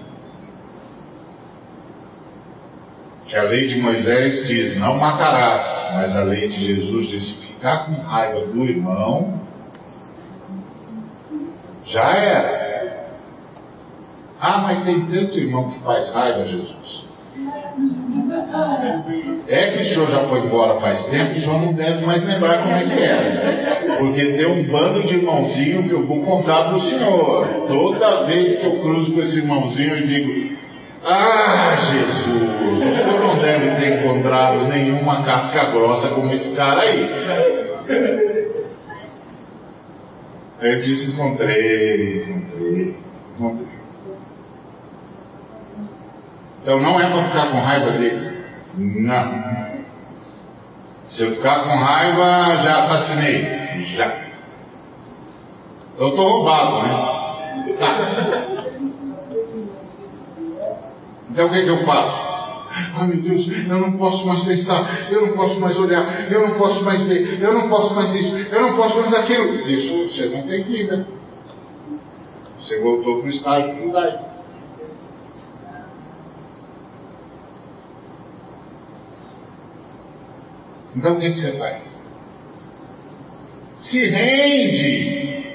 Que 3.26 3.36
a 3.36 3.42
lei 3.42 3.68
de 3.68 3.80
Moisés 3.80 4.46
diz, 4.46 4.76
não 4.78 4.96
matarás, 4.96 5.94
mas 5.94 6.16
a 6.16 6.22
lei 6.22 6.48
de 6.48 6.64
Jesus 6.64 7.08
diz, 7.08 7.46
ficar 7.46 7.86
com 7.86 8.00
raiva 8.00 8.46
do 8.46 8.64
irmão, 8.64 9.40
já 11.84 12.14
era. 12.14 12.67
Ah, 14.40 14.58
mas 14.58 14.84
tem 14.84 15.06
tanto 15.06 15.38
irmão 15.38 15.70
que 15.70 15.80
faz 15.80 16.12
raiva, 16.14 16.46
Jesus. 16.46 17.08
É 19.48 19.72
que 19.72 19.82
o 19.82 19.84
senhor 19.84 20.10
já 20.10 20.24
foi 20.28 20.40
embora 20.40 20.80
faz 20.80 21.06
tempo, 21.06 21.32
o 21.32 21.40
senhor 21.40 21.60
não 21.60 21.72
deve 21.72 22.04
mais 22.04 22.24
lembrar 22.24 22.62
como 22.62 22.74
é 22.74 22.84
que 22.84 23.02
era. 23.02 23.98
Porque 23.98 24.32
tem 24.32 24.46
um 24.46 24.64
bando 24.70 25.02
de 25.02 25.14
irmãozinho 25.14 25.88
que 25.88 25.92
eu 25.92 26.06
vou 26.06 26.22
contar 26.22 26.64
para 26.64 26.76
o 26.76 26.80
senhor. 26.82 27.66
Toda 27.66 28.26
vez 28.26 28.58
que 28.58 28.66
eu 28.66 28.80
cruzo 28.80 29.12
com 29.12 29.20
esse 29.20 29.38
irmãozinho, 29.38 29.96
eu 29.96 30.06
digo: 30.06 30.56
Ah, 31.04 31.76
Jesus, 31.90 32.48
o 32.74 32.78
senhor 32.78 33.20
não 33.20 33.40
deve 33.40 33.76
ter 33.76 33.98
encontrado 33.98 34.68
nenhuma 34.68 35.24
casca 35.24 35.70
grossa 35.70 36.14
como 36.14 36.32
esse 36.32 36.54
cara 36.54 36.82
aí. 36.82 37.10
Aí 40.60 40.74
eu 40.74 40.82
disse: 40.82 41.12
Encontrei, 41.12 42.24
encontrei, 42.24 42.96
encontrei. 43.36 43.67
Então 46.62 46.80
não 46.80 47.00
é 47.00 47.10
para 47.10 47.28
ficar 47.28 47.50
com 47.50 47.60
raiva 47.60 47.92
dele. 47.92 48.38
Não. 48.76 49.58
Se 51.08 51.24
eu 51.24 51.34
ficar 51.36 51.60
com 51.64 51.76
raiva, 51.76 52.62
já 52.62 52.78
assassinei. 52.78 53.84
Já. 53.96 54.28
Eu 55.98 56.08
estou 56.08 56.24
roubado, 56.24 56.82
né? 56.82 57.74
Tá. 57.78 58.48
Então 61.30 61.46
o 61.46 61.50
que, 61.50 61.62
que 61.62 61.68
eu 61.68 61.84
faço? 61.84 62.28
Ah, 62.96 63.04
meu 63.04 63.20
Deus, 63.20 63.48
eu 63.48 63.80
não 63.80 63.92
posso 63.92 64.26
mais 64.26 64.44
pensar, 64.44 65.10
eu 65.10 65.26
não 65.26 65.36
posso 65.36 65.60
mais 65.60 65.78
olhar, 65.78 66.30
eu 66.30 66.48
não 66.48 66.58
posso 66.58 66.84
mais 66.84 67.02
ver, 67.06 67.42
eu 67.42 67.52
não 67.54 67.68
posso 67.68 67.94
mais 67.94 68.14
isso, 68.14 68.36
eu 68.36 68.62
não 68.62 68.76
posso 68.76 69.00
mais 69.00 69.14
aquilo. 69.14 69.54
Isso 69.68 70.08
você 70.08 70.26
não 70.28 70.42
tem 70.42 70.62
vida. 70.64 71.06
Você 72.58 72.80
voltou 72.80 73.18
para 73.18 73.26
o 73.26 73.30
estágio 73.30 73.76
judaico. 73.76 74.37
Então 80.98 81.14
o 81.14 81.20
que, 81.20 81.30
que 81.30 81.38
você 81.38 81.52
faz? 81.52 82.02
Se 83.76 84.08
rende. 84.08 85.46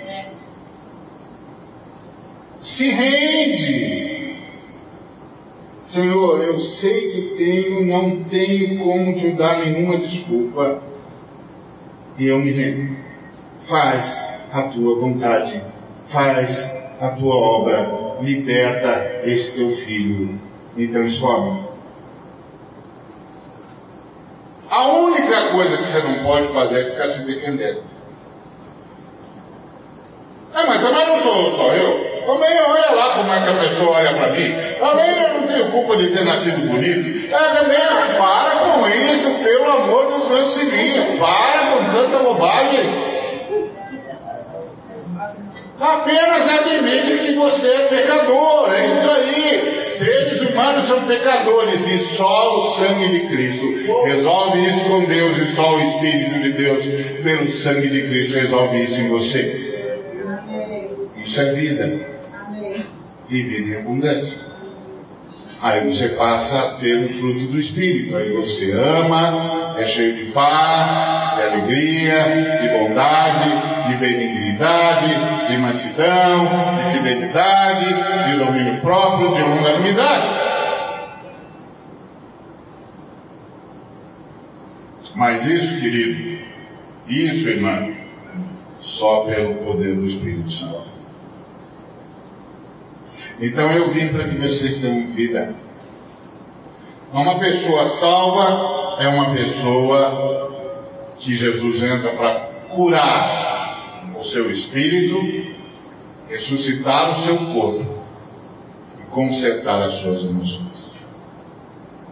Se 2.61 2.89
rende. 2.89 4.35
Senhor, 5.83 6.41
eu 6.41 6.57
sei 6.59 7.11
que 7.11 7.21
tenho, 7.35 7.85
não 7.85 8.23
tenho 8.23 8.79
como 8.81 9.19
te 9.19 9.31
dar 9.31 9.65
nenhuma 9.65 9.97
desculpa. 9.97 10.81
E 12.17 12.25
eu 12.25 12.39
me 12.39 12.51
rendo. 12.53 12.95
Faz 13.67 14.05
a 14.49 14.61
tua 14.69 14.97
vontade. 15.01 15.61
Faz 16.09 16.57
a 17.01 17.09
tua 17.17 17.35
obra. 17.35 18.21
Liberta 18.21 19.23
esse 19.25 19.57
teu 19.57 19.75
filho. 19.75 20.39
Me 20.77 20.87
transforma. 20.87 21.72
A 24.73 24.87
única 24.87 25.51
coisa 25.51 25.77
que 25.77 25.85
você 25.85 26.01
não 26.01 26.23
pode 26.23 26.51
fazer 26.51 26.79
é 26.79 26.83
ficar 26.85 27.07
se 27.09 27.27
defendendo. 27.27 27.83
É, 30.55 30.65
mas 30.65 30.81
também 30.81 31.07
não 31.07 31.21
sou 31.21 31.51
só 31.51 31.67
eu. 31.73 32.23
Também 32.25 32.59
olha 32.59 32.91
lá 32.95 33.15
como 33.15 33.31
é 33.31 33.43
que 33.43 33.49
a 33.51 33.59
pessoa 33.59 33.97
olha 33.97 34.13
para 34.15 34.31
mim. 34.31 34.51
Também 34.79 35.21
eu 35.21 35.33
não 35.35 35.47
tenho 35.47 35.71
culpa 35.71 35.95
de 35.97 36.07
ter 36.07 36.25
nascido 36.25 36.67
bonito. 36.67 37.35
É, 37.35 37.53
também, 37.53 38.17
para 38.17 38.49
com 38.61 38.87
isso, 38.87 39.43
pelo 39.43 39.71
amor 39.71 40.05
dos 40.07 40.27
meus 40.27 40.57
filhinhos. 40.57 41.19
Para 41.19 41.69
com 41.69 41.91
tanta 41.91 42.19
bobagem. 42.23 43.22
Apenas 45.83 46.49
admite 46.49 47.17
que 47.17 47.35
você 47.35 47.67
é 47.67 47.87
pecador. 47.89 48.71
É 48.71 48.99
isso 48.99 49.11
aí. 49.11 49.93
Seres 49.97 50.49
humanos 50.49 50.87
são 50.87 51.05
pecadores 51.05 51.85
e 51.85 52.15
só 52.15 52.57
o 52.57 52.61
sangue 52.75 53.09
de 53.09 53.27
Cristo 53.27 53.65
resolve 54.05 54.65
isso 54.65 54.89
com 54.89 55.05
Deus 55.05 55.37
e 55.37 55.55
só 55.55 55.75
o 55.75 55.81
Espírito 55.81 56.39
de 56.39 56.53
Deus, 56.53 56.85
pelo 57.21 57.51
sangue 57.57 57.89
de 57.89 58.01
Cristo, 58.01 58.33
resolve 58.33 58.83
isso 58.85 58.95
em 58.95 59.09
você. 59.09 59.73
Isso 61.25 61.41
é 61.41 61.53
vida. 61.53 61.99
E 63.29 63.43
vida 63.43 63.69
em 63.69 63.81
abundância. 63.81 64.41
Aí 65.61 65.83
você 65.93 66.09
passa 66.09 66.59
a 66.59 66.77
ter 66.79 67.05
o 67.05 67.09
fruto 67.19 67.47
do 67.47 67.59
Espírito. 67.59 68.15
Aí 68.15 68.31
você 68.31 68.71
ama, 68.71 69.62
é 69.77 69.85
cheio 69.85 70.15
de 70.15 70.31
paz, 70.31 71.35
de 71.35 71.43
alegria, 71.43 72.59
de 72.61 72.67
bondade, 72.77 73.87
de 73.87 73.97
benignidade, 73.97 75.47
de 75.47 75.57
mansidão, 75.57 76.45
de 76.77 76.91
fidelidade, 76.91 77.85
de 78.31 78.45
domínio 78.45 78.81
próprio, 78.81 79.33
de 79.33 79.41
longanimidade. 79.41 80.53
Mas 85.15 85.45
isso, 85.45 85.79
querido, 85.79 86.39
isso, 87.07 87.47
irmão, 87.47 87.93
só 88.79 89.25
pelo 89.25 89.55
poder 89.65 89.95
do 89.95 90.05
Espírito 90.05 90.49
Santo. 90.51 90.93
Então 93.39 93.71
eu 93.71 93.91
vim 93.91 94.09
para 94.09 94.29
que 94.29 94.37
vocês 94.37 94.79
tenham 94.79 95.13
vida. 95.13 95.55
Uma 97.11 97.39
pessoa 97.39 97.85
salva 97.99 98.72
é 98.99 99.07
uma 99.07 99.33
pessoa 99.33 100.51
que 101.19 101.35
Jesus 101.35 101.83
entra 101.83 102.15
para 102.15 102.39
curar 102.69 104.13
o 104.19 104.23
seu 104.25 104.49
espírito, 104.51 105.55
ressuscitar 106.27 107.11
o 107.11 107.23
seu 107.23 107.37
corpo 107.53 107.85
e 108.99 109.03
consertar 109.11 109.83
as 109.83 110.01
suas 110.01 110.23
emoções. 110.23 111.05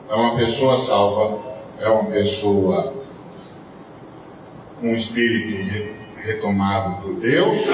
É 0.09 0.15
uma 0.15 0.35
pessoa 0.35 0.77
salva, 0.81 1.39
é 1.79 1.89
uma 1.89 2.05
pessoa 2.11 2.93
com 4.79 4.87
um 4.87 4.95
espírito 4.95 5.95
retomado 6.17 7.01
por 7.01 7.15
Deus, 7.15 7.65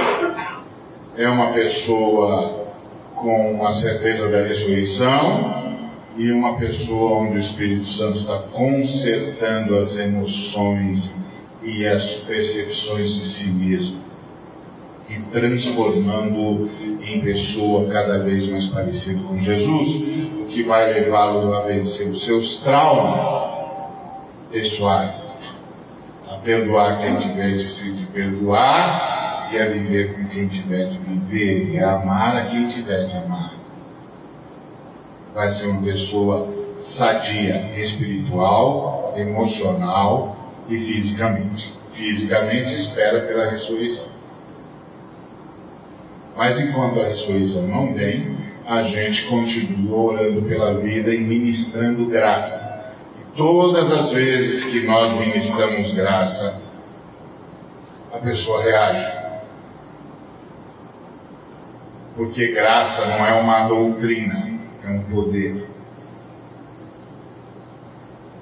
é 1.18 1.28
uma 1.28 1.52
pessoa 1.52 2.68
com 3.16 3.66
a 3.66 3.74
certeza 3.74 4.30
da 4.30 4.44
ressurreição 4.44 5.67
e 6.18 6.32
uma 6.32 6.58
pessoa 6.58 7.20
onde 7.22 7.38
o 7.38 7.42
Espírito 7.42 7.86
Santo 7.86 8.18
está 8.18 8.40
consertando 8.52 9.78
as 9.78 9.96
emoções 9.96 11.16
e 11.62 11.86
as 11.86 12.04
percepções 12.26 13.14
de 13.14 13.26
si 13.30 13.48
mesmo 13.50 14.08
e 15.10 15.22
transformando 15.32 16.70
em 17.02 17.22
pessoa 17.22 17.90
cada 17.90 18.24
vez 18.24 18.50
mais 18.50 18.68
parecida 18.68 19.22
com 19.24 19.40
Jesus, 19.40 19.90
o 20.42 20.46
que 20.48 20.64
vai 20.64 20.92
levá-lo 20.92 21.54
a 21.54 21.62
vencer 21.62 22.10
os 22.10 22.26
seus 22.26 22.62
traumas 22.62 23.58
pessoais, 24.52 25.56
a 26.30 26.38
perdoar 26.38 27.00
quem 27.00 27.20
tiver 27.20 27.58
de 27.58 27.70
se 27.70 28.06
perdoar 28.14 29.50
e 29.54 29.60
a 29.60 29.70
viver 29.70 30.14
com 30.14 30.26
quem 30.26 30.48
tiver 30.48 30.90
de 30.90 30.98
viver 30.98 31.74
e 31.74 31.80
a 31.80 32.02
amar 32.02 32.36
a 32.36 32.46
quem 32.48 32.68
tiver 32.68 33.06
de 33.06 33.14
amar. 33.14 33.47
Vai 35.38 35.52
ser 35.52 35.68
uma 35.68 35.84
pessoa 35.84 36.52
sadia 36.80 37.80
espiritual, 37.80 39.14
emocional 39.16 40.36
e 40.68 40.76
fisicamente. 40.80 41.72
Fisicamente 41.92 42.74
espera 42.74 43.22
pela 43.28 43.52
ressurreição. 43.52 44.08
Mas 46.36 46.60
enquanto 46.60 47.00
a 47.00 47.04
ressurreição 47.04 47.68
não 47.68 47.94
vem, 47.94 48.36
a 48.66 48.82
gente 48.82 49.28
continua 49.28 49.96
orando 49.96 50.42
pela 50.42 50.80
vida 50.82 51.14
e 51.14 51.20
ministrando 51.20 52.08
graça. 52.08 52.92
E 53.22 53.38
todas 53.38 53.92
as 53.92 54.12
vezes 54.12 54.66
que 54.72 54.88
nós 54.88 55.20
ministramos 55.20 55.94
graça, 55.94 56.60
a 58.12 58.18
pessoa 58.18 58.64
reage. 58.64 59.18
Porque 62.16 62.54
graça 62.54 63.06
não 63.06 63.24
é 63.24 63.40
uma 63.40 63.68
doutrina, 63.68 64.47
é 64.88 64.92
um 64.92 65.04
poder. 65.04 65.68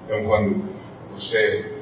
Então, 0.05 0.23
quando 0.25 0.63
você 1.13 1.73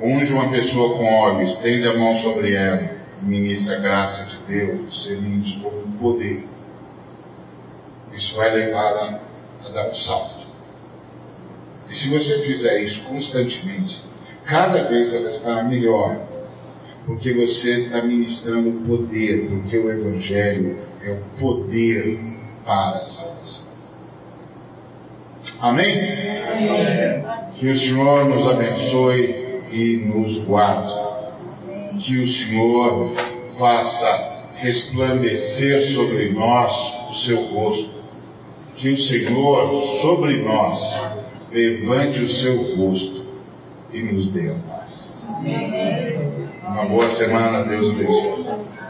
unge 0.00 0.32
uma 0.32 0.50
pessoa 0.50 0.96
com 0.96 1.04
óleo, 1.04 1.42
estende 1.42 1.86
a 1.86 1.98
mão 1.98 2.16
sobre 2.18 2.54
ela 2.54 3.02
ministra 3.22 3.76
a 3.76 3.80
graça 3.80 4.24
de 4.24 4.44
Deus, 4.46 4.80
você 5.04 5.16
ministra 5.16 5.70
com 5.70 5.92
poder. 5.92 6.44
Isso 8.12 8.36
vai 8.36 8.54
levar 8.54 8.92
a, 8.94 9.20
a 9.66 9.68
dar 9.70 9.88
um 9.88 9.94
salto. 9.94 10.42
E 11.88 11.94
se 11.94 12.10
você 12.10 12.42
fizer 12.42 12.82
isso 12.82 13.02
constantemente, 13.04 14.02
cada 14.44 14.88
vez 14.88 15.14
ela 15.14 15.30
estará 15.30 15.62
melhor. 15.64 16.32
Porque 17.06 17.32
você 17.32 17.84
está 17.84 18.02
ministrando 18.02 18.86
poder, 18.86 19.48
porque 19.48 19.76
o 19.76 19.90
Evangelho 19.90 20.78
é 21.02 21.12
o 21.12 21.40
poder 21.40 22.18
para 22.64 22.98
a 22.98 23.04
salvação. 23.04 23.71
Amém? 25.62 25.96
Amém? 25.96 27.24
Que 27.54 27.68
o 27.68 27.78
Senhor 27.78 28.24
nos 28.24 28.48
abençoe 28.48 29.62
e 29.70 29.96
nos 30.04 30.44
guarde. 30.44 30.92
Que 32.04 32.16
o 32.18 32.26
Senhor 32.26 33.12
faça 33.60 34.42
resplandecer 34.56 35.94
sobre 35.94 36.30
nós 36.30 36.72
o 37.10 37.14
seu 37.26 37.42
rosto. 37.44 38.02
Que 38.76 38.90
o 38.90 38.98
Senhor 38.98 40.00
sobre 40.00 40.42
nós 40.42 40.78
levante 41.52 42.24
o 42.24 42.28
seu 42.28 42.56
rosto 42.76 43.24
e 43.92 44.02
nos 44.02 44.32
dê 44.32 44.50
a 44.50 44.58
paz. 44.68 45.24
Uma 46.66 46.86
boa 46.86 47.08
semana, 47.10 47.62
Deus 47.62 47.94
abençoe. 47.94 48.81